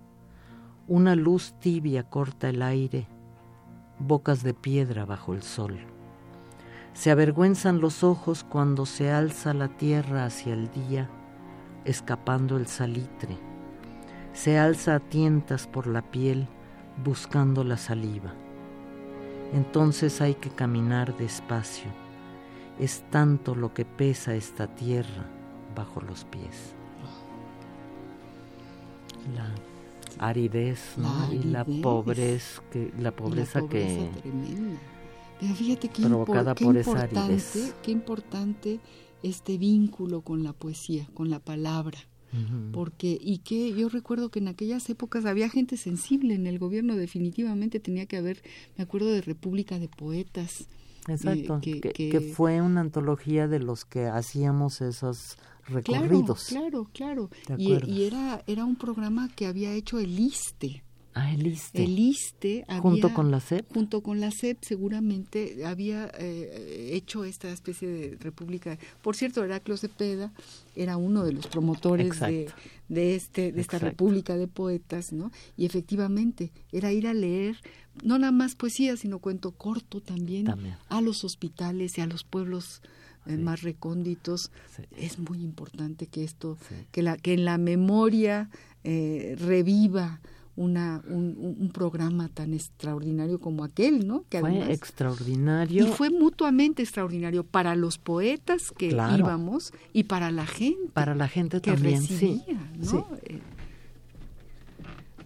Una 0.86 1.14
luz 1.14 1.54
tibia 1.60 2.04
corta 2.04 2.48
el 2.48 2.62
aire, 2.62 3.08
bocas 3.98 4.42
de 4.42 4.54
piedra 4.54 5.04
bajo 5.04 5.34
el 5.34 5.42
sol. 5.42 5.80
Se 6.92 7.10
avergüenzan 7.10 7.80
los 7.80 8.04
ojos 8.04 8.44
cuando 8.44 8.84
se 8.86 9.10
alza 9.10 9.54
la 9.54 9.68
tierra 9.68 10.26
hacia 10.26 10.52
el 10.52 10.70
día, 10.70 11.08
escapando 11.84 12.56
el 12.56 12.66
salitre. 12.66 13.38
Se 14.34 14.58
alza 14.58 14.96
a 14.96 15.00
tientas 15.00 15.66
por 15.66 15.86
la 15.86 16.02
piel, 16.02 16.48
buscando 17.02 17.64
la 17.64 17.76
saliva 17.76 18.34
entonces 19.52 20.20
hay 20.20 20.34
que 20.34 20.50
caminar 20.50 21.16
despacio. 21.16 21.90
Es 22.78 23.04
tanto 23.10 23.54
lo 23.54 23.74
que 23.74 23.84
pesa 23.84 24.34
esta 24.34 24.66
tierra 24.66 25.26
bajo 25.74 26.00
los 26.00 26.24
pies. 26.24 26.74
La 29.36 29.54
aridez, 30.18 30.96
y 31.30 31.44
la 31.44 31.64
pobreza 31.64 32.62
que 32.70 32.92
la 32.98 33.12
pobreza, 33.12 33.66
que 33.68 34.08
fíjate 35.40 35.88
qué 35.88 36.02
provocada 36.02 36.54
por 36.54 36.76
esa 36.76 37.02
aridez. 37.02 37.74
Qué 37.82 37.90
importante 37.90 38.80
este 39.22 39.58
vínculo 39.58 40.22
con 40.22 40.42
la 40.42 40.52
poesía, 40.52 41.06
con 41.14 41.30
la 41.30 41.38
palabra 41.38 41.98
porque 42.72 43.18
y 43.20 43.38
que 43.38 43.74
yo 43.74 43.88
recuerdo 43.88 44.30
que 44.30 44.38
en 44.38 44.48
aquellas 44.48 44.88
épocas 44.88 45.26
había 45.26 45.50
gente 45.50 45.76
sensible 45.76 46.34
en 46.34 46.46
el 46.46 46.58
gobierno 46.58 46.96
definitivamente 46.96 47.78
tenía 47.78 48.06
que 48.06 48.16
haber 48.16 48.42
me 48.78 48.84
acuerdo 48.84 49.08
de 49.08 49.20
República 49.20 49.78
de 49.78 49.88
Poetas 49.88 50.68
eh, 51.08 51.12
Exacto, 51.12 51.60
que, 51.60 52.32
fue 52.34 52.62
una 52.62 52.80
antología 52.80 53.48
de 53.48 53.58
los 53.58 53.84
que 53.84 54.06
hacíamos 54.06 54.80
esos 54.80 55.36
recorridos. 55.66 56.44
Claro, 56.44 56.88
claro, 56.92 57.28
claro. 57.44 57.60
Y, 57.60 57.90
y, 57.90 58.04
era, 58.04 58.42
era 58.46 58.64
un 58.64 58.76
programa 58.76 59.28
que 59.34 59.46
había 59.46 59.72
hecho 59.72 59.98
el 59.98 60.18
ISTE. 60.18 60.84
Ah, 61.14 61.30
el 61.34 61.46
ISTE. 61.46 61.84
El 61.84 61.98
ISTE 61.98 62.64
junto 62.80 63.12
con 63.12 63.30
la 63.30 63.40
SEP. 63.40 63.70
junto 63.72 64.02
con 64.02 64.20
la 64.20 64.30
SEP 64.30 64.58
seguramente 64.62 65.64
había 65.66 66.10
eh, 66.18 66.90
hecho 66.94 67.24
esta 67.24 67.50
especie 67.52 67.86
de 67.88 68.16
república. 68.18 68.78
Por 69.02 69.14
cierto, 69.14 69.44
Heraclio 69.44 69.76
Cepeda 69.76 70.32
era 70.74 70.96
uno 70.96 71.22
de 71.24 71.32
los 71.32 71.46
promotores 71.48 72.18
de, 72.20 72.48
de 72.88 73.14
este 73.14 73.52
de 73.52 73.60
esta 73.60 73.76
Exacto. 73.76 73.86
república 73.90 74.36
de 74.38 74.48
poetas, 74.48 75.12
¿no? 75.12 75.30
Y 75.56 75.66
efectivamente 75.66 76.50
era 76.72 76.92
ir 76.92 77.06
a 77.06 77.12
leer 77.14 77.56
no 78.02 78.18
nada 78.18 78.32
más 78.32 78.54
poesía, 78.54 78.96
sino 78.96 79.18
cuento 79.18 79.50
corto 79.52 80.00
también, 80.00 80.46
También. 80.46 80.76
a 80.88 81.02
los 81.02 81.24
hospitales 81.24 81.98
y 81.98 82.00
a 82.00 82.06
los 82.06 82.24
pueblos 82.24 82.80
eh, 83.26 83.36
Sí. 83.36 83.42
más 83.42 83.60
recónditos. 83.62 84.50
Sí. 84.74 84.82
Es 84.96 85.18
muy 85.18 85.42
importante 85.42 86.06
que 86.06 86.24
esto, 86.24 86.56
Sí. 86.68 86.74
que 86.90 87.02
la 87.02 87.18
que 87.18 87.34
en 87.34 87.44
la 87.44 87.58
memoria 87.58 88.48
eh, 88.82 89.36
reviva 89.38 90.20
una, 90.54 91.02
un, 91.08 91.56
un- 91.60 91.70
programa 91.70 92.28
tan 92.28 92.52
extraordinario 92.52 93.40
como 93.40 93.64
aquel, 93.64 94.06
¿no? 94.06 94.24
Que 94.28 94.40
Fue 94.40 94.50
además- 94.50 94.68
extraordinario. 94.70 95.84
y 95.84 95.86
fue 95.88 96.10
mutuamente 96.10 96.82
extraordinario 96.82 97.44
para 97.44 97.74
los 97.74 97.98
poetas 97.98 98.70
que 98.76 98.90
Claro. 98.90 99.16
íbamos 99.18 99.72
y 99.92 100.04
para 100.04 100.30
la 100.30 100.46
gente 100.46 100.90
para 100.92 101.14
la 101.14 101.28
gente 101.28 101.60
que 101.60 101.72
también, 101.72 102.00
recibía, 102.02 102.38
sí. 102.44 102.54
¿no? 102.78 102.84
Sí. 102.84 102.98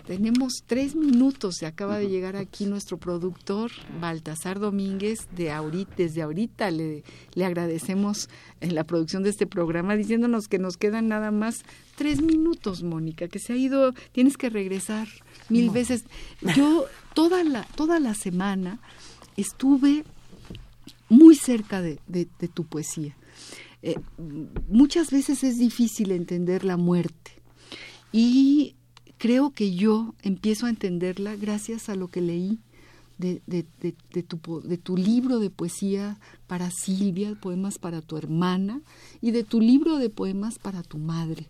Tenemos 0.06 0.62
tres 0.66 0.94
minutos, 0.94 1.56
se 1.58 1.66
acaba 1.66 1.98
de 1.98 2.08
llegar 2.08 2.36
aquí 2.36 2.66
nuestro 2.66 2.96
productor 2.96 3.72
Baltasar 4.00 4.60
Domínguez, 4.60 5.26
de 5.34 5.50
ahorita, 5.50 5.94
desde 5.96 6.22
ahorita 6.22 6.70
le, 6.70 7.02
le 7.34 7.44
agradecemos 7.44 8.28
en 8.60 8.76
la 8.76 8.84
producción 8.84 9.24
de 9.24 9.30
este 9.30 9.48
programa, 9.48 9.96
diciéndonos 9.96 10.46
que 10.46 10.60
nos 10.60 10.76
quedan 10.76 11.08
nada 11.08 11.32
más 11.32 11.64
tres 11.96 12.22
minutos, 12.22 12.84
Mónica, 12.84 13.26
que 13.26 13.40
se 13.40 13.52
ha 13.54 13.56
ido, 13.56 13.92
tienes 14.12 14.36
que 14.36 14.48
regresar 14.48 15.08
mil 15.48 15.66
No. 15.66 15.72
veces. 15.72 16.04
Yo 16.54 16.86
toda 17.12 17.42
la, 17.42 17.64
toda 17.74 17.98
la 17.98 18.14
semana 18.14 18.78
estuve 19.36 20.04
muy 21.08 21.34
cerca 21.34 21.82
de, 21.82 21.98
de- 22.06 22.28
de 22.38 22.46
tu 22.48 22.62
poesía. 22.64 23.16
Eh, 23.82 23.96
muchas 24.68 25.10
veces 25.10 25.42
es 25.42 25.58
difícil 25.58 26.12
entender 26.12 26.64
la 26.64 26.76
muerte 26.76 27.32
y 28.12 28.74
creo 29.18 29.50
que 29.50 29.74
yo 29.74 30.14
empiezo 30.22 30.66
a 30.66 30.70
entenderla 30.70 31.36
gracias 31.36 31.88
a 31.88 31.94
lo 31.94 32.08
que 32.08 32.20
leí 32.20 32.58
de, 33.18 33.40
tu, 34.82 34.96
libro 34.96 35.38
de 35.38 35.50
poesía 35.50 36.18
para 36.46 36.70
Silvia, 36.70 37.34
poemas 37.34 37.78
para 37.78 38.02
tu 38.02 38.16
hermana, 38.16 38.82
y 39.22 39.30
de 39.30 39.42
tu 39.42 39.60
libro 39.60 39.96
de 39.96 40.10
poemas 40.10 40.58
para 40.58 40.82
tu 40.82 40.98
madre, 40.98 41.48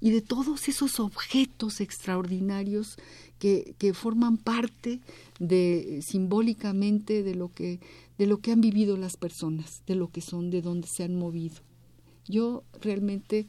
y 0.00 0.10
de 0.10 0.22
todos 0.22 0.68
esos 0.68 1.00
objetos 1.00 1.80
extraordinarios 1.80 2.96
que, 3.38 3.92
forman 3.94 4.38
parte 4.38 5.00
de 5.38 6.00
simbólicamente 6.02 7.22
de 7.22 7.34
lo 7.34 7.52
que 7.52 7.80
de 8.18 8.26
lo 8.26 8.38
que 8.38 8.52
han 8.52 8.60
vivido 8.60 8.96
las 8.96 9.16
personas, 9.16 9.82
de 9.86 9.96
lo 9.96 10.12
que 10.12 10.20
son, 10.20 10.50
de 10.50 10.62
dónde 10.62 10.86
se 10.86 11.02
han 11.02 11.16
movido. 11.16 11.56
Yo 12.28 12.62
realmente, 12.80 13.46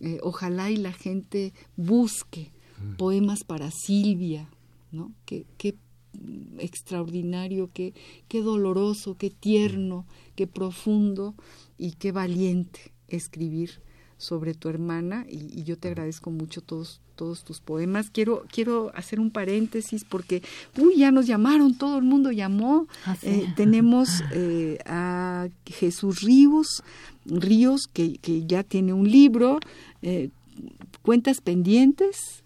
eh, 0.00 0.18
ojalá 0.22 0.70
y 0.70 0.78
la 0.78 0.92
gente 0.92 1.52
busque 1.76 2.52
poemas 2.96 3.44
para 3.44 3.70
Silvia, 3.70 4.48
¿no? 4.92 5.12
Qué, 5.26 5.46
qué 5.58 5.76
extraordinario, 6.58 7.70
qué, 7.72 7.92
qué 8.28 8.40
doloroso, 8.40 9.16
qué 9.16 9.30
tierno, 9.30 10.06
qué 10.36 10.46
profundo 10.46 11.34
y 11.78 11.92
qué 11.92 12.12
valiente 12.12 12.92
escribir 13.08 13.80
sobre 14.16 14.54
tu 14.54 14.68
hermana 14.68 15.26
y, 15.28 15.60
y 15.60 15.64
yo 15.64 15.76
te 15.76 15.88
agradezco 15.88 16.30
mucho 16.30 16.60
todos 16.60 17.00
todos 17.14 17.44
tus 17.44 17.60
poemas. 17.60 18.10
Quiero 18.10 18.44
quiero 18.50 18.90
hacer 18.94 19.20
un 19.20 19.30
paréntesis 19.30 20.04
porque 20.04 20.42
uy 20.78 20.96
ya 20.96 21.10
nos 21.10 21.26
llamaron, 21.26 21.76
todo 21.76 21.98
el 21.98 22.04
mundo 22.04 22.32
llamó. 22.32 22.86
Ah, 23.04 23.16
sí. 23.16 23.28
Eh, 23.28 23.52
tenemos 23.56 24.08
eh, 24.32 24.78
a 24.86 25.48
Jesús 25.66 26.22
Ríos, 26.22 26.82
Ríos 27.24 27.86
que, 27.92 28.18
que 28.18 28.44
ya 28.46 28.62
tiene 28.62 28.92
un 28.92 29.10
libro, 29.10 29.60
eh, 30.02 30.30
cuentas 31.02 31.40
pendientes 31.40 32.43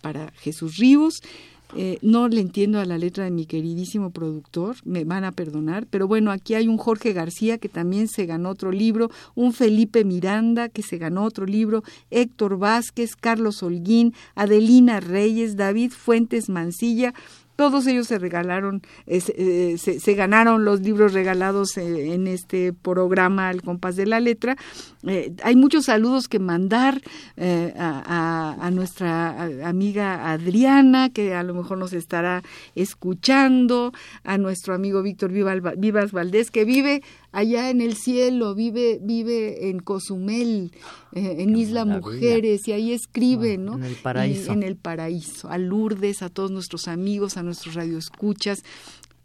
para 0.00 0.30
Jesús 0.38 0.76
Ríos. 0.76 1.20
Eh, 1.74 1.98
no 2.00 2.28
le 2.28 2.40
entiendo 2.40 2.78
a 2.78 2.84
la 2.84 2.96
letra 2.96 3.24
de 3.24 3.32
mi 3.32 3.44
queridísimo 3.44 4.10
productor, 4.10 4.76
me 4.84 5.02
van 5.02 5.24
a 5.24 5.32
perdonar, 5.32 5.88
pero 5.90 6.06
bueno, 6.06 6.30
aquí 6.30 6.54
hay 6.54 6.68
un 6.68 6.76
Jorge 6.76 7.12
García 7.12 7.58
que 7.58 7.68
también 7.68 8.06
se 8.06 8.24
ganó 8.24 8.50
otro 8.50 8.70
libro, 8.70 9.10
un 9.34 9.52
Felipe 9.52 10.04
Miranda 10.04 10.68
que 10.68 10.82
se 10.84 10.96
ganó 10.96 11.24
otro 11.24 11.44
libro, 11.44 11.82
Héctor 12.12 12.56
Vázquez, 12.56 13.16
Carlos 13.16 13.64
Holguín, 13.64 14.14
Adelina 14.36 15.00
Reyes, 15.00 15.56
David 15.56 15.90
Fuentes 15.90 16.48
Mancilla, 16.48 17.12
todos 17.56 17.86
ellos 17.86 18.06
se 18.06 18.18
regalaron, 18.18 18.82
eh, 19.06 19.20
se, 19.22 19.32
eh, 19.72 19.78
se- 19.78 19.98
se 19.98 20.14
ganaron 20.14 20.66
los 20.66 20.82
libros 20.82 21.14
regalados 21.14 21.78
en 21.78 22.26
este 22.26 22.74
programa 22.74 23.48
Al 23.48 23.62
compás 23.62 23.96
de 23.96 24.04
la 24.04 24.20
letra. 24.20 24.56
Eh, 25.06 25.34
hay 25.44 25.54
muchos 25.56 25.84
saludos 25.84 26.26
que 26.28 26.38
mandar 26.38 27.00
eh, 27.36 27.72
a, 27.78 28.02
a- 28.58 28.66
a 28.66 28.70
nuestra 28.70 29.44
amiga 29.68 30.32
Adriana, 30.32 31.10
que 31.10 31.32
a 31.34 31.42
lo 31.44 31.54
mejor 31.54 31.78
nos 31.78 31.92
estará 31.92 32.42
escuchando, 32.74 33.92
a 34.24 34.38
nuestro 34.38 34.74
amigo 34.74 35.02
Víctor 35.02 35.30
Vivas 35.30 36.12
Valdés, 36.12 36.50
que 36.50 36.64
vive 36.64 37.02
allá 37.32 37.70
en 37.70 37.80
el 37.80 37.94
cielo, 37.94 38.54
vive, 38.54 38.98
vive 39.02 39.68
en 39.70 39.78
Cozumel, 39.80 40.72
eh, 41.12 41.36
en 41.38 41.54
Qué 41.54 41.60
Isla 41.60 41.84
maravilla. 41.84 42.12
Mujeres, 42.16 42.66
y 42.68 42.72
ahí 42.72 42.92
escribe, 42.92 43.58
¿no? 43.58 43.74
en 43.76 43.84
el 43.84 43.94
paraíso. 43.96 44.50
Y 44.50 44.54
en 44.54 44.62
el 44.62 44.76
paraíso, 44.76 45.50
a 45.50 45.58
Lourdes, 45.58 46.22
a 46.22 46.30
todos 46.30 46.50
nuestros 46.50 46.88
amigos, 46.88 47.36
a 47.36 47.42
nuestros 47.42 47.74
radioescuchas. 47.74 48.64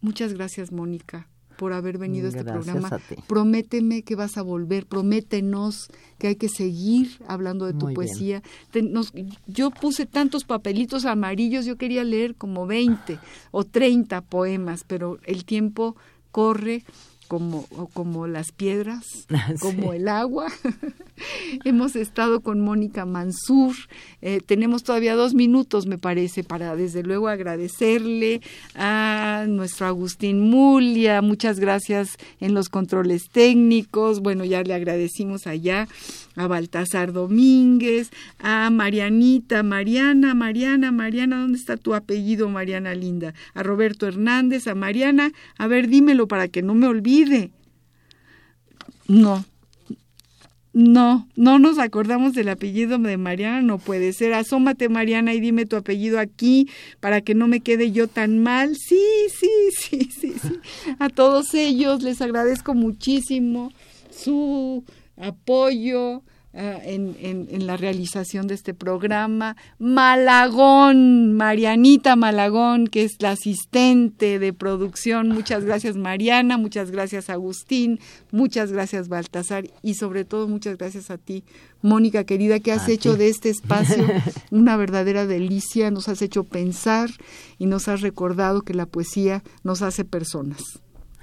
Muchas 0.02 0.34
gracias, 0.34 0.72
Mónica, 0.72 1.28
por 1.62 1.74
haber 1.74 2.00
venido 2.00 2.26
a 2.26 2.30
este 2.30 2.44
programa. 2.44 2.88
a. 2.88 3.22
Prométeme 3.28 4.02
que 4.02 4.16
vas 4.16 4.36
a 4.36 4.42
volver, 4.42 4.88
prométenos 4.88 5.90
que 6.18 6.26
hay 6.30 6.36
que 6.36 6.50
seguir 6.50 7.20
hablando 7.28 7.68
de 7.68 7.74
tu 7.74 7.86
Muy 7.86 7.94
poesía. 7.94 8.42
Te- 8.72 8.82
nos- 8.82 9.14
yo 9.46 9.70
puse 9.70 10.08
tantos 10.08 10.44
papelitos 10.44 11.06
amarillos, 11.06 11.66
yo 11.68 11.76
quería 11.78 12.04
leer 12.04 12.34
como 12.34 12.66
20 12.66 13.20
o 13.52 13.64
30 13.64 14.22
poemas, 14.22 14.84
pero 14.88 15.20
el 15.24 15.46
tiempo 15.46 15.96
corre 16.32 16.84
como, 17.32 17.66
como 17.94 18.28
las 18.28 18.52
piedras, 18.52 19.06
como 19.62 19.92
Sí. 19.94 20.00
el 20.00 20.10
agua. 20.10 20.48
Hemos 21.64 21.96
estado 21.96 22.42
con 22.42 22.60
Mónica 22.60 23.06
Mansur. 23.06 23.74
Eh, 24.22 24.42
tenemos 24.46 24.84
todavía 24.84 25.16
dos 25.16 25.34
minutos, 25.34 25.86
me 25.86 25.98
parece, 25.98 26.44
para 26.44 26.76
desde 26.76 27.04
luego 27.04 27.30
agradecerle 27.30 28.42
a 28.76 29.46
nuestro 29.48 29.88
Agustín 29.88 30.42
Mulia. 30.50 31.22
Muchas 31.22 31.58
gracias 31.62 32.18
en 32.42 32.54
los 32.54 32.68
controles 32.68 33.30
técnicos. 33.32 34.20
Bueno, 34.20 34.44
ya 34.44 34.62
le 34.64 34.74
agradecimos 34.74 35.48
allá 35.48 35.88
a 36.36 36.48
Baltasar 36.48 37.12
Domínguez, 37.12 38.12
a 38.40 38.70
Marianita, 38.70 39.64
Mariana, 39.64 40.34
Mariana, 40.34 40.92
Mariana, 40.92 41.42
¿dónde 41.42 41.58
está 41.58 41.78
tu 41.78 41.94
apellido, 41.94 42.50
Mariana 42.50 42.94
Linda? 42.96 43.34
A 43.54 43.64
Roberto 43.64 44.08
Hernández, 44.08 44.68
a 44.68 44.76
Mariana, 44.76 45.32
a 45.58 45.68
ver, 45.68 45.88
dímelo 45.88 46.28
para 46.28 46.48
que 46.48 46.62
no 46.62 46.74
me 46.74 46.88
olvide. 46.88 47.52
No, 49.08 49.44
no, 50.74 51.28
no 51.36 51.60
nos 51.60 51.80
acordamos 51.80 52.34
del 52.34 52.48
apellido 52.48 52.98
de 52.98 53.18
Mariana, 53.18 53.62
no 53.62 53.78
puede 53.78 54.14
ser. 54.14 54.34
Asómate, 54.34 54.88
Mariana, 54.88 55.34
y 55.34 55.42
dime 55.42 55.66
tu 55.66 55.76
apellido 55.76 56.18
aquí 56.18 56.70
para 57.02 57.20
que 57.20 57.36
no 57.36 57.48
me 57.48 57.60
quede 57.60 57.92
yo 57.92 58.08
tan 58.08 58.42
mal. 58.42 58.78
Sí, 58.78 59.04
sí, 59.38 59.50
sí, 59.78 60.10
sí, 60.18 60.36
sí. 60.42 60.60
A 60.98 61.10
todos 61.10 61.54
ellos 61.56 62.04
les 62.04 62.22
agradezco 62.22 62.74
muchísimo 62.74 63.74
su 64.12 64.86
apoyo 65.18 66.24
ah, 66.54 66.78
en, 66.84 67.16
en- 67.20 67.48
en 67.50 67.66
la 67.68 67.78
realización 67.78 68.48
de 68.48 68.56
este 68.56 68.74
programa. 68.74 69.56
Malagón, 69.80 71.34
Marianita 71.34 72.16
Malagón, 72.16 72.88
que 72.88 73.04
es 73.04 73.14
la 73.20 73.32
asistente 73.32 74.40
de 74.40 74.52
producción. 74.54 75.30
Muchas 75.30 75.64
gracias, 75.66 75.96
Mariana. 75.96 76.58
Muchas 76.58 76.92
gracias, 76.92 77.30
Agustín. 77.30 78.00
Muchas 78.32 78.72
gracias, 78.72 79.08
Baltasar. 79.08 79.66
Y 79.82 79.94
sobre 79.96 80.26
todo, 80.26 80.48
muchas 80.48 80.78
gracias 80.78 81.10
a 81.12 81.18
ti, 81.18 81.44
Mónica 81.82 82.24
querida, 82.26 82.60
que 82.60 82.72
has 82.72 82.88
A 82.88 82.92
hecho 82.92 83.14
ti. 83.14 83.20
de 83.20 83.30
este 83.30 83.50
espacio 83.50 84.06
una 84.52 84.76
verdadera 84.78 85.26
delicia. 85.26 85.92
Nos 85.92 86.08
has 86.10 86.22
hecho 86.22 86.44
pensar 86.44 87.10
y 87.58 87.66
nos 87.66 87.88
has 87.88 88.02
recordado 88.02 88.62
que 88.62 88.74
la 88.74 88.86
poesía 88.86 89.44
nos 89.64 89.82
hace 89.82 90.04
personas. 90.06 90.62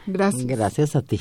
Gracias. 0.06 0.46
Gracias 0.46 0.96
a 0.96 1.02
ti. 1.02 1.20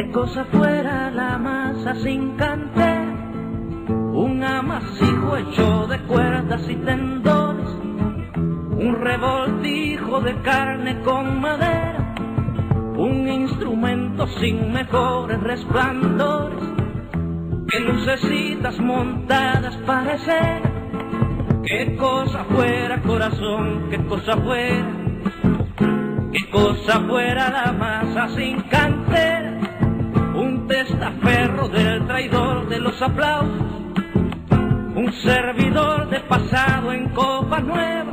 qué 0.00 0.10
cosa 0.12 0.46
fuera 0.46 1.10
la 1.10 1.36
masa 1.36 1.94
sin 1.96 2.34
cantera, 2.36 3.12
un 4.14 4.42
amasijo 4.42 5.36
hecho 5.36 5.86
de 5.88 5.98
cuerdas 6.04 6.62
y 6.70 6.76
tendones, 6.76 7.68
un 8.34 8.96
revoltijo 8.98 10.20
de 10.22 10.40
carne 10.40 11.02
con 11.02 11.40
madera, 11.42 12.14
un 12.96 13.28
instrumento 13.28 14.26
sin 14.40 14.72
mejores 14.72 15.38
resplandores. 15.42 16.64
Que 17.68 17.80
lucecitas 17.80 18.80
montadas 18.80 19.76
parecer, 19.86 20.62
qué 21.62 21.94
cosa 21.96 22.44
fuera 22.44 23.02
corazón, 23.02 23.90
qué 23.90 23.98
cosa 24.06 24.34
fuera, 24.38 24.92
qué 26.32 26.50
cosa 26.50 27.00
fuera 27.00 27.50
la 27.50 27.72
masa 27.72 28.28
sin 28.30 28.62
cantera, 28.62 29.59
testaferro 30.70 31.68
del 31.68 32.06
traidor 32.06 32.68
de 32.68 32.78
los 32.78 33.02
aplausos, 33.02 33.60
un 34.94 35.12
servidor 35.24 36.08
de 36.08 36.20
pasado 36.20 36.92
en 36.92 37.08
copa 37.08 37.58
nueva, 37.58 38.12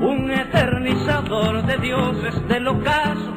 un 0.00 0.30
eternizador 0.30 1.66
de 1.66 1.76
dioses 1.76 2.48
del 2.48 2.68
ocaso, 2.68 3.34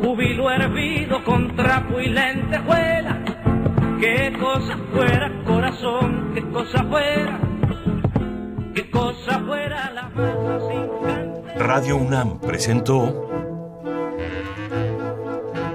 júbilo 0.00 0.48
hervido 0.48 1.24
con 1.24 1.56
trapo 1.56 2.00
y 2.00 2.06
lentejuela 2.06 3.18
qué 4.00 4.32
cosa 4.38 4.78
fuera 4.92 5.32
corazón, 5.44 6.30
qué 6.34 6.42
cosa 6.50 6.84
fuera, 6.84 7.40
qué 8.74 8.90
cosa 8.90 9.40
fuera 9.40 9.90
la 9.90 10.08
masa 10.08 10.60
sin 10.68 11.58
Radio 11.58 11.96
UNAM 11.96 12.38
presentó 12.40 13.31